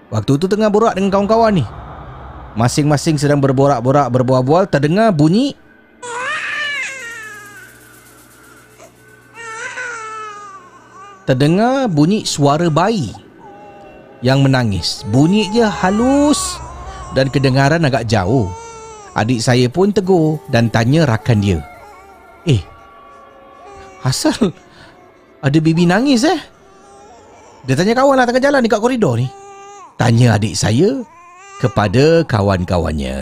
Waktu 0.09 0.41
tu 0.41 0.49
tengah 0.49 0.73
borak 0.73 0.97
dengan 0.97 1.13
kawan-kawan 1.13 1.61
ni. 1.61 1.65
Masing-masing 2.57 3.17
sedang 3.17 3.41
berborak-borak 3.41 4.09
berbual-bual 4.13 4.69
terdengar 4.69 5.13
bunyi 5.13 5.57
terdengar 11.23 11.87
bunyi 11.87 12.27
suara 12.27 12.67
bayi 12.67 13.11
yang 14.23 14.43
menangis. 14.43 15.03
Bunyi 15.11 15.51
dia 15.51 15.67
halus 15.67 16.59
dan 17.15 17.27
kedengaran 17.31 17.83
agak 17.83 18.07
jauh. 18.07 18.47
Adik 19.13 19.43
saya 19.45 19.69
pun 19.69 19.93
tegur 19.93 20.41
dan 20.49 20.73
tanya 20.73 21.05
rakan 21.05 21.37
dia. 21.37 21.59
Eh, 22.49 22.59
asal 24.01 24.33
ada 25.43 25.57
baby 25.61 25.85
nangis 25.85 26.25
eh? 26.25 26.39
Dia 27.63 27.79
tanya 27.79 27.95
kawan 27.95 28.19
lah 28.19 28.25
tengah 28.27 28.43
jalan 28.43 28.65
dekat 28.65 28.81
koridor 28.81 29.15
ni. 29.15 29.29
Tanya 29.95 30.35
adik 30.35 30.57
saya 30.57 31.05
kepada 31.61 32.25
kawan-kawannya. 32.27 33.17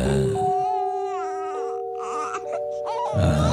Ah. 3.20 3.51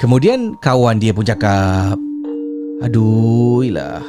Kemudian 0.00 0.56
kawan 0.56 0.96
dia 0.96 1.12
pun 1.12 1.28
cakap 1.28 1.92
Aduh 2.80 3.60
ilah. 3.60 4.00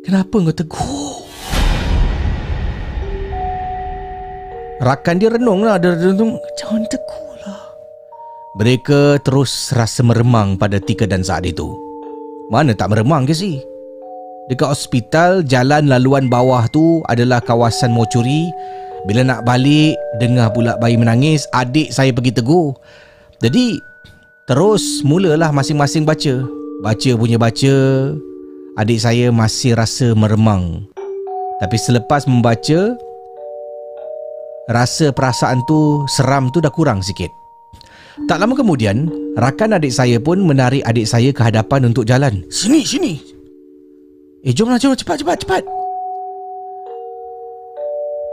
Kenapa 0.00 0.40
kau 0.40 0.56
tegur? 0.56 1.20
Rakan 4.80 5.20
dia 5.20 5.28
renung 5.28 5.68
lah 5.68 5.76
Dia 5.76 5.92
renung 5.92 6.40
Jangan 6.56 6.80
tegur 6.88 7.36
lah 7.44 7.76
Mereka 8.56 9.20
terus 9.20 9.68
rasa 9.76 10.00
meremang 10.00 10.56
pada 10.56 10.80
Tika 10.80 11.04
dan 11.04 11.20
saat 11.20 11.44
itu. 11.44 11.68
Mana 12.48 12.72
tak 12.72 12.96
meremang 12.96 13.28
ke 13.28 13.36
si? 13.36 13.60
Dekat 14.48 14.72
hospital 14.72 15.44
Jalan 15.44 15.92
laluan 15.92 16.32
bawah 16.32 16.64
tu 16.72 17.04
Adalah 17.12 17.44
kawasan 17.44 17.92
mortuary 17.92 18.48
Bila 19.04 19.28
nak 19.28 19.44
balik 19.44 20.00
Dengar 20.16 20.56
pula 20.56 20.80
bayi 20.80 20.96
menangis 20.96 21.44
Adik 21.52 21.92
saya 21.92 22.16
pergi 22.16 22.32
tegur. 22.32 22.72
Jadi 23.44 23.87
Terus 24.48 25.04
mulalah 25.04 25.52
masing-masing 25.52 26.08
baca. 26.08 26.40
Baca 26.80 27.10
punya 27.20 27.36
baca. 27.36 27.74
Adik 28.80 28.96
saya 28.96 29.28
masih 29.28 29.76
rasa 29.76 30.16
meremang. 30.16 30.88
Tapi 31.60 31.76
selepas 31.76 32.24
membaca, 32.24 32.96
rasa 34.72 35.12
perasaan 35.12 35.60
tu 35.68 36.00
seram 36.08 36.48
tu 36.48 36.64
dah 36.64 36.72
kurang 36.72 37.04
sikit. 37.04 37.28
Tak 38.24 38.40
lama 38.40 38.56
kemudian, 38.56 39.12
rakan 39.36 39.76
adik 39.76 39.92
saya 39.92 40.16
pun 40.16 40.40
menarik 40.40 40.80
adik 40.88 41.04
saya 41.04 41.28
ke 41.28 41.44
hadapan 41.44 41.92
untuk 41.92 42.08
jalan. 42.08 42.40
Sini, 42.48 42.88
sini. 42.88 43.20
Eh, 44.48 44.56
jomlah, 44.56 44.80
jom 44.80 44.96
cepat, 44.96 45.20
cepat, 45.20 45.44
cepat. 45.44 45.62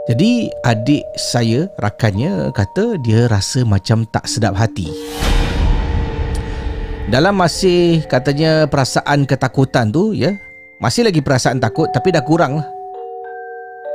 Jadi 0.08 0.48
adik 0.64 1.04
saya, 1.18 1.68
rakannya 1.76 2.56
kata 2.56 2.96
dia 3.04 3.28
rasa 3.28 3.68
macam 3.68 4.08
tak 4.08 4.24
sedap 4.24 4.56
hati. 4.56 4.88
Dalam 7.06 7.38
masih 7.38 8.02
katanya 8.10 8.66
perasaan 8.66 9.30
ketakutan 9.30 9.94
tu 9.94 10.10
ya 10.10 10.34
Masih 10.82 11.06
lagi 11.06 11.22
perasaan 11.22 11.62
takut 11.62 11.86
tapi 11.94 12.10
dah 12.10 12.20
kurang 12.20 12.58
lah. 12.58 12.66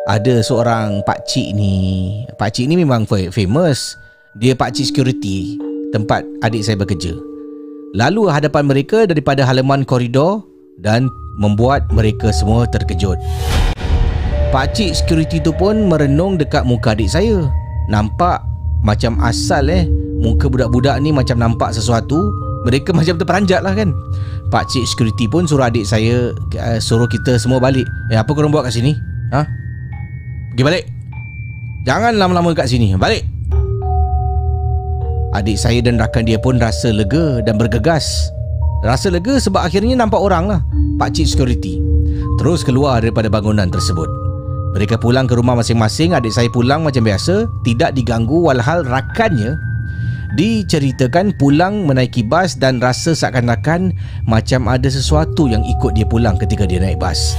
Ada 0.09 0.41
seorang 0.41 1.05
pak 1.05 1.29
cik 1.29 1.53
ni. 1.53 1.75
Pak 2.39 2.57
cik 2.57 2.65
ni 2.71 2.79
memang 2.79 3.05
famous. 3.05 3.99
Dia 4.39 4.57
pak 4.57 4.73
cik 4.73 4.89
security 4.89 5.61
tempat 5.93 6.25
adik 6.41 6.65
saya 6.65 6.79
bekerja. 6.79 7.13
Lalu 7.93 8.31
hadapan 8.31 8.65
mereka 8.65 9.05
daripada 9.05 9.45
halaman 9.45 9.85
koridor 9.85 10.41
dan 10.81 11.05
membuat 11.37 11.85
mereka 11.93 12.33
semua 12.33 12.65
terkejut. 12.65 13.19
Pak 14.49 14.73
cik 14.73 15.05
security 15.05 15.37
tu 15.37 15.53
pun 15.53 15.85
merenung 15.85 16.39
dekat 16.39 16.65
muka 16.65 16.97
adik 16.97 17.11
saya. 17.11 17.45
Nampak 17.91 18.41
macam 18.81 19.21
asal 19.21 19.69
eh 19.69 19.85
muka 20.17 20.49
budak-budak 20.49 20.97
ni 20.97 21.13
macam 21.13 21.37
nampak 21.37 21.77
sesuatu 21.77 22.50
mereka 22.65 22.93
macam 22.93 23.17
terperanjat 23.17 23.65
lah 23.65 23.73
kan. 23.73 23.93
Pak 24.51 24.67
cik 24.67 24.83
security 24.83 25.25
pun 25.31 25.47
suruh 25.47 25.71
adik 25.71 25.87
saya 25.87 26.35
uh, 26.35 26.79
suruh 26.83 27.07
kita 27.07 27.39
semua 27.39 27.57
balik. 27.57 27.87
Eh 28.11 28.19
apa 28.19 28.29
korang 28.35 28.51
buat 28.51 28.67
kat 28.67 28.77
sini? 28.77 28.93
Ha? 29.31 29.41
Pergi 30.53 30.63
balik. 30.67 30.83
Jangan 31.87 32.19
lama-lama 32.19 32.51
kat 32.53 32.67
sini. 32.67 32.93
Balik. 32.99 33.23
Adik 35.31 35.55
saya 35.55 35.79
dan 35.79 35.95
rakan 35.95 36.27
dia 36.27 36.35
pun 36.35 36.59
rasa 36.59 36.91
lega 36.91 37.39
dan 37.41 37.55
bergegas. 37.55 38.29
Rasa 38.83 39.07
lega 39.07 39.39
sebab 39.39 39.63
akhirnya 39.63 39.93
nampak 39.93 40.19
orang 40.19 40.49
lah 40.51 40.59
Pak 40.99 41.15
cik 41.15 41.27
security. 41.31 41.79
Terus 42.37 42.67
keluar 42.67 42.99
daripada 42.99 43.31
bangunan 43.31 43.71
tersebut. 43.71 44.09
Mereka 44.75 44.99
pulang 44.99 45.31
ke 45.31 45.35
rumah 45.39 45.55
masing-masing. 45.55 46.11
Adik 46.11 46.35
saya 46.35 46.51
pulang 46.51 46.83
macam 46.83 47.07
biasa. 47.07 47.47
Tidak 47.63 47.95
diganggu 47.95 48.51
Walhal 48.51 48.83
rakannya 48.83 49.70
Diceritakan 50.31 51.35
pulang 51.35 51.83
menaiki 51.83 52.23
bas 52.23 52.55
Dan 52.55 52.79
rasa 52.79 53.11
seakan-akan 53.11 53.91
Macam 54.23 54.71
ada 54.71 54.87
sesuatu 54.87 55.51
yang 55.51 55.59
ikut 55.67 55.91
dia 55.91 56.07
pulang 56.07 56.39
Ketika 56.39 56.63
dia 56.63 56.79
naik 56.79 57.03
bas. 57.03 57.35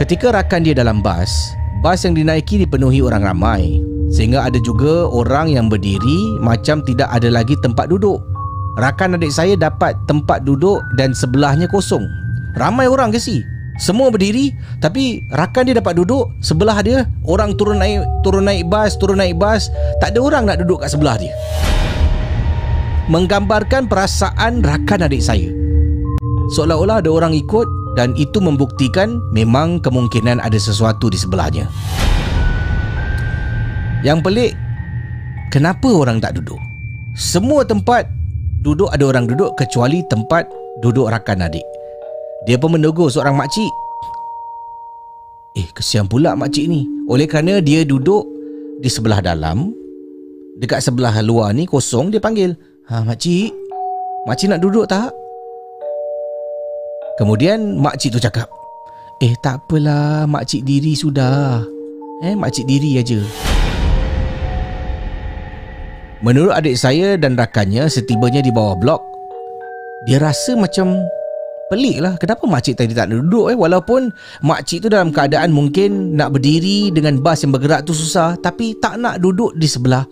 Ketika 0.00 0.32
rakan 0.32 0.64
dia 0.64 0.72
dalam 0.72 1.04
bas 1.04 1.52
Bas 1.84 2.00
yang 2.08 2.16
dinaiki 2.16 2.64
dipenuhi 2.64 3.04
orang 3.04 3.28
ramai. 3.28 3.84
Sehingga 4.08 4.48
ada 4.48 4.56
juga 4.64 5.04
orang 5.12 5.52
yang 5.52 5.68
berdiri 5.68 6.40
Macam 6.40 6.80
tidak 6.80 7.12
ada 7.12 7.28
lagi 7.28 7.52
tempat 7.60 7.92
duduk. 7.92 8.24
Rakan 8.80 9.20
adik 9.20 9.32
saya 9.32 9.52
dapat 9.56 9.96
tempat 10.08 10.48
duduk 10.48 10.80
Dan 10.96 11.12
sebelahnya 11.12 11.68
kosong. 11.68 12.08
Ramai 12.56 12.88
orang 12.88 13.12
ke 13.12 13.20
si? 13.20 13.44
Semua 13.76 14.08
berdiri 14.08 14.56
Tapi 14.80 15.20
rakan 15.28 15.68
dia 15.68 15.76
dapat 15.76 16.00
duduk 16.00 16.32
Sebelah 16.40 16.80
dia 16.80 17.04
Orang 17.28 17.54
turun 17.60 17.80
naik 17.80 18.04
Turun 18.24 18.48
naik 18.48 18.68
bas 18.68 18.96
Turun 18.96 19.20
naik 19.20 19.36
bas. 19.36 19.68
Tak 20.00 20.16
ada 20.16 20.20
orang 20.20 20.48
nak 20.48 20.64
duduk 20.64 20.82
kat 20.84 20.90
sebelah 20.92 21.16
dia. 21.20 21.32
Menggambarkan 23.06 23.86
perasaan 23.86 24.66
rakan 24.66 25.06
adik 25.06 25.22
saya. 25.22 25.46
Seolah-olah 26.50 27.04
ada 27.04 27.10
orang 27.12 27.36
ikut 27.36 27.68
Dan 27.94 28.16
itu 28.16 28.40
membuktikan 28.40 29.20
Memang 29.30 29.78
kemungkinan 29.84 30.40
ada 30.40 30.56
sesuatu 30.56 31.12
di 31.12 31.20
sebelahnya. 31.20 31.68
Yang 34.00 34.18
pelik 34.24 34.52
Kenapa 35.52 35.88
orang 35.88 36.18
tak 36.18 36.40
duduk? 36.40 36.58
Semua 37.14 37.62
tempat 37.62 38.08
Duduk 38.64 38.90
ada 38.90 39.04
orang 39.06 39.28
duduk 39.28 39.54
Kecuali 39.54 40.02
tempat 40.08 40.48
Duduk 40.82 41.08
rakan 41.08 41.46
adik 41.46 41.75
dia 42.46 42.54
pun 42.54 42.78
menegur 42.78 43.10
seorang 43.10 43.34
makcik 43.34 43.74
Eh 45.58 45.66
kesian 45.74 46.06
pula 46.06 46.38
makcik 46.38 46.70
ni 46.70 46.86
Oleh 47.10 47.26
kerana 47.26 47.58
dia 47.58 47.82
duduk 47.82 48.22
Di 48.78 48.86
sebelah 48.86 49.18
dalam 49.18 49.74
Dekat 50.62 50.78
sebelah 50.78 51.12
luar 51.26 51.50
ni 51.50 51.66
kosong 51.66 52.14
Dia 52.14 52.22
panggil 52.22 52.54
Ha 52.86 53.02
makcik 53.02 53.50
Makcik 54.30 54.54
nak 54.54 54.62
duduk 54.62 54.86
tak? 54.86 55.10
Kemudian 57.18 57.82
makcik 57.82 58.14
tu 58.14 58.22
cakap 58.22 58.46
Eh 59.18 59.34
tak 59.42 59.66
apalah 59.66 60.30
Makcik 60.30 60.62
diri 60.62 60.94
sudah 60.94 61.66
Eh 62.22 62.32
makcik 62.32 62.64
diri 62.64 62.96
aja. 62.96 63.20
Menurut 66.22 66.54
adik 66.54 66.78
saya 66.78 67.18
dan 67.18 67.34
rakannya 67.34 67.90
Setibanya 67.90 68.38
di 68.38 68.54
bawah 68.54 68.78
blok 68.78 69.02
Dia 70.06 70.22
rasa 70.22 70.54
macam 70.54 70.96
Pelik 71.66 71.98
lah. 71.98 72.14
Kenapa 72.14 72.46
makcik 72.46 72.78
tadi 72.78 72.94
tak 72.94 73.10
duduk 73.10 73.50
eh? 73.50 73.56
Walaupun 73.58 74.14
makcik 74.46 74.86
tu 74.86 74.88
dalam 74.88 75.10
keadaan 75.10 75.50
mungkin 75.50 76.14
Nak 76.14 76.38
berdiri 76.38 76.94
dengan 76.94 77.18
bas 77.18 77.42
yang 77.42 77.50
bergerak 77.50 77.82
tu 77.82 77.90
susah 77.90 78.38
Tapi 78.38 78.78
tak 78.78 79.02
nak 79.02 79.18
duduk 79.18 79.50
di 79.58 79.66
sebelah 79.66 80.06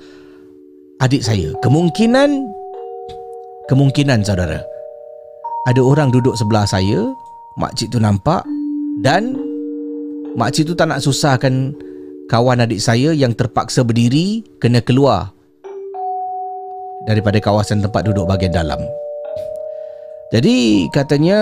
Adik 0.98 1.22
saya. 1.22 1.54
Kemungkinan 1.62 2.42
Kemungkinan 3.70 4.26
saudara. 4.26 4.58
Ada 5.70 5.78
orang 5.78 6.10
duduk 6.10 6.34
sebelah 6.34 6.66
saya 6.66 7.06
Makcik 7.54 7.94
tu 7.94 8.02
nampak 8.02 8.42
Dan 8.98 9.38
Makcik 10.34 10.66
tu 10.66 10.74
tak 10.74 10.90
nak 10.90 11.06
susahkan 11.06 11.70
Kawan 12.26 12.66
adik 12.66 12.82
saya 12.82 13.14
yang 13.14 13.30
terpaksa 13.30 13.86
berdiri 13.86 14.42
Kena 14.58 14.82
keluar 14.82 15.30
Daripada 17.06 17.38
kawasan 17.38 17.78
tempat 17.78 18.10
duduk 18.10 18.26
bahagian 18.26 18.50
dalam 18.50 18.82
jadi 20.34 20.90
katanya 20.90 21.38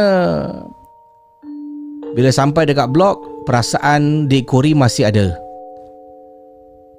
bila 2.13 2.29
sampai 2.29 2.69
dekat 2.69 2.93
blok 2.93 3.49
perasaan 3.49 4.29
Dek 4.29 4.53
masih 4.77 5.09
ada. 5.09 5.33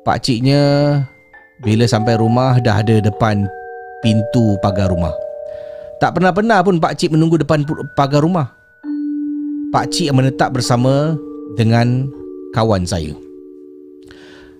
Pak 0.01 0.25
ciknya 0.25 0.61
bila 1.61 1.85
sampai 1.85 2.17
rumah 2.17 2.57
dah 2.57 2.81
ada 2.81 2.97
depan 2.97 3.45
pintu 4.01 4.57
pagar 4.65 4.89
rumah. 4.89 5.13
Tak 6.01 6.17
pernah-pernah 6.17 6.65
pun 6.65 6.81
pak 6.81 6.97
cik 6.97 7.13
menunggu 7.13 7.37
depan 7.37 7.61
pagar 7.93 8.25
rumah. 8.25 8.49
Pak 9.69 9.93
cik 9.93 10.17
menetap 10.17 10.49
bersama 10.49 11.13
dengan 11.53 12.09
kawan 12.57 12.89
saya. 12.89 13.13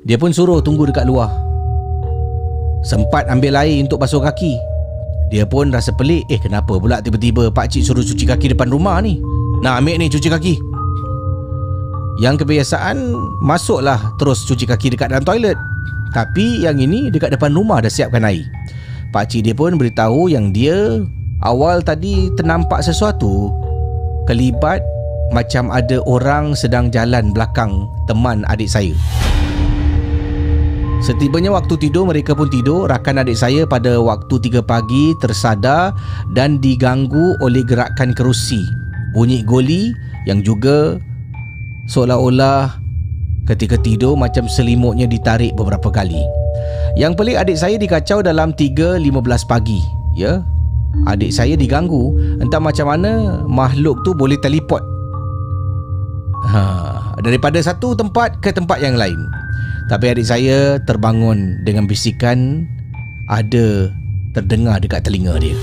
Dia 0.05 0.21
pun 0.21 0.29
suruh 0.29 0.61
tunggu 0.61 0.86
dekat 0.86 1.09
luar. 1.09 1.34
Sempat 2.86 3.25
ambil 3.25 3.57
air 3.57 3.81
untuk 3.81 3.97
basuh 3.97 4.21
kaki 4.21 4.72
dia 5.34 5.49
pun 5.49 5.73
rasa 5.73 5.89
pelik 5.89 6.29
Eh 6.29 6.38
kenapa 6.38 6.77
pula 6.77 7.01
tiba-tiba 7.01 7.49
Pak 7.49 7.73
Cik 7.73 7.81
suruh 7.81 8.05
cuci 8.05 8.29
kaki 8.29 8.53
depan 8.53 8.69
rumah 8.69 9.01
ni? 9.01 9.17
Nak 9.65 9.81
ambil 9.81 9.97
ni 9.97 10.05
cuci 10.05 10.29
kaki. 10.29 10.61
Yang 12.21 12.45
kebiasaan 12.45 13.01
Masuklah 13.41 14.13
terus 14.21 14.45
cuci 14.45 14.69
kaki 14.69 14.93
dekat 14.93 15.09
dalam 15.09 15.25
toilet. 15.25 15.57
Tapi 16.13 16.61
yang 16.61 16.77
ini 16.77 17.09
Dekat 17.09 17.34
depan 17.34 17.49
rumah 17.57 17.81
dah 17.81 17.89
siapkan 17.89 18.21
air. 18.21 18.45
Pak 19.09 19.34
Cik 19.34 19.49
dia 19.49 19.57
pun 19.57 19.73
beritahu 19.73 20.29
yang 20.29 20.53
dia 20.53 21.01
Awal 21.41 21.81
tadi 21.81 22.29
ternampak 22.38 22.86
sesuatu 22.86 23.49
Kelibat 24.29 24.86
Macam 25.34 25.73
ada 25.73 25.97
orang 26.05 26.53
sedang 26.53 26.93
jalan 26.93 27.34
belakang 27.34 27.89
Teman 28.05 28.45
adik 28.45 28.69
saya 28.69 28.93
Setibanya 31.04 31.51
waktu 31.51 31.76
tidur 31.76 32.08
mereka 32.08 32.32
pun 32.32 32.47
tidur. 32.47 32.88
Rakan 32.88 33.28
adik 33.28 33.36
saya 33.36 33.68
pada 33.68 33.99
waktu 33.99 34.39
3 34.39 34.64
pagi 34.64 35.12
tersadar 35.20 35.91
Dan 36.32 36.64
diganggu 36.64 37.36
oleh 37.43 37.60
gerakan 37.68 38.16
kerusi. 38.16 38.64
Bunyi 39.12 39.43
goli 39.43 39.91
yang 40.24 40.39
juga 40.39 40.95
Seolah-olah 41.91 42.80
ketika 43.51 43.76
tidur 43.76 44.16
macam 44.16 44.47
selimutnya 44.47 45.04
ditarik 45.04 45.51
beberapa 45.60 45.91
kali. 45.91 46.24
Yang 46.95 47.20
pelik 47.20 47.36
adik 47.36 47.60
saya 47.60 47.76
dikacau 47.76 48.24
dalam 48.24 48.56
3.15 48.56 49.04
pagi 49.43 49.84
Ya. 50.16 50.39
Adik 51.04 51.36
saya 51.36 51.60
diganggu. 51.60 52.16
Entah 52.39 52.64
macam 52.64 52.88
mana 52.88 53.43
makhluk 53.43 53.99
tu 54.08 54.16
boleh 54.16 54.39
teleport. 54.39 54.88
Ha, 56.47 57.20
Daripada 57.20 57.60
satu 57.60 57.91
tempat 57.91 58.39
ke 58.39 58.56
tempat 58.56 58.80
yang 58.80 58.95
lain 58.95 59.43
tapi 59.91 60.15
adik 60.15 60.23
saya 60.23 60.79
terbangun 60.88 61.59
dengan 61.67 61.84
bisikan 61.84 62.63
ada 63.27 63.91
terdengar 64.31 64.79
dekat 64.79 65.03
telinga 65.03 65.36
dia. 65.39 65.55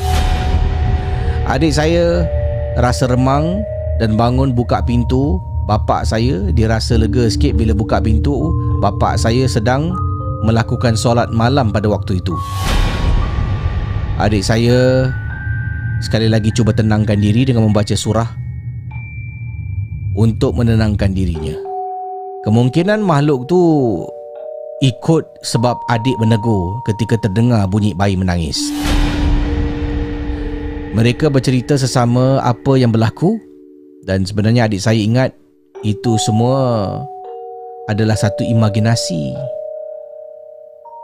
Adik 1.48 1.72
saya 1.72 2.28
rasa 2.76 3.08
remang 3.08 3.64
dan 3.98 4.14
bangun 4.14 4.52
buka 4.52 4.84
pintu. 4.84 5.40
Bapa 5.68 6.02
saya 6.02 6.50
dia 6.50 6.66
rasa 6.66 6.98
lega 6.98 7.30
sikit 7.30 7.54
bila 7.56 7.72
buka 7.72 8.02
pintu. 8.02 8.52
Bapa 8.82 9.14
saya 9.16 9.46
sedang 9.46 9.94
melakukan 10.44 10.98
solat 10.98 11.30
malam 11.32 11.72
pada 11.72 11.88
waktu 11.88 12.20
itu. 12.20 12.34
Adik 14.20 14.44
saya 14.44 15.08
sekali 16.04 16.28
lagi 16.28 16.52
cuba 16.52 16.76
tenangkan 16.76 17.16
diri 17.16 17.48
dengan 17.48 17.64
membaca 17.64 17.96
surah 17.96 18.28
untuk 20.12 20.60
menenangkan 20.60 21.12
dirinya. 21.16 21.69
Kemungkinan 22.40 23.04
makhluk 23.04 23.44
tu 23.52 23.60
ikut 24.80 25.28
sebab 25.44 25.76
adik 25.92 26.16
menegur 26.16 26.80
ketika 26.88 27.20
terdengar 27.20 27.68
bunyi 27.68 27.92
bayi 27.92 28.16
menangis. 28.16 28.56
Mereka 30.96 31.28
bercerita 31.28 31.76
sesama 31.76 32.40
apa 32.40 32.80
yang 32.80 32.96
berlaku 32.96 33.36
dan 34.08 34.24
sebenarnya 34.24 34.72
adik 34.72 34.80
saya 34.80 34.96
ingat 34.96 35.36
itu 35.84 36.16
semua 36.16 36.96
adalah 37.92 38.16
satu 38.16 38.40
imajinasi. 38.40 39.36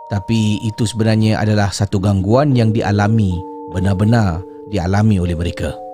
Tapi 0.09 0.57
itu 0.64 0.89
sebenarnya 0.89 1.37
adalah 1.37 1.68
satu 1.68 2.01
gangguan 2.01 2.57
yang 2.57 2.72
dialami 2.72 3.37
benar-benar 3.76 4.41
dialami 4.72 5.20
oleh 5.20 5.37
mereka. 5.37 5.86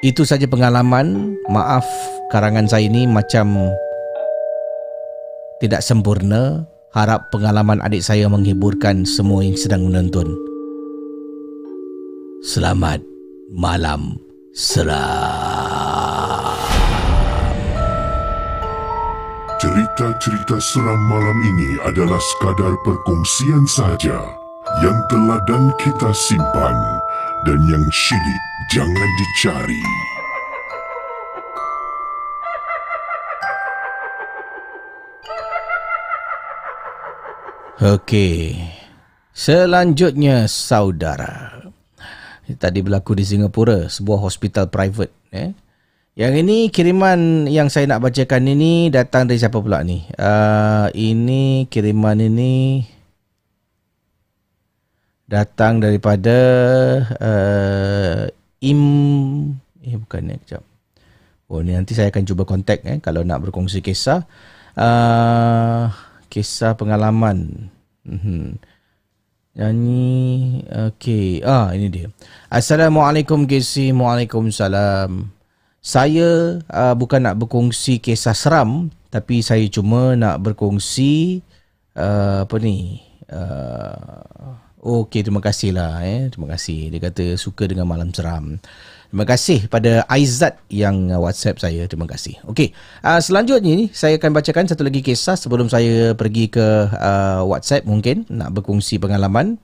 Itu 0.00 0.24
saja 0.24 0.48
pengalaman. 0.48 1.36
Maaf 1.52 1.84
karangan 2.32 2.64
saya 2.64 2.88
ini 2.88 3.04
macam 3.04 3.68
tidak 5.60 5.84
sempurna. 5.84 6.64
Harap 6.90 7.30
pengalaman 7.30 7.78
adik 7.86 8.02
saya 8.02 8.26
menghiburkan 8.26 9.06
semua 9.06 9.46
yang 9.46 9.54
sedang 9.54 9.86
menonton. 9.86 10.26
Selamat 12.42 12.98
malam 13.52 14.18
seram. 14.56 14.98
Cerita-cerita 19.60 20.56
seram 20.58 21.00
malam 21.12 21.38
ini 21.44 21.76
adalah 21.86 22.18
sekadar 22.18 22.74
perkongsian 22.82 23.68
saja 23.68 24.18
yang 24.82 24.98
telah 25.12 25.38
dan 25.44 25.70
kita 25.78 26.10
simpan 26.16 26.74
dan 27.46 27.60
yang 27.68 27.84
syilid 27.92 28.49
jangan 28.70 29.10
dicari. 29.18 29.82
Okey. 37.82 38.62
Selanjutnya 39.34 40.46
saudara. 40.46 41.58
Tadi 42.50 42.82
berlaku 42.82 43.14
di 43.14 43.26
Singapura, 43.26 43.90
sebuah 43.90 44.18
hospital 44.22 44.70
private 44.70 45.14
eh. 45.34 45.50
Yang 46.18 46.34
ini 46.42 46.58
kiriman 46.68 47.46
yang 47.46 47.70
saya 47.70 47.86
nak 47.86 48.02
bacakan 48.02 48.50
ini 48.50 48.90
datang 48.90 49.30
dari 49.30 49.38
siapa 49.38 49.62
pula 49.62 49.80
ni? 49.86 50.02
Uh, 50.18 50.90
ini 50.92 51.70
kiriman 51.70 52.18
ini 52.18 52.84
datang 55.30 55.78
daripada 55.78 56.38
uh, 57.22 58.26
Im 58.60 58.80
eh 59.80 59.96
bukan 59.96 60.20
ni 60.28 60.36
kejap. 60.44 60.60
Oh 61.48 61.64
ni 61.64 61.72
nanti 61.72 61.96
saya 61.96 62.12
akan 62.12 62.28
cuba 62.28 62.44
kontak 62.44 62.84
eh 62.84 63.00
kalau 63.00 63.24
nak 63.24 63.40
berkongsi 63.48 63.80
kisah. 63.80 64.28
Uh, 64.76 65.88
kisah 66.28 66.76
pengalaman. 66.76 67.68
Hmm. 68.04 68.60
Nyanyi 69.56 70.60
okey. 70.92 71.40
Ah 71.40 71.72
ini 71.72 71.88
dia. 71.88 72.06
Assalamualaikum 72.52 73.48
Gesi. 73.48 73.96
Waalaikumsalam. 73.96 75.32
Saya 75.80 76.60
uh, 76.60 76.92
bukan 76.92 77.24
nak 77.24 77.40
berkongsi 77.40 77.96
kisah 77.96 78.36
seram 78.36 78.92
tapi 79.08 79.40
saya 79.40 79.64
cuma 79.72 80.12
nak 80.20 80.36
berkongsi 80.44 81.40
uh, 81.96 82.44
apa 82.44 82.56
ni? 82.60 83.00
Uh, 83.24 84.52
Okey, 84.80 85.20
terima 85.20 85.44
kasihlah 85.44 86.00
eh. 86.08 86.32
Terima 86.32 86.48
kasih. 86.48 86.88
Dia 86.88 87.00
kata 87.04 87.36
suka 87.36 87.68
dengan 87.68 87.84
malam 87.84 88.16
seram. 88.16 88.56
Terima 89.12 89.28
kasih 89.28 89.68
pada 89.68 90.08
Aizat 90.08 90.56
yang 90.72 91.12
WhatsApp 91.20 91.60
saya. 91.60 91.84
Terima 91.84 92.08
kasih. 92.08 92.40
Okey. 92.48 92.72
Uh, 93.04 93.20
selanjutnya 93.20 93.76
ni 93.76 93.92
saya 93.92 94.16
akan 94.16 94.32
bacakan 94.32 94.64
satu 94.72 94.80
lagi 94.80 95.04
kisah 95.04 95.36
sebelum 95.36 95.68
saya 95.68 96.16
pergi 96.16 96.48
ke 96.48 96.66
uh, 96.96 97.44
WhatsApp 97.44 97.84
mungkin 97.84 98.24
nak 98.32 98.56
berkongsi 98.56 98.96
pengalaman. 98.96 99.60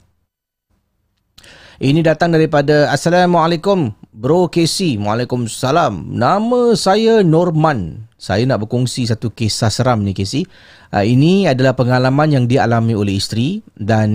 Ini 1.77 2.01
datang 2.01 2.33
daripada 2.33 2.89
Assalamualaikum 2.89 3.93
Bro 4.09 4.49
Casey. 4.49 4.97
Waalaikumsalam. 4.97 6.09
Nama 6.09 6.73
saya 6.73 7.21
Norman. 7.21 8.09
Saya 8.17 8.49
nak 8.49 8.65
berkongsi 8.65 9.05
satu 9.05 9.29
kisah 9.29 9.69
seram 9.69 10.01
ni 10.01 10.17
Casey. 10.17 10.49
Uh, 10.89 11.05
ini 11.05 11.45
adalah 11.45 11.77
pengalaman 11.77 12.33
yang 12.33 12.45
dialami 12.49 12.97
oleh 12.97 13.21
isteri 13.21 13.61
dan 13.77 14.09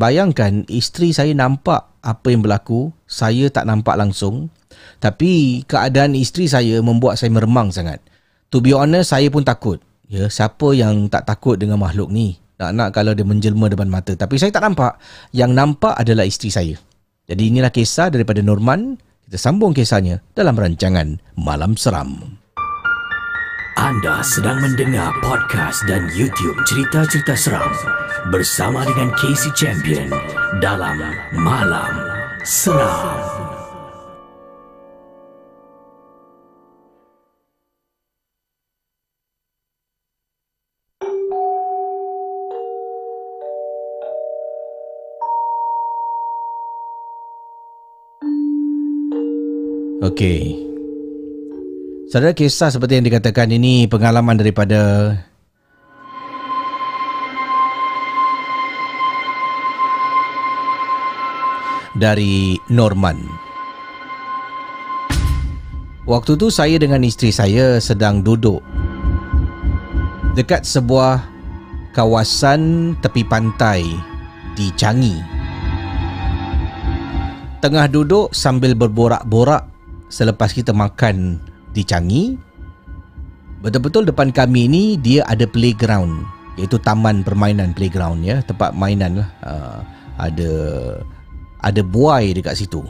bayangkan 0.00 0.64
isteri 0.72 1.12
saya 1.12 1.36
nampak 1.36 1.92
apa 2.00 2.32
yang 2.32 2.40
berlaku. 2.40 2.88
Saya 3.04 3.52
tak 3.52 3.68
nampak 3.68 4.00
langsung. 4.00 4.48
Tapi 4.96 5.60
keadaan 5.68 6.16
isteri 6.16 6.48
saya 6.48 6.80
membuat 6.80 7.20
saya 7.20 7.28
meremang 7.28 7.68
sangat. 7.68 8.00
To 8.48 8.64
be 8.64 8.72
honest, 8.72 9.12
saya 9.12 9.28
pun 9.28 9.44
takut. 9.44 9.76
Ya, 10.08 10.32
siapa 10.32 10.72
yang 10.72 11.12
tak 11.12 11.28
takut 11.28 11.60
dengan 11.60 11.84
makhluk 11.84 12.08
ni? 12.08 12.40
Nak-nak 12.56 12.96
kalau 12.96 13.12
dia 13.12 13.28
menjelma 13.28 13.68
depan 13.68 13.92
mata. 13.92 14.16
Tapi 14.16 14.40
saya 14.40 14.56
tak 14.56 14.64
nampak. 14.64 14.96
Yang 15.36 15.52
nampak 15.52 16.00
adalah 16.00 16.24
isteri 16.24 16.48
saya. 16.48 16.76
Jadi 17.24 17.42
inilah 17.48 17.72
kisah 17.72 18.12
daripada 18.12 18.44
Norman. 18.44 19.00
Kita 19.24 19.40
sambung 19.40 19.72
kisahnya 19.72 20.20
dalam 20.36 20.52
rancangan 20.54 21.16
Malam 21.40 21.74
Seram. 21.80 22.20
Anda 23.74 24.22
sedang 24.22 24.62
mendengar 24.62 25.10
podcast 25.18 25.82
dan 25.90 26.06
YouTube 26.14 26.54
cerita-cerita 26.62 27.34
seram 27.34 27.74
bersama 28.30 28.86
dengan 28.86 29.10
Casey 29.18 29.50
Champion 29.58 30.12
dalam 30.62 31.00
Malam 31.34 31.92
Seram. 32.46 33.33
Okey. 50.04 50.60
Saudara 52.12 52.36
kisah 52.36 52.68
seperti 52.68 53.00
yang 53.00 53.08
dikatakan 53.08 53.48
ini 53.48 53.88
pengalaman 53.88 54.36
daripada 54.36 55.16
dari 61.96 62.60
Norman. 62.68 63.16
Waktu 66.04 66.36
tu 66.36 66.52
saya 66.52 66.76
dengan 66.76 67.00
isteri 67.00 67.32
saya 67.32 67.80
sedang 67.80 68.20
duduk 68.20 68.60
dekat 70.36 70.68
sebuah 70.68 71.24
kawasan 71.96 72.92
tepi 73.00 73.24
pantai 73.24 73.80
di 74.52 74.68
Changi. 74.76 75.16
Tengah 77.64 77.88
duduk 77.88 78.36
sambil 78.36 78.76
berborak-borak 78.76 79.73
selepas 80.14 80.54
kita 80.54 80.70
makan 80.70 81.42
di 81.74 81.82
Changi 81.82 82.38
betul-betul 83.66 84.06
depan 84.06 84.30
kami 84.30 84.70
ni 84.70 84.94
dia 84.94 85.26
ada 85.26 85.42
playground 85.42 86.22
iaitu 86.54 86.78
taman 86.78 87.26
permainan 87.26 87.74
playground 87.74 88.22
ya. 88.22 88.38
Tempat 88.46 88.74
mainan 88.78 89.22
lah. 89.22 89.28
Uh, 89.42 89.78
ada 90.18 90.52
ada 91.64 91.80
buai 91.82 92.30
dekat 92.36 92.54
situ. 92.54 92.82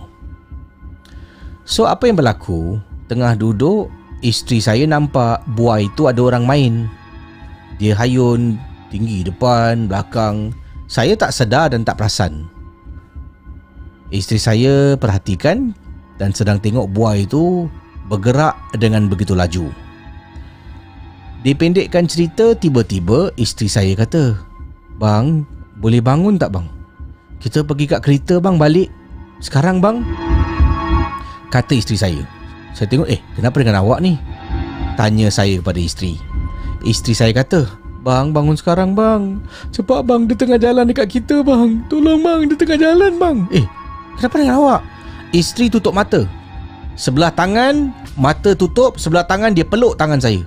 So 1.64 1.88
apa 1.88 2.04
yang 2.04 2.20
berlaku? 2.20 2.76
Tengah 3.08 3.36
duduk 3.36 3.88
isteri 4.20 4.60
saya 4.60 4.84
nampak 4.84 5.44
buai 5.56 5.88
tu 5.96 6.08
ada 6.08 6.20
orang 6.20 6.44
main. 6.44 6.74
Dia 7.80 7.96
hayun 7.96 8.60
tinggi 8.92 9.24
depan 9.24 9.88
belakang. 9.88 10.52
Saya 10.84 11.16
tak 11.16 11.32
sedar 11.32 11.72
dan 11.72 11.82
tak 11.88 11.96
perasan. 11.96 12.44
Isteri 14.12 14.38
saya 14.38 14.74
perhatikan 15.00 15.72
dan 16.18 16.30
sedang 16.30 16.62
tengok 16.62 16.90
buai 16.90 17.26
itu 17.26 17.66
bergerak 18.06 18.54
dengan 18.76 19.08
begitu 19.08 19.32
laju. 19.32 19.70
Dipendekkan 21.44 22.08
cerita, 22.08 22.56
tiba-tiba 22.56 23.28
isteri 23.36 23.68
saya 23.68 23.92
kata, 23.92 24.38
Bang, 24.96 25.44
boleh 25.76 26.00
bangun 26.00 26.40
tak 26.40 26.56
bang? 26.56 26.64
Kita 27.42 27.60
pergi 27.60 27.84
kat 27.90 28.00
kereta 28.00 28.40
bang 28.40 28.56
balik. 28.56 28.88
Sekarang 29.44 29.82
bang? 29.82 30.00
Kata 31.52 31.76
isteri 31.76 32.00
saya. 32.00 32.22
Saya 32.72 32.88
tengok, 32.88 33.10
eh 33.12 33.20
kenapa 33.36 33.60
dengan 33.60 33.84
awak 33.84 34.00
ni? 34.00 34.16
Tanya 34.96 35.28
saya 35.28 35.60
pada 35.60 35.76
isteri. 35.76 36.16
Isteri 36.86 37.12
saya 37.12 37.32
kata, 37.36 37.68
Bang, 38.04 38.36
bangun 38.36 38.56
sekarang 38.56 38.92
bang. 38.92 39.40
Cepat 39.72 40.04
bang, 40.04 40.28
dia 40.28 40.36
tengah 40.36 40.60
jalan 40.60 40.84
dekat 40.84 41.08
kita 41.08 41.40
bang. 41.40 41.80
Tolong 41.88 42.20
bang, 42.20 42.40
dia 42.48 42.56
tengah 42.56 42.76
jalan 42.76 43.12
bang. 43.16 43.36
Eh, 43.52 43.64
kenapa 44.20 44.34
dengan 44.40 44.56
awak? 44.60 44.80
Isteri 45.34 45.66
tutup 45.66 45.90
mata. 45.90 46.22
Sebelah 46.94 47.34
tangan 47.34 47.90
Mata 48.14 48.54
tutup. 48.54 48.94
Sebelah 49.02 49.26
tangan 49.26 49.50
dia 49.50 49.66
peluk 49.66 49.98
tangan 49.98 50.22
saya. 50.22 50.46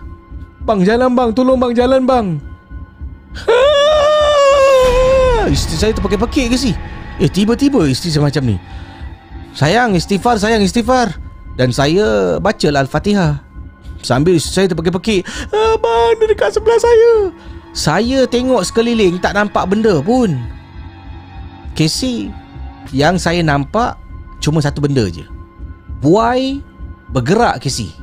Bang 0.64 0.88
jalan 0.88 1.12
bang. 1.12 1.36
Tolong 1.36 1.60
bang 1.60 1.76
jalan 1.76 2.08
bang. 2.08 2.40
Isteri 5.52 5.76
saya 5.76 5.92
terpekik-pekik 5.96 6.56
ke 6.56 6.58
si? 6.60 6.72
Eh 7.20 7.28
tiba-tiba 7.28 7.84
isteri 7.88 8.16
saya 8.16 8.24
macam 8.24 8.44
ni. 8.48 8.56
Sayang 9.58 9.96
istighfar 9.98 10.40
Sayang 10.40 10.64
istighfar. 10.64 11.12
Dan 11.60 11.76
saya 11.76 12.38
baca 12.40 12.68
Al-Fatihah. 12.72 13.44
Sambil 14.00 14.40
saya 14.40 14.72
terpekik-pekik. 14.72 15.28
Ah, 15.52 15.76
Bang 15.76 16.16
dia 16.22 16.32
dekat 16.32 16.56
sebelah 16.56 16.80
saya. 16.80 17.36
Saya 17.76 18.26
tengok 18.26 18.64
sekeliling 18.64 19.20
Tak 19.20 19.36
nampak 19.36 19.68
benda 19.68 20.00
pun. 20.00 20.40
Casey 21.76 22.32
Yang 22.96 23.28
saya 23.28 23.42
nampak 23.44 24.00
cuma 24.44 24.62
satu 24.62 24.84
benda 24.84 25.06
je. 25.08 25.26
Buai 26.00 26.62
bergerak 27.12 27.64
ke 27.64 27.70
si. 27.72 27.94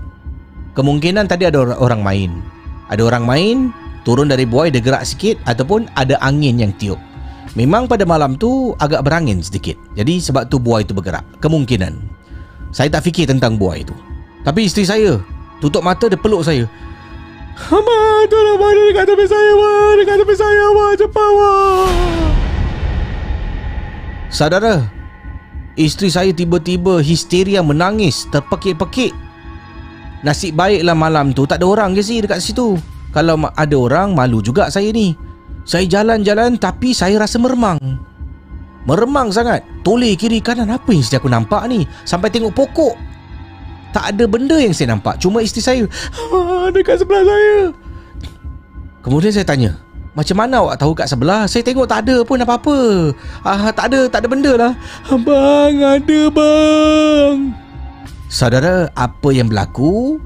Kemungkinan 0.75 1.31
tadi 1.31 1.47
ada 1.47 1.63
orang 1.79 2.03
main. 2.03 2.43
Ada 2.91 3.03
orang 3.07 3.25
main, 3.25 3.57
turun 4.03 4.29
dari 4.29 4.45
buai 4.45 4.75
dia 4.75 4.83
gerak 4.83 5.07
sikit 5.07 5.39
ataupun 5.47 5.87
ada 5.95 6.19
angin 6.21 6.59
yang 6.59 6.75
tiup. 6.77 6.99
Memang 7.55 7.87
pada 7.87 8.03
malam 8.03 8.35
tu 8.35 8.75
agak 8.83 9.07
berangin 9.07 9.39
sedikit. 9.39 9.79
Jadi 9.95 10.19
sebab 10.19 10.51
tu 10.51 10.59
buai 10.59 10.83
tu 10.83 10.91
bergerak. 10.91 11.23
Kemungkinan. 11.39 11.95
Saya 12.75 12.91
tak 12.91 13.07
fikir 13.07 13.31
tentang 13.31 13.55
buai 13.55 13.87
tu. 13.87 13.95
Tapi 14.43 14.67
isteri 14.67 14.83
saya 14.83 15.23
tutup 15.63 15.87
mata 15.87 16.11
dia 16.11 16.19
peluk 16.19 16.43
saya. 16.43 16.67
Abang, 17.55 18.27
tolong 18.27 18.59
dia 18.59 18.85
dekat 18.91 19.05
tepi 19.07 19.25
saya 19.31 19.53
bang, 19.55 19.93
dekat 20.03 20.17
tepi 20.19 20.35
saya 20.35 20.67
bang, 20.75 20.93
cepat 20.99 21.31
bang. 21.39 21.93
Saudara, 24.27 24.75
isteri 25.75 26.09
saya 26.11 26.31
tiba-tiba 26.31 27.03
histeria 27.03 27.61
menangis, 27.63 28.27
terpekik-pekik. 28.31 29.15
Nasib 30.25 30.57
baiklah 30.57 30.97
malam 30.97 31.37
tu 31.37 31.45
tak 31.45 31.61
ada 31.61 31.67
orang 31.69 31.93
ke 31.93 32.01
sih 32.01 32.25
dekat 32.25 32.41
situ. 32.41 32.81
Kalau 33.13 33.39
ada 33.55 33.77
orang, 33.77 34.17
malu 34.17 34.41
juga 34.41 34.73
saya 34.73 34.91
ni. 34.91 35.15
Saya 35.63 35.87
jalan-jalan 35.87 36.59
tapi 36.59 36.91
saya 36.97 37.21
rasa 37.21 37.39
meremang. 37.39 37.79
Meremang 38.85 39.33
sangat. 39.33 39.65
Toleh 39.85 40.17
kiri 40.17 40.41
kanan 40.41 40.73
apa 40.73 40.93
yang 40.93 41.05
aku 41.05 41.29
nampak 41.29 41.63
ni? 41.69 41.89
Sampai 42.05 42.29
tengok 42.33 42.53
pokok. 42.53 42.95
Tak 43.95 44.17
ada 44.17 44.25
benda 44.27 44.59
yang 44.59 44.75
saya 44.75 44.97
nampak. 44.97 45.23
Cuma 45.23 45.41
isteri 45.41 45.63
saya 45.63 45.83
ah, 46.35 46.69
dekat 46.75 47.01
sebelah 47.01 47.23
saya. 47.23 47.71
Kemudian 49.05 49.33
saya 49.33 49.47
tanya, 49.47 49.77
macam 50.15 50.37
mana 50.39 50.63
awak 50.63 50.79
tahu 50.79 50.95
kat 50.95 51.11
sebelah? 51.11 51.51
Saya 51.51 51.67
tengok 51.67 51.91
tak 51.91 52.07
ada 52.07 52.23
pun 52.23 52.39
apa-apa. 52.39 53.11
Ah, 53.43 53.75
tak 53.75 53.91
ada, 53.91 54.07
tak 54.07 54.23
ada 54.23 54.29
benda 54.31 54.53
lah. 54.55 54.73
Bang, 55.11 55.83
ada 55.83 56.21
bang. 56.31 57.51
Saudara, 58.31 58.95
apa 58.95 59.29
yang 59.35 59.51
berlaku? 59.51 60.23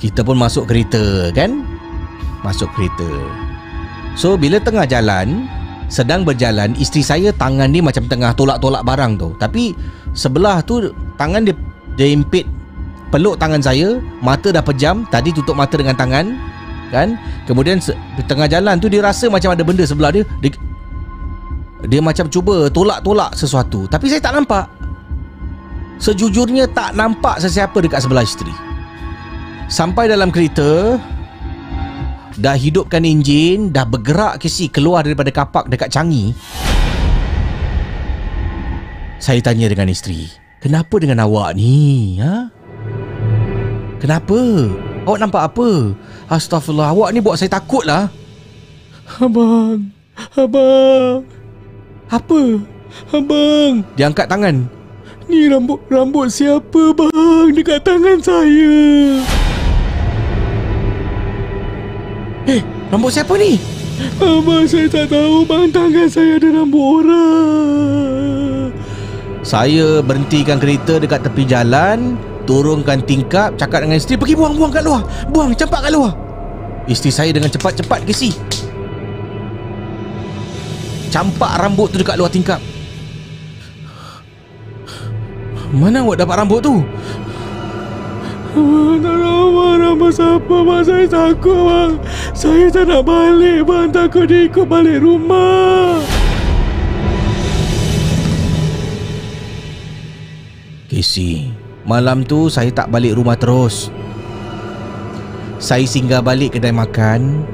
Kita 0.00 0.24
pun 0.24 0.40
masuk 0.40 0.64
kereta 0.64 1.28
kan? 1.36 1.68
Masuk 2.40 2.72
kereta. 2.72 3.08
So 4.16 4.40
bila 4.40 4.56
tengah 4.56 4.88
jalan, 4.88 5.44
sedang 5.92 6.24
berjalan, 6.24 6.72
isteri 6.80 7.04
saya 7.04 7.28
tangan 7.36 7.68
dia 7.72 7.84
macam 7.84 8.08
tengah 8.08 8.32
tolak-tolak 8.32 8.88
barang 8.88 9.20
tu. 9.20 9.36
Tapi 9.36 9.76
sebelah 10.16 10.64
tu 10.64 10.96
tangan 11.20 11.44
dia 11.44 11.54
dia 11.98 12.08
impit 12.08 12.46
peluk 13.08 13.40
tangan 13.40 13.60
saya, 13.60 14.00
mata 14.20 14.52
dah 14.52 14.62
pejam, 14.64 15.04
tadi 15.08 15.32
tutup 15.32 15.56
mata 15.56 15.74
dengan 15.76 15.96
tangan, 15.96 16.36
kan? 16.92 17.16
Kemudian 17.48 17.80
di 17.80 18.22
tengah 18.24 18.48
jalan 18.48 18.76
tu 18.80 18.86
dia 18.92 19.04
rasa 19.04 19.28
macam 19.28 19.52
ada 19.52 19.62
benda 19.64 19.84
sebelah 19.84 20.12
dia. 20.12 20.24
Dia, 20.44 20.52
dia 21.86 22.00
macam 22.02 22.26
cuba 22.28 22.68
tolak-tolak 22.68 23.32
sesuatu, 23.38 23.86
tapi 23.88 24.10
saya 24.10 24.20
tak 24.20 24.34
nampak. 24.36 24.66
Sejujurnya 25.98 26.70
tak 26.70 26.94
nampak 26.94 27.42
sesiapa 27.42 27.74
dekat 27.82 28.06
sebelah 28.06 28.22
isteri. 28.22 28.68
Sampai 29.68 30.08
dalam 30.08 30.32
kereta 30.32 30.96
Dah 32.40 32.56
hidupkan 32.56 33.04
enjin 33.04 33.68
Dah 33.68 33.84
bergerak 33.84 34.40
ke 34.40 34.48
si 34.48 34.72
keluar 34.72 35.04
daripada 35.04 35.28
kapak 35.28 35.68
dekat 35.68 35.92
Changi 35.92 36.32
Saya 39.20 39.44
tanya 39.44 39.68
dengan 39.68 39.92
isteri 39.92 40.32
Kenapa 40.58 40.96
dengan 40.96 41.28
awak 41.28 41.52
ni? 41.54 42.16
Ha? 42.18 42.57
Kenapa? 43.98 44.38
Awak 45.06 45.18
nampak 45.18 45.42
apa? 45.54 45.94
Astaghfirullah 46.30 46.94
Awak 46.94 47.10
ni 47.14 47.18
buat 47.18 47.36
saya 47.40 47.50
takut 47.50 47.82
lah 47.82 48.12
Abang 49.18 49.90
Abang 50.38 51.26
Apa? 52.06 52.40
Abang 53.10 53.82
Dia 53.98 54.06
angkat 54.06 54.30
tangan 54.30 54.78
Ni 55.28 55.44
rambut 55.44 55.76
rambut 55.92 56.32
siapa 56.32 56.96
bang 56.96 57.52
dekat 57.52 57.84
tangan 57.84 58.16
saya? 58.16 58.80
Eh, 62.48 62.64
rambut 62.88 63.12
siapa 63.12 63.36
ni? 63.36 63.60
Abang 64.24 64.64
saya 64.64 64.88
tak 64.88 65.12
tahu 65.12 65.44
bang 65.44 65.68
tangan 65.68 66.08
saya 66.08 66.40
ada 66.40 66.48
rambut 66.48 67.04
orang. 67.04 68.72
Saya 69.44 70.00
berhentikan 70.00 70.56
kereta 70.56 70.96
dekat 70.96 71.20
tepi 71.28 71.44
jalan, 71.44 72.16
turunkan 72.48 73.04
tingkap, 73.04 73.52
cakap 73.60 73.84
dengan 73.84 74.00
isteri 74.00 74.16
pergi 74.16 74.32
buang-buang 74.32 74.72
kat 74.72 74.80
luar. 74.80 75.04
Buang 75.28 75.52
cepat 75.52 75.84
kat 75.84 75.92
luar. 75.92 76.16
Isteri 76.88 77.12
saya 77.12 77.30
dengan 77.36 77.52
cepat-cepat 77.52 78.08
ke 78.08 78.16
si. 78.16 78.32
Campak 81.12 81.60
rambut 81.60 81.92
tu 81.92 82.00
dekat 82.00 82.16
luar 82.16 82.32
tingkap. 82.32 82.56
Mana 85.76 86.00
awak 86.00 86.24
dapat 86.24 86.40
rambut 86.40 86.64
tu? 86.64 86.80
Abang 88.56 88.98
tak 89.04 89.16
tahu 89.20 89.46
bang 89.52 89.76
Rambut 89.84 90.10
siapa 90.16 90.56
bang 90.64 90.82
Saya 90.82 91.04
takut 91.04 91.60
bang 91.68 91.92
Saya 92.32 92.66
tak 92.72 92.84
nak 92.88 93.02
balik 93.04 93.60
bang 93.68 93.88
Takut 93.92 94.24
dia 94.24 94.48
ikut 94.48 94.64
balik 94.64 95.04
rumah 95.04 96.00
Casey 100.88 101.52
Malam 101.88 102.20
tu 102.20 102.52
saya 102.52 102.68
tak 102.68 102.92
balik 102.92 103.16
rumah 103.16 103.32
terus. 103.32 103.88
Saya 105.56 105.88
singgah 105.88 106.20
balik 106.20 106.60
kedai 106.60 106.68
makan. 106.68 107.48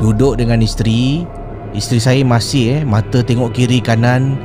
Duduk 0.00 0.40
dengan 0.40 0.56
isteri. 0.64 1.28
Isteri 1.76 2.00
saya 2.00 2.20
masih 2.24 2.80
eh 2.80 2.82
Mata 2.88 3.20
tengok 3.20 3.52
kiri 3.52 3.84
kanan. 3.84 4.40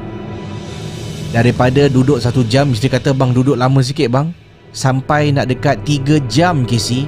Daripada 1.31 1.87
duduk 1.87 2.19
satu 2.19 2.43
jam 2.43 2.71
Isteri 2.71 2.99
kata 2.99 3.15
bang 3.15 3.31
duduk 3.31 3.55
lama 3.55 3.79
sikit 3.79 4.11
bang. 4.11 4.35
Sampai 4.75 5.31
nak 5.31 5.47
dekat 5.47 5.87
3 5.87 6.19
jam 6.27 6.67
Casey 6.67 7.07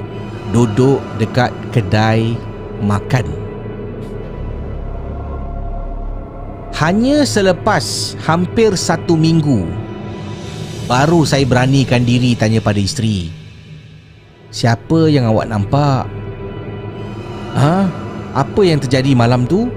Duduk 0.56 1.04
dekat 1.20 1.52
kedai 1.76 2.32
makan. 2.80 3.28
Hanya 6.80 7.28
selepas 7.28 8.16
hampir 8.24 8.72
satu 8.80 9.20
minggu 9.20 9.89
Baru 10.90 11.22
saya 11.22 11.45
beranikan 11.45 12.02
diri 12.02 12.34
tanya 12.34 12.57
pada 12.66 12.82
isteri 12.82 13.30
Siapa 14.49 15.06
yang 15.06 15.30
awak 15.30 15.45
nampak? 15.45 16.10
Ha? 17.53 17.86
Apa 18.34 18.61
yang 18.66 18.82
terjadi 18.82 19.14
malam 19.14 19.45
tu? 19.45 19.70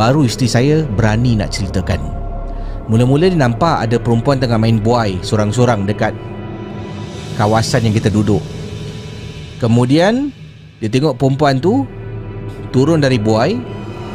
Baru 0.00 0.24
isteri 0.24 0.48
saya 0.48 0.76
berani 0.88 1.36
nak 1.36 1.52
ceritakan 1.52 2.00
Mula-mula 2.88 3.28
dia 3.28 3.36
nampak 3.36 3.84
ada 3.84 4.00
perempuan 4.00 4.40
tengah 4.40 4.56
main 4.56 4.80
buai 4.80 5.20
Sorang-sorang 5.20 5.84
dekat 5.84 6.16
kawasan 7.36 7.84
yang 7.84 7.94
kita 8.00 8.08
duduk 8.08 8.40
Kemudian 9.60 10.32
Dia 10.80 10.88
tengok 10.88 11.20
perempuan 11.20 11.60
tu 11.60 11.84
Turun 12.72 13.04
dari 13.04 13.20
buai 13.20 13.52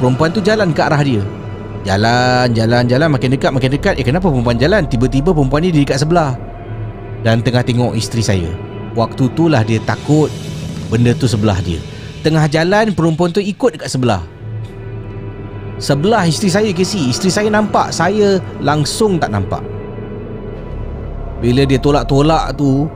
Perempuan 0.01 0.34
tu 0.34 0.41
jalan 0.41 0.73
ke 0.73 0.81
arah 0.81 1.05
dia 1.05 1.21
Jalan, 1.88 2.51
jalan, 2.51 2.84
jalan. 2.91 3.07
Makin 3.15 3.30
dekat, 3.39 3.51
makin 3.56 3.72
dekat. 3.72 3.95
Eh 3.95 4.03
kenapa 4.03 4.27
perempuan 4.27 4.60
jalan? 4.60 4.84
Tiba-tiba 4.84 5.31
perempuan 5.31 5.64
ni 5.64 5.72
dekat 5.72 6.03
sebelah. 6.03 6.35
Dan 7.23 7.39
tengah 7.39 7.64
tengok 7.64 7.95
isteri 7.95 8.23
saya. 8.23 8.51
Waktu 8.97 9.31
tu 9.38 9.45
lah 9.47 9.61
dia 9.61 9.77
takut 9.85 10.34
Benda 10.89 11.14
tu 11.14 11.30
sebelah 11.30 11.61
dia. 11.61 11.77
Tengah 12.26 12.49
jalan 12.49 12.91
Perempuan 12.91 13.30
tu 13.31 13.39
ikut 13.39 13.80
dekat 13.80 13.88
sebelah. 13.91 14.23
Sebelah 15.80 16.27
isteri 16.27 16.49
saya 16.51 16.69
Casey 16.76 17.07
Isteri 17.07 17.31
saya 17.31 17.49
nampak. 17.53 17.95
Saya 17.95 18.43
langsung 18.60 19.15
tak 19.15 19.31
nampak. 19.31 19.64
Bila 21.39 21.64
dia 21.64 21.80
tolak-tolak 21.80 22.60
tu 22.60 22.91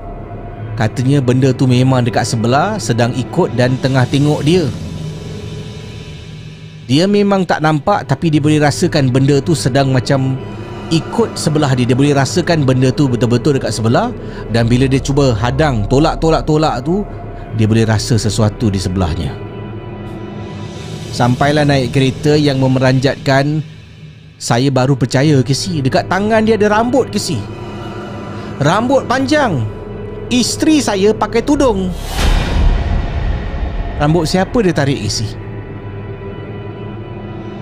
Katanya 0.75 1.21
benda 1.23 1.53
tu 1.55 1.69
memang 1.69 2.03
dekat 2.03 2.27
sebelah 2.27 2.75
Sedang 2.81 3.13
ikut 3.15 3.53
dan 3.55 3.77
tengah 3.79 4.03
tengok 4.09 4.43
dia 4.43 4.67
Dia 6.83 7.07
memang 7.07 7.47
tak 7.47 7.63
nampak 7.63 8.03
Tapi 8.07 8.27
dia 8.27 8.43
boleh 8.43 8.59
rasakan 8.59 9.07
benda 9.07 9.39
tu 9.39 9.55
sedang 9.55 9.91
macam 9.91 10.35
Ikut 10.91 11.39
sebelah 11.39 11.73
dia. 11.73 11.87
Dia 11.87 11.97
boleh 11.97 12.13
rasakan 12.13 12.67
benda 12.67 12.93
tu 12.93 13.09
betul-betul 13.09 13.57
dekat 13.57 13.73
sebelah. 13.73 14.11
Dan 14.51 14.67
bila 14.67 14.85
dia 14.85 14.99
cuba 14.99 15.31
hadang 15.33 15.87
Tolak-tolak-tolak 15.87 16.83
tu 16.83 17.07
Dia 17.55 17.65
boleh 17.65 17.87
rasa 17.87 18.19
sesuatu 18.19 18.67
di 18.67 18.79
sebelahnya. 18.79 19.31
Sampailah 21.13 21.63
naik 21.63 21.93
kereta 21.93 22.33
yang 22.35 22.59
memeranjatkan 22.59 23.63
Saya 24.35 24.73
baru 24.73 24.97
percaya 24.97 25.39
ke 25.45 25.55
si 25.55 25.79
Dekat 25.79 26.09
tangan 26.11 26.43
dia 26.43 26.59
ada 26.59 26.73
rambut 26.73 27.07
ke 27.09 27.21
si 27.21 27.39
Rambut 28.61 29.09
panjang. 29.09 29.65
Isteri 30.29 30.77
saya 30.77 31.09
pakai 31.11 31.41
tudung. 31.41 31.89
Rambut 33.97 34.29
siapa 34.29 34.55
dia 34.61 34.71
tarik 34.71 35.03
ke 35.03 35.09
si 35.09 35.42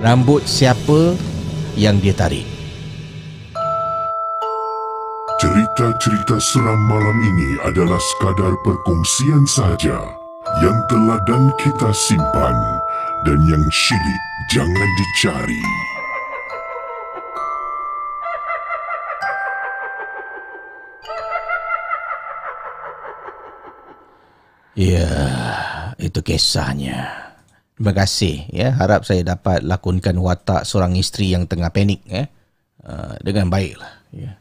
Rambut 0.02 0.41
siapa 0.49 1.14
yang 1.78 2.02
dia 2.02 2.10
tarik 2.18 2.49
Cerita-cerita 5.38 6.41
seram 6.41 6.82
malam 6.90 7.18
ini 7.22 7.61
adalah 7.69 8.02
sekadar 8.02 8.57
perkongsian 8.65 9.45
sahaja 9.45 10.02
yang 10.65 10.78
telah 10.90 11.22
dan 11.30 11.53
kita 11.61 11.94
simpan 11.94 12.57
dan 13.30 13.38
yang 13.45 13.61
syilid 13.69 14.22
jangan 14.49 14.90
dicari. 14.98 15.65
Ya, 24.73 25.14
itu 26.02 26.26
kisahnya. 26.26 27.30
Terima 27.81 27.97
kasih 27.97 28.45
ya. 28.53 28.77
Harap 28.77 29.09
saya 29.09 29.25
dapat 29.25 29.65
lakonkan 29.65 30.13
watak 30.21 30.69
seorang 30.69 30.93
isteri 31.01 31.33
yang 31.33 31.49
tengah 31.49 31.73
panik 31.73 32.05
ya. 32.05 32.29
Uh, 32.85 33.17
dengan 33.25 33.49
baiklah 33.49 33.89
ya. 34.13 34.37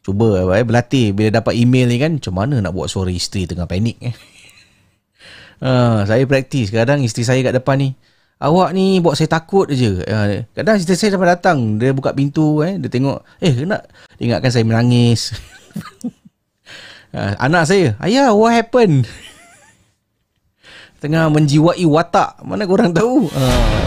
Cuba 0.00 0.40
eh, 0.56 0.64
berlatih 0.64 1.12
bila 1.12 1.28
dapat 1.28 1.52
email 1.52 1.84
ni 1.92 2.00
kan 2.00 2.16
macam 2.16 2.32
mana 2.32 2.64
nak 2.64 2.72
buat 2.72 2.88
suara 2.88 3.12
isteri 3.12 3.44
tengah 3.44 3.68
panik 3.68 4.00
eh. 4.00 4.16
Uh, 5.62 6.02
saya 6.10 6.26
praktis 6.26 6.74
kadang 6.74 7.06
isteri 7.06 7.22
saya 7.22 7.38
kat 7.38 7.54
depan 7.54 7.78
ni 7.78 7.94
awak 8.42 8.74
ni 8.74 8.98
buat 8.98 9.14
saya 9.14 9.30
takut 9.30 9.70
je. 9.70 10.02
Uh, 10.02 10.42
kadang 10.58 10.74
isteri 10.74 10.98
saya 10.98 11.14
dapat 11.14 11.38
datang 11.38 11.78
dia 11.78 11.94
buka 11.94 12.10
pintu 12.10 12.66
eh 12.66 12.82
dia 12.82 12.90
tengok 12.90 13.22
eh 13.38 13.62
nak 13.62 13.86
ingatkan 14.18 14.50
saya 14.50 14.66
menangis. 14.66 15.30
uh, 17.14 17.38
anak 17.46 17.70
saya, 17.70 17.94
ayah 18.02 18.34
what 18.34 18.50
happened? 18.50 19.06
Tengah 21.02 21.26
menjiwai 21.34 21.82
watak. 21.82 22.46
Mana 22.46 22.62
korang 22.62 22.94
tahu? 22.94 23.26
Uh, 23.26 23.82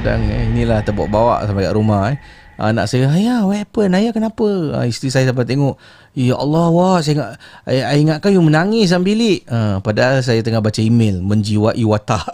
kadang 0.00 0.24
eh, 0.32 0.48
inilah 0.48 0.80
terbawa-bawa 0.80 1.44
sampai 1.44 1.68
kat 1.68 1.76
rumah 1.76 2.08
eh. 2.08 2.18
Anak 2.56 2.88
saya, 2.88 3.12
ayah, 3.12 3.44
what 3.44 3.60
happened? 3.60 3.92
Ayah 3.92 4.16
kenapa? 4.16 4.48
Uh, 4.48 4.86
isteri 4.88 5.12
saya 5.12 5.28
sampai 5.28 5.44
tengok, 5.44 5.76
ya 6.16 6.40
Allah, 6.40 6.72
wah, 6.72 7.04
saya 7.04 7.20
ingat, 7.20 7.28
saya, 7.68 7.80
saya 7.84 7.98
ingatkan 8.00 8.30
you 8.32 8.40
menangis 8.40 8.88
dalam 8.88 9.04
bilik. 9.04 9.44
Uh, 9.44 9.76
padahal 9.84 10.24
saya 10.24 10.40
tengah 10.40 10.64
baca 10.64 10.80
email, 10.80 11.20
menjiwai 11.20 11.84
watak. 11.84 12.24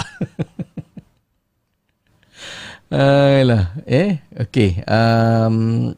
Ayolah, 2.95 3.73
eh, 3.83 4.23
okey. 4.47 4.87
Um, 4.87 5.91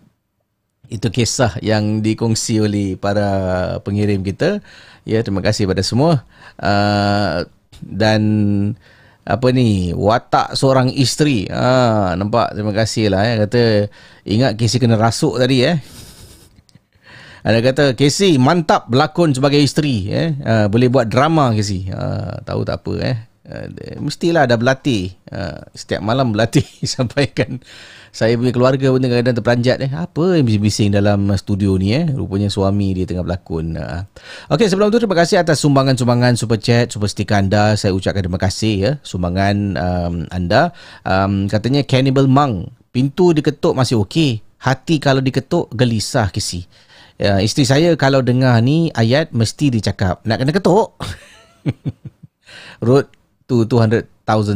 itu 0.89 1.09
kisah 1.12 1.60
yang 1.60 2.01
dikongsi 2.01 2.64
oleh 2.64 2.97
para 2.97 3.77
pengirim 3.85 4.24
kita. 4.24 4.64
Ya, 5.05 5.20
terima 5.20 5.44
kasih 5.44 5.68
pada 5.68 5.85
semua. 5.85 6.24
Uh, 6.56 7.44
dan 7.78 8.22
apa 9.22 9.47
ni 9.55 9.94
watak 9.94 10.59
seorang 10.59 10.90
isteri. 10.90 11.47
Ha, 11.47 12.18
nampak? 12.18 12.59
Terima 12.59 12.74
kasih 12.74 13.14
lah 13.14 13.22
eh. 13.30 13.34
kata 13.47 13.62
ingat 14.26 14.59
Casey 14.59 14.82
kena 14.82 14.98
rasuk 14.98 15.38
tadi 15.38 15.62
eh. 15.62 15.78
Ada 17.40 17.59
kata 17.64 17.84
Casey 17.97 18.36
mantap 18.36 18.90
berlakon 18.90 19.30
sebagai 19.32 19.62
isteri 19.62 20.10
eh. 20.10 20.34
Ha, 20.42 20.66
boleh 20.66 20.90
buat 20.90 21.06
drama 21.06 21.55
Casey. 21.55 21.86
Ha, 21.94 22.42
tahu 22.42 22.66
tak 22.66 22.82
apa 22.82 22.94
eh 23.06 23.30
ha, 23.47 23.69
mestilah 24.01 24.45
ada 24.49 24.59
berlatih 24.61 25.15
ha, 25.31 25.65
setiap 25.73 26.01
malam 26.05 26.35
berlatih 26.35 26.67
sampaikan 26.99 27.61
saya 28.11 28.35
punya 28.35 28.51
keluarga 28.51 28.91
pun 28.91 28.99
kadang-kadang 28.99 29.39
terperanjat 29.39 29.79
eh. 29.87 29.93
Apa 29.95 30.35
yang 30.35 30.45
bising-bising 30.51 30.91
dalam 30.91 31.31
studio 31.39 31.79
ni 31.79 31.95
eh? 31.95 32.11
Rupanya 32.11 32.51
suami 32.51 32.91
dia 32.91 33.07
tengah 33.07 33.23
berlakon. 33.23 33.79
Uh. 33.79 34.03
Okey, 34.51 34.67
sebelum 34.67 34.91
tu 34.91 34.99
terima 34.99 35.15
kasih 35.15 35.39
atas 35.39 35.62
sumbangan-sumbangan 35.62 36.35
super 36.35 36.59
chat, 36.59 36.91
super 36.91 37.07
sticker 37.07 37.39
anda. 37.39 37.79
Saya 37.79 37.95
ucapkan 37.95 38.27
terima 38.27 38.43
kasih 38.43 38.75
ya 38.75 38.93
sumbangan 39.07 39.79
um, 39.79 40.15
anda. 40.35 40.75
Um, 41.07 41.47
katanya 41.47 41.87
Cannibal 41.87 42.27
Mang, 42.27 42.75
pintu 42.91 43.31
diketuk 43.31 43.79
masih 43.79 44.03
okey. 44.03 44.43
Hati 44.59 44.99
kalau 44.99 45.23
diketuk 45.23 45.71
gelisah 45.73 46.35
kisi. 46.35 46.67
Uh, 47.23 47.39
isteri 47.47 47.62
saya 47.62 47.95
kalau 47.95 48.27
dengar 48.27 48.59
ni 48.59 48.91
ayat 48.91 49.31
mesti 49.31 49.71
dicakap 49.71 50.19
nak 50.27 50.43
kena 50.43 50.51
ketuk. 50.51 50.99
Road 52.85 53.19
to 53.51 53.66
200,000 53.66 54.06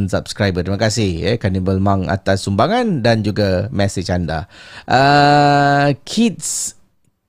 subscriber. 0.07 0.63
Terima 0.63 0.79
kasih 0.79 1.35
eh 1.35 1.37
Cannibal 1.43 1.83
Mang 1.83 2.07
atas 2.07 2.47
sumbangan 2.47 3.03
dan 3.03 3.27
juga 3.27 3.67
message 3.75 4.07
anda. 4.15 4.47
Uh, 4.87 5.91
kids 6.07 6.79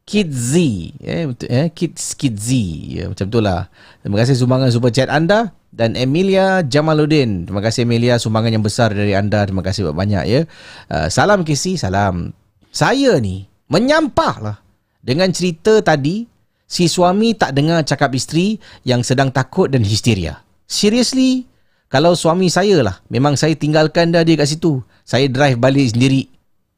Kids 0.05 0.53
Z 0.53 0.55
eh, 1.01 1.25
eh 1.49 1.67
Kids 1.73 2.13
Kids 2.13 2.37
Z 2.37 2.49
ya, 2.93 3.09
macam 3.09 3.25
itulah. 3.25 3.73
Terima 4.05 4.21
kasih 4.21 4.37
sumbangan 4.37 4.69
super 4.69 4.93
chat 4.93 5.09
anda 5.09 5.57
dan 5.73 5.97
Emilia 5.97 6.61
Jamaluddin. 6.61 7.49
Terima 7.49 7.65
kasih 7.65 7.89
Emilia 7.89 8.21
sumbangan 8.21 8.53
yang 8.53 8.61
besar 8.61 8.93
dari 8.93 9.17
anda. 9.17 9.41
Terima 9.41 9.65
kasih 9.65 9.89
banyak 9.89 10.23
ya. 10.29 10.45
Uh, 10.85 11.09
salam 11.09 11.41
Kisi, 11.41 11.81
salam. 11.81 12.29
Saya 12.69 13.17
ni 13.17 13.49
menyampah 13.65 14.35
lah 14.37 14.57
dengan 15.01 15.33
cerita 15.33 15.81
tadi 15.81 16.29
si 16.69 16.85
suami 16.85 17.33
tak 17.33 17.57
dengar 17.57 17.81
cakap 17.81 18.13
isteri 18.13 18.61
yang 18.85 19.01
sedang 19.01 19.33
takut 19.33 19.73
dan 19.73 19.81
histeria. 19.81 20.45
Seriously, 20.69 21.45
kalau 21.85 22.17
suami 22.17 22.49
saya 22.49 22.81
lah 22.81 22.97
Memang 23.13 23.37
saya 23.37 23.53
tinggalkan 23.53 24.09
dah 24.09 24.25
dia 24.25 24.35
kat 24.35 24.49
situ 24.49 24.81
Saya 25.05 25.29
drive 25.29 25.61
balik 25.61 25.93
sendiri. 25.93 26.27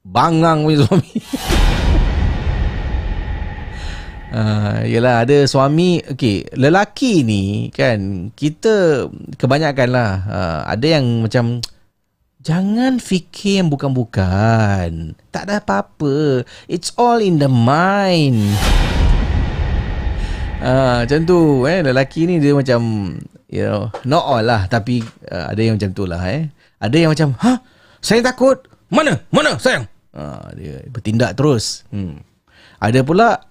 Bangang 0.04 0.68
punya 0.68 0.82
suami. 0.84 1.14
Uh, 4.28 4.84
yelah 4.84 5.24
ada 5.24 5.48
suami 5.48 6.04
okay, 6.04 6.44
Lelaki 6.52 7.24
ni 7.24 7.72
kan 7.72 8.30
Kita 8.36 9.08
Kebanyakan 9.40 9.90
lah 9.90 10.12
uh, 10.28 10.62
Ada 10.68 11.00
yang 11.00 11.24
macam 11.24 11.64
Jangan 12.48 13.04
fikir 13.04 13.60
yang 13.60 13.68
bukan-bukan. 13.68 15.20
Tak 15.36 15.52
ada 15.52 15.60
apa-apa. 15.60 16.48
It's 16.72 16.96
all 16.96 17.20
in 17.20 17.44
the 17.44 17.52
mind. 17.52 18.40
Uh, 20.64 21.04
Macam 21.04 21.28
tu 21.28 21.68
eh, 21.68 21.84
Lelaki 21.84 22.24
ni 22.24 22.40
dia 22.40 22.56
macam 22.56 22.80
you 23.48 23.64
know 23.64 23.92
not 24.04 24.24
all 24.24 24.44
lah 24.44 24.68
tapi 24.68 25.04
uh, 25.32 25.52
ada 25.52 25.62
yang 25.64 25.76
macam 25.80 25.92
tu 25.96 26.04
lah 26.08 26.22
eh. 26.28 26.52
Ada 26.78 26.96
yang 26.96 27.12
macam 27.12 27.34
ha 27.42 27.64
saya 28.04 28.22
takut. 28.22 28.62
Mana? 28.88 29.20
Mana? 29.34 29.60
Sayang. 29.60 29.90
Uh, 30.16 30.48
dia 30.56 30.80
bertindak 30.88 31.36
terus. 31.38 31.84
Hmm. 31.92 32.24
ada 32.78 33.02
pula 33.02 33.42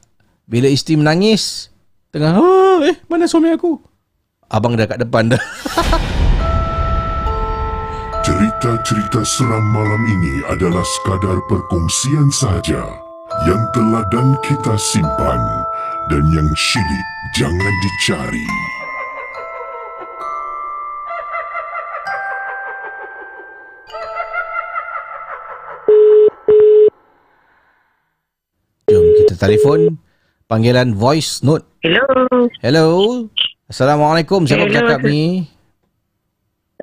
bila 0.46 0.70
isteri 0.70 0.94
menangis 0.94 1.74
tengah 2.14 2.38
oh, 2.38 2.78
eh 2.86 2.96
mana 3.10 3.26
suami 3.26 3.50
aku? 3.50 3.78
Abang 4.46 4.78
dah 4.78 4.86
kat 4.86 5.02
depan 5.02 5.34
dah. 5.34 5.42
Cerita-cerita 8.26 9.22
seram 9.22 9.62
malam 9.70 10.02
ini 10.02 10.42
adalah 10.50 10.82
sekadar 10.82 11.38
perkongsian 11.46 12.26
saja 12.34 12.82
yang 13.46 13.62
telah 13.70 14.02
dan 14.10 14.34
kita 14.42 14.74
simpan 14.74 15.42
dan 16.10 16.26
yang 16.34 16.50
syilid 16.58 17.06
jangan 17.38 17.74
dicari. 17.86 18.75
Telefon 29.36 29.98
panggilan 30.46 30.94
voice 30.94 31.42
note. 31.42 31.66
Hello. 31.82 32.06
Hello. 32.62 32.86
Assalamualaikum. 33.66 34.46
Siapa 34.46 34.66
Hello. 34.66 34.70
bercakap 34.70 35.00
ni? 35.06 35.46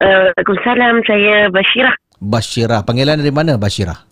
Uh, 0.03 0.31
Waalaikumsalam. 0.35 0.95
Saya 1.07 1.47
Bashirah. 1.47 1.95
Bashirah. 2.19 2.81
Panggilan 2.83 3.19
dari 3.19 3.31
mana 3.31 3.55
Bashirah? 3.55 4.03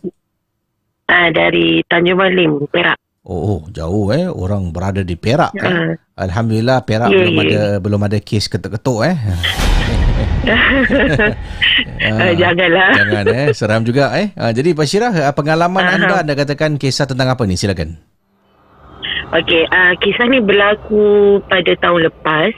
Uh, 1.12 1.30
dari 1.36 1.84
Tanjung 1.92 2.20
Malim, 2.20 2.64
Perak. 2.72 2.96
Oh, 3.22 3.68
jauh 3.70 4.10
eh. 4.16 4.26
Orang 4.32 4.74
berada 4.74 5.06
di 5.06 5.14
Perak 5.20 5.54
uh. 5.54 5.62
eh. 5.62 6.00
Alhamdulillah 6.18 6.82
Perak 6.88 7.14
yeah, 7.14 7.20
belum 7.22 7.36
yeah. 7.38 7.46
ada 7.46 7.62
belum 7.78 8.02
ada 8.08 8.18
kes 8.18 8.50
ketuk-ketuk 8.50 9.06
eh. 9.06 9.16
uh, 10.22 12.34
janganlah. 12.42 12.90
Jangan 13.00 13.26
eh. 13.32 13.48
Seram 13.54 13.82
juga 13.86 14.12
eh. 14.18 14.34
Uh, 14.34 14.52
jadi 14.52 14.74
Bashirah, 14.74 15.14
pengalaman 15.36 15.84
uh-huh. 15.84 15.98
anda 15.98 16.16
anda 16.24 16.34
katakan 16.34 16.78
kisah 16.82 17.08
tentang 17.08 17.32
apa 17.32 17.44
ni? 17.46 17.56
Silakan. 17.56 17.98
Okey, 19.32 19.64
uh, 19.72 19.96
kisah 20.04 20.28
ni 20.28 20.44
berlaku 20.44 21.40
pada 21.48 21.72
tahun 21.80 22.12
lepas 22.12 22.52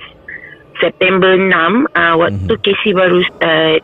September 0.82 1.38
6 1.38 1.54
uh, 1.54 2.16
waktu 2.18 2.50
mm-hmm. 2.50 2.64
Casey 2.66 2.98
baru 2.98 3.22
start 3.30 3.82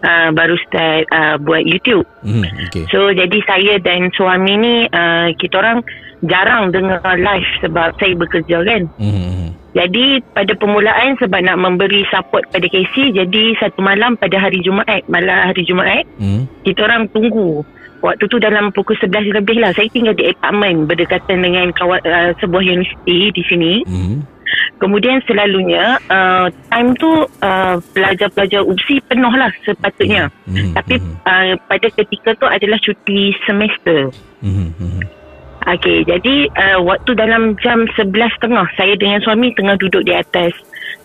uh, 0.00 0.28
baru 0.32 0.56
start 0.64 1.04
uh, 1.12 1.36
buat 1.36 1.68
YouTube. 1.68 2.08
Mm, 2.24 2.48
okay. 2.68 2.88
So 2.88 3.12
jadi 3.12 3.38
saya 3.44 3.76
dan 3.76 4.08
suami 4.16 4.56
ni 4.56 4.74
uh, 4.88 5.36
kita 5.36 5.60
orang 5.60 5.84
jarang 6.24 6.72
dengar 6.72 7.04
live 7.04 7.50
sebab 7.60 7.92
saya 8.00 8.16
bekerja 8.16 8.64
kan. 8.64 8.88
Mm-hmm. 8.96 9.63
Jadi 9.74 10.22
pada 10.30 10.54
permulaan 10.54 11.18
sebab 11.18 11.42
nak 11.42 11.58
memberi 11.58 12.06
support 12.06 12.46
pada 12.54 12.66
Casey 12.70 13.10
jadi 13.10 13.58
satu 13.58 13.82
malam 13.82 14.14
pada 14.14 14.38
hari 14.38 14.62
Jumaat, 14.62 15.02
malam 15.10 15.50
hari 15.50 15.66
Jumaat, 15.66 16.06
mm. 16.14 16.46
kita 16.62 16.86
orang 16.86 17.10
tunggu 17.10 17.66
waktu 18.04 18.28
tu 18.28 18.36
dalam 18.36 18.68
pukul 18.76 18.92
11 19.00 19.32
lebih 19.32 19.64
lah 19.64 19.72
saya 19.72 19.88
tinggal 19.88 20.12
di 20.12 20.28
apartmen 20.28 20.84
berdekatan 20.84 21.40
dengan 21.40 21.72
kawat, 21.72 22.04
uh, 22.04 22.36
sebuah 22.36 22.60
universiti 22.60 23.32
di 23.32 23.42
sini 23.48 23.72
mm. 23.88 24.16
kemudian 24.76 25.24
selalunya 25.24 25.96
uh, 26.12 26.52
time 26.68 26.92
tu 27.00 27.24
uh, 27.24 27.76
pelajar-pelajar 27.96 28.60
UPSI 28.60 29.00
penuh 29.08 29.32
lah 29.32 29.48
sepatutnya 29.64 30.28
mm. 30.44 30.76
tapi 30.76 31.00
uh, 31.00 31.56
pada 31.64 31.88
ketika 31.88 32.36
tu 32.36 32.44
adalah 32.44 32.76
cuti 32.84 33.32
semester 33.48 34.12
mm. 34.44 35.23
Okey, 35.64 36.04
jadi 36.04 36.34
uh, 36.60 36.78
waktu 36.84 37.16
dalam 37.16 37.56
jam 37.64 37.88
11.30 37.96 38.52
saya 38.76 38.94
dengan 39.00 39.20
suami 39.24 39.48
tengah 39.56 39.80
duduk 39.80 40.04
di 40.04 40.12
atas 40.12 40.52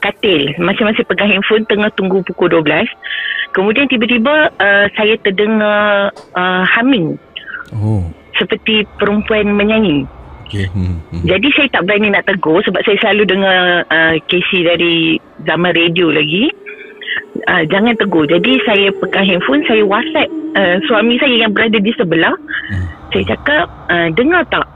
katil 0.04 0.52
masing-masing 0.60 1.08
pegang 1.08 1.32
handphone 1.32 1.64
tengah 1.68 1.88
tunggu 1.96 2.20
pukul 2.28 2.52
12 2.52 2.88
Kemudian 3.50 3.90
tiba-tiba 3.90 4.54
uh, 4.62 4.86
saya 4.94 5.18
terdengar 5.26 6.14
uh, 6.38 6.64
humming. 6.70 7.18
Oh. 7.74 8.06
Seperti 8.38 8.86
perempuan 9.02 9.58
menyanyi. 9.58 10.06
Okay. 10.50 10.66
Hmm, 10.74 11.02
hmm. 11.14 11.26
Jadi 11.30 11.48
saya 11.54 11.68
tak 11.70 11.86
berani 11.86 12.10
nak 12.10 12.26
tegur 12.26 12.62
sebab 12.66 12.82
saya 12.82 12.98
selalu 13.02 13.24
dengar 13.30 13.86
uh, 13.90 14.16
Casey 14.30 14.66
dari 14.66 15.22
zaman 15.46 15.74
radio 15.78 16.10
lagi. 16.14 16.50
Uh, 17.46 17.66
jangan 17.70 17.98
tegur. 17.98 18.26
Jadi 18.26 18.58
saya 18.66 18.90
pegang 18.98 19.26
handphone, 19.26 19.66
saya 19.66 19.86
WhatsApp 19.86 20.30
uh, 20.58 20.78
suami 20.90 21.18
saya 21.22 21.46
yang 21.46 21.52
berada 21.54 21.78
di 21.78 21.92
sebelah. 21.98 22.34
Hmm. 22.70 22.99
Saya 23.10 23.24
cakap, 23.36 23.66
uh, 23.90 24.08
dengar 24.14 24.46
tak? 24.50 24.68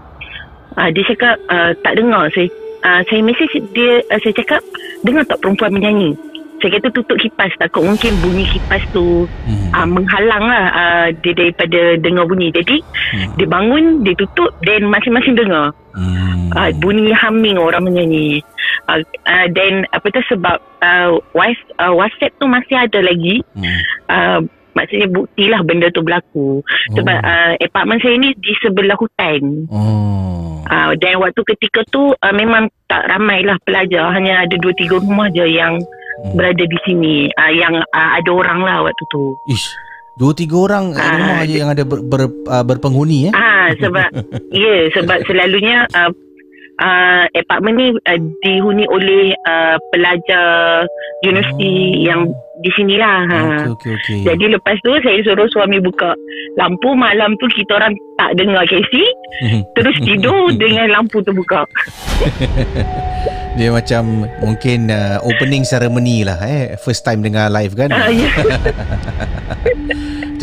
uh, 0.78 0.90
dia 0.90 1.04
cakap 1.06 1.36
uh, 1.50 1.72
tak 1.82 1.94
dengar 1.98 2.30
saya 2.34 2.48
uh, 2.86 3.02
saya 3.10 3.22
message 3.22 3.54
dia 3.74 4.02
uh, 4.10 4.20
saya 4.22 4.34
cakap 4.36 4.62
dengar 5.06 5.24
tak 5.28 5.40
perempuan 5.42 5.74
menyanyi 5.74 6.18
saya 6.62 6.80
kata 6.80 6.96
tutup 6.96 7.20
kipas 7.20 7.52
takut 7.60 7.84
mungkin 7.84 8.16
bunyi 8.24 8.48
kipas 8.48 8.84
tu 8.96 9.28
hmm. 9.28 9.76
uh, 9.76 9.88
menghalang 9.88 10.46
lah 10.48 10.66
uh, 10.72 11.08
dia 11.20 11.36
daripada 11.36 12.00
dengar 12.00 12.24
bunyi 12.24 12.56
jadi 12.56 12.80
hmm. 12.80 13.36
dia 13.36 13.48
bangun 13.48 13.84
dia 14.08 14.16
tutup 14.16 14.52
dan 14.64 14.88
masing-masing 14.88 15.36
dengar 15.36 15.76
hmm. 15.92 16.56
uh, 16.56 16.72
bunyi 16.80 17.12
humming 17.12 17.60
orang 17.60 17.84
menyanyi 17.84 18.40
uh, 18.88 19.04
uh, 19.28 19.48
dan 19.52 19.84
apa 19.92 20.08
tu 20.08 20.24
sebab 20.32 20.58
uh, 20.80 21.20
WhatsApp 21.36 22.32
tu 22.40 22.48
masih 22.48 22.80
ada 22.80 23.00
lagi 23.04 23.44
hmm. 23.60 23.80
uh, 24.08 24.40
maksudnya 24.74 25.08
bukti 25.10 25.50
lah 25.50 25.62
benda 25.66 25.90
tu 25.94 26.02
berlaku 26.02 26.62
oh. 26.62 26.94
sebab 26.98 27.18
uh, 27.22 27.54
apartment 27.62 28.02
saya 28.02 28.18
ni 28.18 28.34
di 28.38 28.54
sebelah 28.62 28.98
hutan 28.98 29.70
oh. 29.70 30.62
uh, 30.66 30.92
dan 30.98 31.18
waktu 31.22 31.42
ketika 31.56 31.86
tu 31.90 32.14
uh, 32.14 32.34
memang 32.36 32.70
tak 32.90 33.10
ramai 33.10 33.42
lah 33.46 33.58
pelajar 33.66 34.14
hanya 34.14 34.46
ada 34.46 34.56
2-3 34.58 35.02
rumah 35.02 35.30
je 35.34 35.46
yang 35.46 35.78
hmm. 35.80 36.36
berada 36.38 36.64
di 36.66 36.78
sini 36.86 37.16
uh, 37.34 37.52
yang 37.54 37.82
uh, 37.82 38.10
ada 38.18 38.30
orang 38.30 38.60
lah 38.62 38.78
waktu 38.86 39.04
tu. 39.10 39.34
Ish. 39.50 39.70
Dua 40.14 40.30
tiga 40.30 40.62
orang 40.62 40.94
uh, 40.94 41.02
rumah 41.02 41.42
aja 41.42 41.56
yang 41.58 41.72
ada 41.74 41.82
ber, 41.82 42.06
ber, 42.06 42.30
uh, 42.46 42.62
berpenghuni 42.62 43.30
eh. 43.30 43.34
Ah 43.34 43.74
sebab 43.74 44.14
ya 44.54 44.62
yeah, 44.62 44.82
sebab 44.94 45.26
selalunya 45.26 45.90
uh, 45.90 46.14
uh, 46.82 47.26
apartment 47.38 47.76
ni 47.78 47.88
uh, 47.94 48.20
dihuni 48.42 48.86
oleh 48.90 49.36
uh, 49.46 49.78
pelajar 49.94 50.88
universiti 51.22 51.70
oh. 51.70 52.06
yang 52.08 52.22
di 52.64 52.70
sinilah. 52.78 53.18
Ha. 53.28 53.38
Okay, 53.44 53.70
okay, 53.74 53.94
okay. 53.98 54.18
Jadi 54.24 54.46
lepas 54.56 54.78
tu 54.86 54.94
saya 55.02 55.20
suruh 55.26 55.50
suami 55.52 55.82
buka 55.82 56.16
lampu 56.56 56.94
malam 56.94 57.34
tu 57.42 57.50
kita 57.50 57.82
orang 57.82 57.98
tak 58.22 58.38
dengar 58.38 58.64
Casey 58.70 59.06
terus 59.74 59.98
tidur 60.06 60.54
dengan 60.62 60.90
lampu 60.94 61.20
tu 61.26 61.34
buka. 61.34 61.66
Dia 63.54 63.70
macam 63.70 64.26
mungkin 64.42 64.90
uh, 64.90 65.22
opening 65.22 65.62
ceremony 65.62 66.26
lah 66.26 66.42
eh 66.42 66.74
first 66.82 67.06
time 67.06 67.22
dengar 67.22 67.54
live 67.54 67.78
kan. 67.78 67.94
Uh, 67.94 68.10
yeah. 68.10 68.34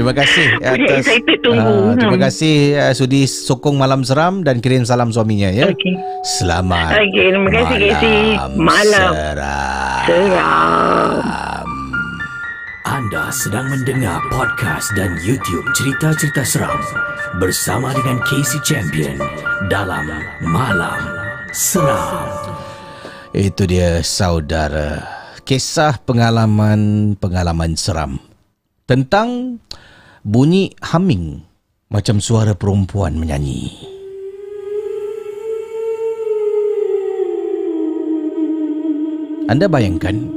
terima 0.01 0.17
kasih 0.17 0.47
atas 0.73 1.05
uh, 1.13 1.93
terima 1.93 2.17
hmm. 2.17 2.25
kasih 2.25 2.57
uh, 2.81 2.93
sudi 2.97 3.29
sokong 3.29 3.77
malam 3.77 4.01
seram 4.01 4.41
dan 4.41 4.65
kirim 4.65 4.89
salam 4.89 5.13
suaminya 5.13 5.53
ya. 5.53 5.69
Okay. 5.69 5.93
Selamat. 6.25 6.97
Okay, 6.97 7.29
terima 7.37 7.51
kasih 7.53 7.77
malam 8.01 8.51
Malam 8.57 9.13
seram. 9.13 10.05
seram. 10.09 11.69
Anda 12.89 13.29
sedang 13.29 13.69
mendengar 13.69 14.25
podcast 14.33 14.89
dan 14.97 15.21
YouTube 15.21 15.69
cerita-cerita 15.77 16.49
seram 16.49 16.81
bersama 17.37 17.93
dengan 17.93 18.25
Casey 18.25 18.57
Champion 18.65 19.21
dalam 19.69 20.09
Malam 20.41 20.97
Seram. 21.53 22.25
Itu 23.37 23.69
dia 23.69 24.03
saudara 24.03 25.07
Kisah 25.47 26.03
pengalaman-pengalaman 26.03 27.79
seram 27.79 28.19
Tentang 28.91 29.63
bunyi 30.27 30.73
humming 30.85 31.45
Macam 31.91 32.23
suara 32.23 32.55
perempuan 32.55 33.19
menyanyi. 33.19 33.67
Anda 39.51 39.67
bayangkan 39.67 40.31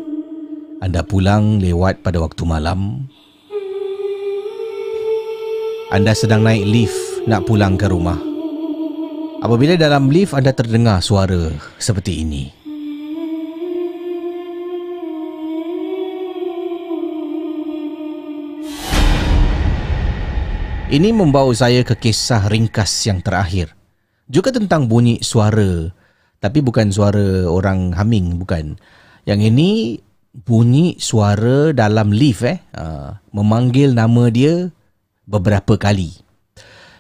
Anda 0.81 1.05
pulang 1.05 1.61
lewat 1.61 2.01
pada 2.01 2.17
waktu 2.17 2.41
malam. 2.41 3.05
Anda 5.93 6.17
sedang 6.17 6.41
naik 6.41 6.65
lift 6.65 7.29
nak 7.29 7.45
pulang 7.45 7.77
ke 7.77 7.85
rumah. 7.85 8.17
Apabila 9.45 9.77
dalam 9.77 10.09
lift 10.09 10.33
anda 10.33 10.49
terdengar 10.57 11.05
suara 11.05 11.53
seperti 11.77 12.25
ini 12.25 12.62
Ini 20.93 21.09
membawa 21.09 21.49
saya 21.57 21.81
ke 21.81 21.97
kisah 21.97 22.45
ringkas 22.53 23.09
yang 23.09 23.17
terakhir. 23.17 23.73
Juga 24.29 24.53
tentang 24.53 24.85
bunyi 24.85 25.17
suara. 25.25 25.89
Tapi 26.37 26.61
bukan 26.61 26.93
suara 26.93 27.49
orang 27.49 27.97
humming, 27.97 28.37
bukan. 28.37 28.77
Yang 29.25 29.41
ini 29.49 29.69
bunyi 30.45 30.93
suara 31.01 31.73
dalam 31.73 32.13
lift 32.13 32.45
eh. 32.45 32.61
Uh, 32.77 33.17
memanggil 33.33 33.97
nama 33.97 34.29
dia 34.29 34.69
beberapa 35.25 35.81
kali. 35.81 36.13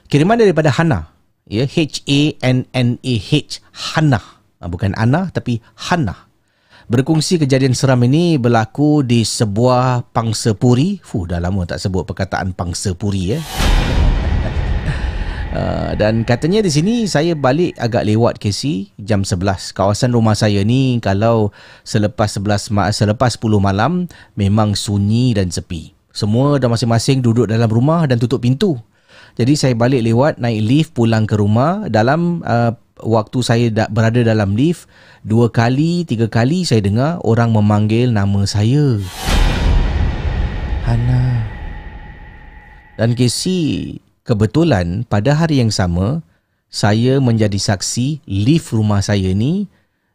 Kiriman 0.09 0.41
daripada 0.41 0.73
Hana. 0.73 1.13
Ya, 1.45 1.69
H-A-N-N-A-H. 1.69 3.61
Hana. 3.93 4.21
Uh, 4.57 4.69
bukan 4.73 4.97
Ana 4.97 5.29
tapi 5.29 5.61
Hana. 5.77 6.33
Berkongsi 6.89 7.37
kejadian 7.37 7.77
seram 7.77 8.01
ini 8.09 8.41
berlaku 8.41 9.05
di 9.05 9.21
sebuah 9.21 10.09
pangsa 10.09 10.57
puri. 10.57 10.97
Fuh, 11.05 11.29
dah 11.29 11.37
lama 11.37 11.61
tak 11.69 11.77
sebut 11.77 12.09
perkataan 12.09 12.57
pangsa 12.57 12.97
puri 12.97 13.37
eh. 13.37 13.72
Uh, 15.53 15.93
dan 16.01 16.25
katanya 16.25 16.65
di 16.65 16.73
sini 16.73 17.05
saya 17.05 17.37
balik 17.37 17.77
agak 17.77 18.09
lewat 18.09 18.41
KC 18.41 18.89
jam 18.97 19.21
11. 19.21 19.77
Kawasan 19.77 20.09
rumah 20.09 20.33
saya 20.33 20.65
ni 20.65 20.97
kalau 20.97 21.53
selepas 21.85 22.25
11 22.41 22.73
ma- 22.73 22.89
selepas 22.89 23.37
10 23.37 23.61
malam 23.61 24.09
memang 24.33 24.73
sunyi 24.73 25.37
dan 25.37 25.53
sepi. 25.53 25.93
Semua 26.09 26.57
dah 26.57 26.73
masing-masing 26.73 27.21
duduk 27.21 27.45
dalam 27.45 27.69
rumah 27.69 28.09
dan 28.09 28.17
tutup 28.17 28.41
pintu. 28.41 28.81
Jadi 29.37 29.53
saya 29.53 29.77
balik 29.77 30.01
lewat 30.01 30.41
naik 30.41 30.61
lift 30.65 30.91
pulang 30.97 31.29
ke 31.29 31.37
rumah 31.37 31.85
dalam 31.85 32.41
uh, 32.49 32.73
waktu 33.05 33.37
saya 33.45 33.65
da- 33.69 33.89
berada 33.93 34.25
dalam 34.25 34.57
lift 34.57 34.89
dua 35.21 35.53
kali 35.53 36.01
tiga 36.01 36.33
kali 36.33 36.65
saya 36.65 36.81
dengar 36.81 37.21
orang 37.21 37.53
memanggil 37.53 38.09
nama 38.09 38.41
saya. 38.49 38.97
Hana. 40.81 41.45
Dan 42.97 43.13
Casey 43.13 44.01
kebetulan 44.23 45.03
pada 45.07 45.35
hari 45.35 45.59
yang 45.59 45.71
sama 45.71 46.23
saya 46.71 47.19
menjadi 47.19 47.59
saksi 47.59 48.23
lift 48.25 48.73
rumah 48.73 49.03
saya 49.03 49.29
ni 49.35 49.67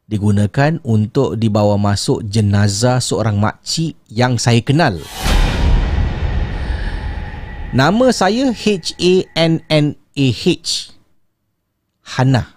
digunakan 0.08 0.80
untuk 0.82 1.36
dibawa 1.36 1.76
masuk 1.76 2.24
jenazah 2.24 2.98
seorang 2.98 3.36
makcik 3.36 3.94
yang 4.08 4.40
saya 4.40 4.58
kenal. 4.64 4.96
Nama 7.68 8.06
saya 8.16 8.48
H 8.48 8.96
A 8.96 9.14
N 9.36 9.60
N 9.68 9.86
A 10.16 10.26
H. 10.32 10.96
Hana. 12.16 12.56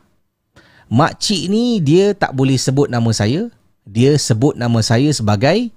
Makcik 0.87 1.51
ni 1.51 1.83
dia 1.83 2.15
tak 2.15 2.31
boleh 2.31 2.55
sebut 2.55 2.87
nama 2.87 3.11
saya. 3.11 3.51
Dia 3.83 4.15
sebut 4.15 4.55
nama 4.55 4.79
saya 4.79 5.11
sebagai 5.11 5.67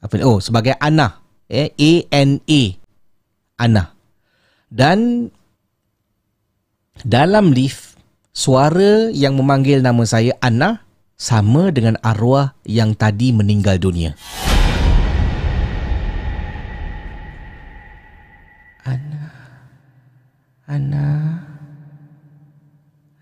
apa? 0.00 0.16
Oh, 0.24 0.40
sebagai 0.40 0.72
Ana. 0.80 1.20
Eh, 1.52 1.68
A 1.76 1.92
N 2.24 2.40
A. 2.40 2.83
Ana. 3.54 3.94
Dan 4.66 5.30
dalam 7.06 7.54
lift, 7.54 7.94
suara 8.34 9.10
yang 9.14 9.38
memanggil 9.38 9.78
nama 9.78 10.02
saya 10.02 10.34
Ana 10.42 10.82
sama 11.14 11.70
dengan 11.70 11.94
arwah 12.02 12.58
yang 12.66 12.98
tadi 12.98 13.30
meninggal 13.30 13.78
dunia. 13.78 14.18
Ana. 18.82 19.24
Ana. 20.66 21.06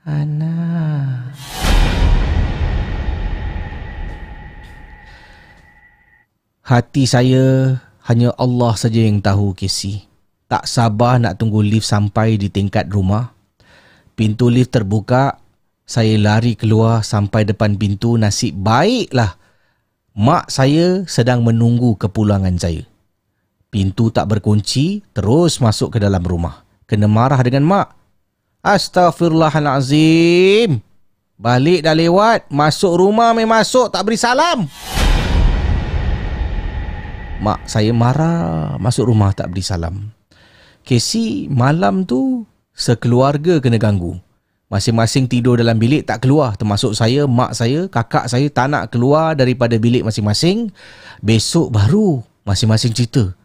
Ana. 0.02 0.54
Hati 6.64 7.04
saya 7.04 7.76
hanya 8.09 8.32
Allah 8.40 8.72
saja 8.80 9.04
yang 9.04 9.20
tahu 9.20 9.52
Casey. 9.52 10.11
Tak 10.53 10.69
sabar 10.69 11.16
nak 11.16 11.41
tunggu 11.41 11.65
lift 11.65 11.89
sampai 11.89 12.37
di 12.37 12.53
tingkat 12.53 12.93
rumah. 12.93 13.33
Pintu 14.12 14.53
lift 14.53 14.77
terbuka. 14.77 15.41
Saya 15.89 16.20
lari 16.20 16.61
keluar 16.61 17.01
sampai 17.01 17.49
depan 17.49 17.81
pintu. 17.81 18.20
Nasib 18.20 18.61
baiklah. 18.61 19.41
Mak 20.12 20.53
saya 20.53 21.09
sedang 21.09 21.41
menunggu 21.41 21.97
kepulangan 21.97 22.53
saya. 22.61 22.85
Pintu 23.73 24.12
tak 24.12 24.29
berkunci. 24.29 25.01
Terus 25.16 25.57
masuk 25.57 25.97
ke 25.97 26.05
dalam 26.05 26.20
rumah. 26.20 26.69
Kena 26.85 27.09
marah 27.09 27.41
dengan 27.41 27.65
mak. 27.65 27.97
Astaghfirullahalazim. 28.61 30.85
Balik 31.41 31.81
dah 31.81 31.97
lewat. 31.97 32.53
Masuk 32.53 33.01
rumah 33.01 33.33
main 33.33 33.49
masuk. 33.49 33.89
Tak 33.89 34.05
beri 34.05 34.20
salam. 34.20 34.69
Mak 37.41 37.65
saya 37.65 37.89
marah. 37.97 38.77
Masuk 38.77 39.09
rumah 39.09 39.33
tak 39.33 39.49
beri 39.49 39.65
salam. 39.65 40.12
Casey 40.82 41.46
malam 41.48 42.02
tu 42.06 42.46
sekeluarga 42.74 43.62
kena 43.62 43.78
ganggu. 43.78 44.18
Masing-masing 44.72 45.28
tidur 45.28 45.60
dalam 45.60 45.76
bilik 45.76 46.09
tak 46.09 46.24
keluar 46.24 46.56
termasuk 46.56 46.96
saya, 46.96 47.28
mak 47.28 47.52
saya, 47.52 47.86
kakak 47.92 48.24
saya 48.24 48.48
tak 48.48 48.72
nak 48.72 48.88
keluar 48.88 49.36
daripada 49.36 49.76
bilik 49.76 50.00
masing-masing. 50.00 50.72
Besok 51.20 51.68
baru 51.68 52.24
masing-masing 52.48 52.96
cerita. 52.96 53.36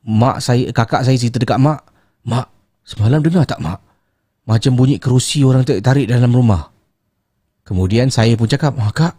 Mak 0.00 0.40
saya, 0.40 0.72
kakak 0.72 1.04
saya 1.04 1.16
cerita 1.20 1.36
dekat 1.36 1.60
mak. 1.60 1.84
Mak, 2.24 2.48
semalam 2.88 3.20
dengar 3.20 3.44
tak 3.44 3.60
mak? 3.60 3.84
Macam 4.48 4.74
bunyi 4.80 4.96
kerusi 4.96 5.44
orang 5.44 5.62
tarik 5.62 6.08
dalam 6.08 6.32
rumah. 6.32 6.72
Kemudian 7.68 8.08
saya 8.08 8.32
pun 8.34 8.48
cakap, 8.48 8.74
ah, 8.80 8.90
Kak, 8.90 9.14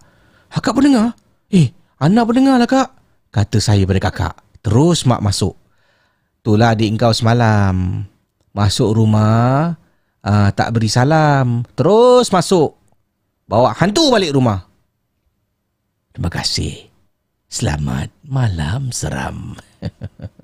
Kak 0.49 0.73
pun 0.73 0.89
dengar? 0.89 1.13
Eh, 1.53 1.71
anak 2.01 2.27
pun 2.27 2.35
dengar 2.35 2.57
lah 2.57 2.67
Kak. 2.67 2.89
Kata 3.31 3.63
saya 3.63 3.87
pada 3.87 4.01
kakak. 4.03 4.35
Terus 4.59 5.07
mak 5.07 5.23
masuk. 5.23 5.55
Itulah 6.41 6.73
adik 6.73 6.97
engkau 6.97 7.13
semalam. 7.13 8.01
Masuk 8.49 8.97
rumah, 8.97 9.77
uh, 10.25 10.49
tak 10.57 10.73
beri 10.73 10.89
salam. 10.89 11.61
Terus 11.77 12.33
masuk. 12.33 12.73
Bawa 13.45 13.77
hantu 13.77 14.09
balik 14.09 14.33
rumah. 14.33 14.65
Terima 16.09 16.33
kasih. 16.33 16.89
Selamat 17.45 18.09
malam 18.25 18.89
seram. 18.89 19.53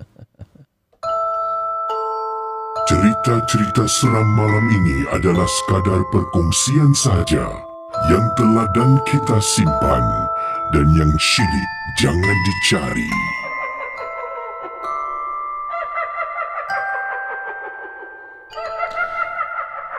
Cerita-cerita 2.88 3.84
seram 3.90 4.28
malam 4.38 4.66
ini 4.70 5.02
adalah 5.12 5.50
sekadar 5.50 6.06
perkongsian 6.14 6.94
sahaja 6.94 7.58
yang 8.06 8.22
telah 8.38 8.70
dan 8.70 9.02
kita 9.02 9.42
simpan 9.42 10.04
dan 10.70 10.86
yang 10.94 11.10
syilid 11.18 11.70
jangan 11.98 12.36
dicari. 12.46 13.37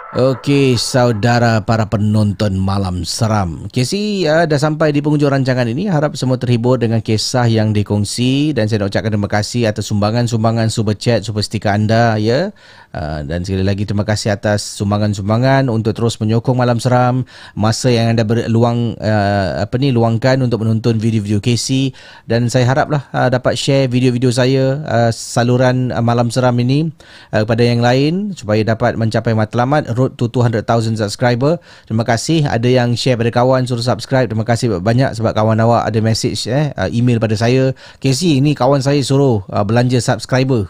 Okey, 0.09 0.73
saudara 0.73 1.61
para 1.61 1.85
penonton 1.85 2.57
malam 2.57 3.05
seram. 3.05 3.69
Casey 3.69 4.25
uh, 4.25 4.49
dah 4.49 4.57
sampai 4.57 4.89
di 4.89 5.05
penghujung 5.05 5.29
rancangan 5.29 5.69
ini. 5.69 5.85
Harap 5.85 6.17
semua 6.17 6.33
terhibur 6.33 6.81
dengan 6.81 6.97
kisah 6.97 7.45
yang 7.45 7.77
dikongsi 7.77 8.57
dan 8.57 8.65
saya 8.65 8.81
nak 8.81 8.89
ucapkan 8.89 9.13
terima 9.13 9.29
kasih 9.29 9.69
atas 9.69 9.85
sumbangan-sumbangan 9.85 10.73
super 10.73 10.97
chat, 10.97 11.21
super 11.21 11.45
stiker 11.45 11.69
anda 11.69 12.17
ya. 12.17 12.49
Uh, 12.89 13.21
dan 13.21 13.45
sekali 13.45 13.61
lagi 13.61 13.85
terima 13.85 14.01
kasih 14.01 14.33
atas 14.33 14.65
sumbangan-sumbangan 14.81 15.69
untuk 15.69 15.93
terus 15.93 16.17
menyokong 16.17 16.57
malam 16.57 16.81
seram. 16.81 17.21
Masa 17.53 17.93
yang 17.93 18.17
anda 18.17 18.25
berluang 18.25 18.97
uh, 18.97 19.61
apa 19.61 19.77
ni 19.77 19.93
luangkan 19.93 20.41
untuk 20.41 20.65
menonton 20.65 20.97
video-video 20.97 21.37
Casey 21.37 21.93
dan 22.25 22.49
saya 22.49 22.65
haraplah 22.65 23.05
uh, 23.13 23.29
dapat 23.29 23.53
share 23.61 23.85
video-video 23.85 24.33
saya 24.33 24.81
uh, 24.89 25.11
saluran 25.13 25.93
uh, 25.93 26.01
malam 26.01 26.33
seram 26.33 26.57
ini 26.57 26.89
uh, 27.29 27.45
kepada 27.45 27.61
yang 27.61 27.85
lain 27.85 28.33
supaya 28.33 28.65
dapat 28.65 28.97
mencapai 28.97 29.37
matlamat 29.37 29.93
road 29.93 30.17
to 30.17 30.25
200,000 30.25 30.65
subscriber. 30.97 31.61
Terima 31.85 32.01
kasih 32.01 32.49
ada 32.49 32.65
yang 32.65 32.97
share 32.97 33.21
pada 33.21 33.29
kawan 33.29 33.69
suruh 33.69 33.85
subscribe. 33.85 34.25
Terima 34.25 34.45
kasih 34.49 34.81
banyak 34.81 35.13
sebab 35.13 35.37
kawan 35.37 35.61
awak 35.61 35.85
ada 35.85 36.01
message 36.01 36.49
eh 36.49 36.73
uh, 36.73 36.89
email 36.89 37.21
pada 37.21 37.37
saya. 37.37 37.77
Casey 38.01 38.41
ini 38.41 38.57
kawan 38.57 38.81
saya 38.81 38.97
suruh 39.05 39.45
uh, 39.45 39.61
belanja 39.61 40.01
subscriber. 40.01 40.65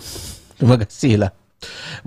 Terima 0.60 0.76
kasih 0.76 1.16
lah. 1.24 1.39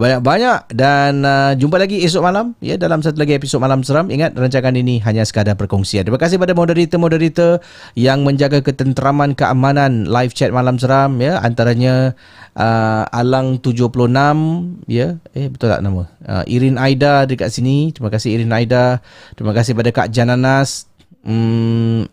Banyak-banyak 0.01 0.73
dan 0.73 1.23
uh, 1.23 1.53
jumpa 1.53 1.77
lagi 1.77 2.01
esok 2.01 2.25
malam 2.25 2.57
ya 2.65 2.81
dalam 2.81 3.05
satu 3.05 3.21
lagi 3.21 3.37
episod 3.37 3.61
malam 3.61 3.85
seram. 3.85 4.09
Ingat 4.09 4.33
rancangan 4.33 4.73
ini 4.73 4.99
hanya 5.05 5.29
sekadar 5.29 5.55
perkongsian. 5.61 6.09
Terima 6.09 6.17
kasih 6.17 6.41
pada 6.41 6.57
moderator-moderator 6.57 7.61
yang 7.93 8.25
menjaga 8.25 8.65
ketenteraman 8.65 9.37
keamanan 9.37 10.09
live 10.09 10.33
chat 10.33 10.49
malam 10.49 10.81
seram 10.81 11.21
ya 11.21 11.37
antaranya 11.45 12.17
uh, 12.57 13.05
Alang 13.13 13.61
76 13.61 14.89
ya 14.89 15.21
eh 15.37 15.47
betul 15.53 15.69
tak 15.69 15.85
nama 15.85 16.09
uh, 16.25 16.45
Irin 16.49 16.81
Aida 16.81 17.29
dekat 17.29 17.53
sini. 17.53 17.93
Terima 17.93 18.09
kasih 18.09 18.41
Irin 18.41 18.53
Aida. 18.57 19.05
Terima 19.37 19.53
kasih 19.53 19.77
pada 19.77 19.93
Kak 19.93 20.09
Jananas. 20.09 20.89
Hmm, 21.23 22.09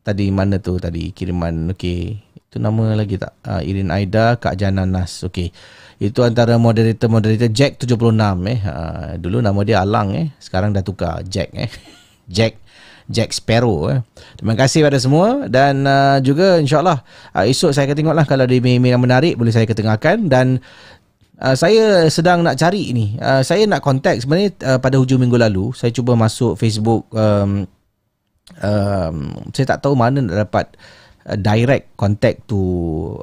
tadi 0.00 0.32
mana 0.32 0.56
tu 0.58 0.80
tadi 0.80 1.12
kiriman 1.12 1.76
okey. 1.76 2.28
Itu 2.48 2.64
nama 2.64 2.96
lagi 2.96 3.20
tak? 3.20 3.36
Uh, 3.44 3.60
Irin 3.60 3.92
Aida, 3.92 4.40
Kak 4.40 4.56
Jananas. 4.56 5.20
Okey. 5.28 5.52
Itu 5.98 6.22
antara 6.22 6.54
moderator-moderator 6.62 7.50
Jack 7.50 7.82
76 7.82 8.14
eh. 8.46 8.58
Ha, 8.62 8.72
dulu 9.18 9.42
nama 9.42 9.60
dia 9.66 9.82
Alang 9.82 10.14
eh. 10.14 10.30
Sekarang 10.38 10.70
dah 10.70 10.82
tukar 10.86 11.26
Jack 11.26 11.50
eh. 11.58 11.70
Jack 12.30 12.62
Jack 13.08 13.32
Sparrow 13.34 13.88
eh. 13.90 14.00
Terima 14.36 14.54
kasih 14.54 14.84
pada 14.84 15.00
semua 15.00 15.48
dan 15.48 15.82
uh, 15.88 16.20
juga 16.20 16.60
insyaallah 16.60 17.00
uh, 17.32 17.44
esok 17.48 17.72
saya 17.72 17.88
akan 17.88 17.96
tengoklah 17.96 18.24
kalau 18.28 18.44
ada 18.44 18.52
email 18.52 18.84
yang 18.84 19.00
menarik 19.00 19.34
boleh 19.34 19.50
saya 19.50 19.66
ketengahkan 19.66 20.30
dan 20.30 20.60
Uh, 21.38 21.54
saya 21.54 22.10
sedang 22.10 22.42
nak 22.42 22.58
cari 22.58 22.90
ni. 22.90 23.14
Uh, 23.14 23.46
saya 23.46 23.62
nak 23.62 23.78
contact 23.78 24.26
sebenarnya 24.26 24.58
uh, 24.66 24.78
pada 24.82 24.98
hujung 24.98 25.22
minggu 25.22 25.38
lalu 25.38 25.70
saya 25.70 25.94
cuba 25.94 26.18
masuk 26.18 26.58
Facebook 26.58 27.06
um, 27.14 27.62
um, 28.58 29.16
saya 29.54 29.70
tak 29.70 29.86
tahu 29.86 29.94
mana 29.94 30.18
nak 30.18 30.50
dapat 30.50 30.66
uh, 31.30 31.38
direct 31.38 31.94
contact 31.94 32.42
to 32.50 32.58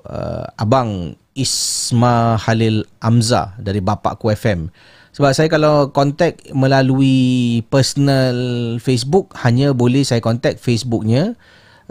uh, 0.08 0.48
abang 0.56 1.12
Isma 1.36 2.40
Halil 2.40 2.88
Amza 3.04 3.54
dari 3.60 3.84
Bapakku 3.84 4.32
FM. 4.32 4.72
Sebab 5.16 5.32
saya 5.32 5.48
kalau 5.52 5.92
contact 5.96 6.48
melalui 6.52 7.60
personal 7.72 8.36
Facebook 8.84 9.32
hanya 9.44 9.72
boleh 9.72 10.04
saya 10.04 10.20
contact 10.20 10.60
Facebooknya 10.60 11.40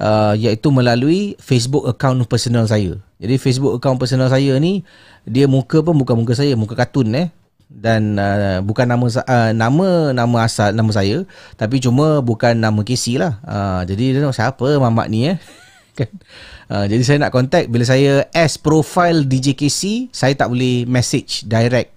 uh, 0.00 0.36
iaitu 0.36 0.68
melalui 0.68 1.36
Facebook 1.40 1.88
account 1.88 2.24
personal 2.28 2.68
saya. 2.68 3.00
Jadi 3.20 3.40
Facebook 3.40 3.80
account 3.80 3.96
personal 3.96 4.28
saya 4.28 4.56
ni 4.60 4.84
dia 5.24 5.48
muka 5.48 5.80
pun 5.80 5.96
bukan 5.96 6.20
muka 6.20 6.36
saya, 6.36 6.52
muka 6.52 6.76
kartun 6.76 7.16
eh 7.16 7.28
dan 7.64 8.20
uh, 8.20 8.60
bukan 8.60 8.84
nama 8.84 9.08
uh, 9.08 9.50
nama 9.56 10.12
nama 10.12 10.36
asal 10.44 10.70
nama 10.76 10.92
saya 10.92 11.24
tapi 11.56 11.80
cuma 11.80 12.20
bukan 12.20 12.52
nama 12.56 12.80
Casey 12.84 13.16
lah. 13.16 13.40
Uh, 13.44 13.88
jadi 13.88 14.20
dia 14.20 14.32
siapa 14.36 14.76
mamak 14.76 15.08
ni 15.08 15.32
eh? 15.32 15.36
kan? 15.94 16.10
Uh, 16.68 16.84
jadi 16.90 17.02
saya 17.06 17.18
nak 17.22 17.32
contact 17.32 17.70
bila 17.70 17.86
saya 17.86 18.26
as 18.34 18.58
profile 18.58 19.22
DJKC, 19.24 20.10
saya 20.10 20.34
tak 20.34 20.50
boleh 20.50 20.84
message 20.84 21.46
direct 21.46 21.94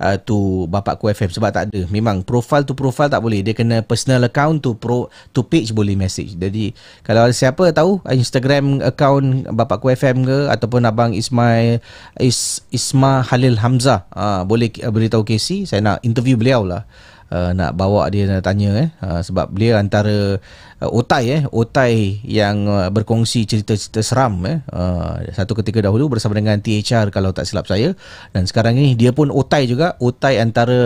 uh, 0.00 0.16
to 0.20 0.66
Bapakku 0.68 1.08
FM 1.08 1.32
sebab 1.32 1.50
tak 1.52 1.72
ada. 1.72 1.80
Memang 1.88 2.22
profile 2.24 2.64
to 2.64 2.76
profile 2.76 3.08
tak 3.08 3.20
boleh. 3.20 3.40
Dia 3.40 3.56
kena 3.56 3.80
personal 3.84 4.24
account 4.28 4.64
to 4.64 4.76
pro 4.76 5.08
to 5.32 5.40
page 5.44 5.72
boleh 5.72 5.96
message. 5.96 6.36
Jadi 6.36 6.72
kalau 7.04 7.28
siapa 7.32 7.72
tahu 7.72 8.00
Instagram 8.08 8.84
account 8.84 9.48
Bapakku 9.52 9.92
FM 9.92 10.26
ke 10.26 10.38
ataupun 10.52 10.84
abang 10.84 11.12
Ismail 11.16 11.80
Is, 12.20 12.64
Isma 12.72 13.24
Halil 13.24 13.60
Hamzah, 13.60 14.08
uh, 14.12 14.42
boleh 14.44 14.72
uh, 14.84 14.92
beritahu 14.92 15.24
KC, 15.24 15.68
saya 15.68 15.80
nak 15.82 16.02
interview 16.04 16.36
beliau 16.36 16.64
lah. 16.64 16.84
Uh, 17.26 17.50
nak 17.58 17.74
bawa 17.74 18.06
dia 18.06 18.30
nak 18.30 18.46
tanya 18.46 18.86
eh. 18.86 18.88
Uh, 19.02 19.18
sebab 19.18 19.50
beliau 19.50 19.74
antara 19.82 20.38
uh, 20.78 20.90
otai 20.94 21.24
eh. 21.34 21.42
Otai 21.50 22.22
yang 22.22 22.70
uh, 22.70 22.86
berkongsi 22.94 23.50
cerita-cerita 23.50 23.98
seram 23.98 24.38
eh. 24.46 24.62
Uh, 24.70 25.26
satu 25.34 25.58
ketika 25.58 25.82
dahulu 25.82 26.06
bersama 26.06 26.38
dengan 26.38 26.62
THR 26.62 27.10
kalau 27.10 27.34
tak 27.34 27.50
silap 27.50 27.66
saya. 27.66 27.98
Dan 28.30 28.46
sekarang 28.46 28.78
ni 28.78 28.94
dia 28.94 29.10
pun 29.10 29.34
otai 29.34 29.66
juga. 29.66 29.98
Otai 29.98 30.38
antara 30.38 30.78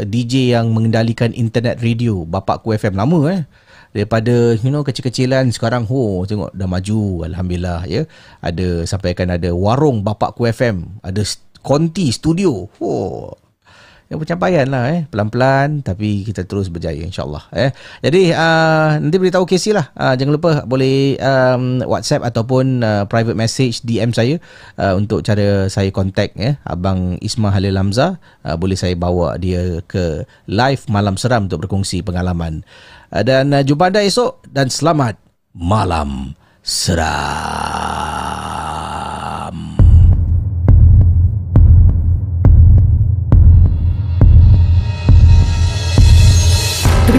uh, 0.00 0.02
DJ 0.08 0.56
yang 0.56 0.72
mengendalikan 0.72 1.36
internet 1.36 1.84
radio 1.84 2.24
bapakku 2.24 2.72
FM 2.72 2.96
lama 2.96 3.20
eh. 3.28 3.44
Daripada 3.92 4.56
you 4.56 4.72
know 4.72 4.80
kecil-kecilan 4.80 5.52
sekarang 5.52 5.84
ho 5.84 6.24
tengok 6.24 6.56
dah 6.56 6.64
maju 6.64 7.28
alhamdulillah 7.28 7.84
ya. 7.84 8.08
Ada 8.40 8.88
sampaikan 8.88 9.28
ada 9.28 9.52
warung 9.52 10.00
bapakku 10.00 10.48
FM 10.48 11.04
ada 11.04 11.20
konti 11.60 12.08
studio 12.10 12.66
oh 12.80 13.41
yang 14.12 14.20
pencapaian 14.20 14.68
lah 14.68 14.92
eh. 14.92 15.08
Pelan-pelan 15.08 15.80
tapi 15.80 16.20
kita 16.28 16.44
terus 16.44 16.68
berjaya 16.68 17.00
insyaallah 17.00 17.48
eh. 17.56 17.72
Jadi 18.04 18.36
uh, 18.36 19.00
nanti 19.00 19.16
beritahu 19.16 19.48
Casey 19.48 19.72
lah. 19.72 19.88
Uh, 19.96 20.12
jangan 20.12 20.36
lupa 20.36 20.50
boleh 20.68 21.16
um, 21.16 21.80
WhatsApp 21.88 22.28
ataupun 22.28 22.84
uh, 22.84 23.08
private 23.08 23.32
message 23.32 23.80
DM 23.80 24.12
saya 24.12 24.36
uh, 24.76 24.92
untuk 25.00 25.24
cara 25.24 25.72
saya 25.72 25.88
contact 25.88 26.36
eh. 26.36 26.60
Abang 26.68 27.16
Isma 27.24 27.48
Halil 27.48 27.80
Hamzah 27.80 28.20
uh, 28.44 28.56
boleh 28.60 28.76
saya 28.76 28.92
bawa 28.92 29.40
dia 29.40 29.80
ke 29.88 30.28
live 30.44 30.84
malam 30.92 31.16
seram 31.16 31.48
untuk 31.48 31.64
berkongsi 31.64 32.04
pengalaman. 32.04 32.60
Uh, 33.08 33.24
dan 33.24 33.48
uh, 33.56 33.64
jumpa 33.64 33.88
anda 33.88 34.04
esok 34.04 34.44
dan 34.52 34.68
selamat 34.68 35.16
malam 35.56 36.36
seram 36.60 38.51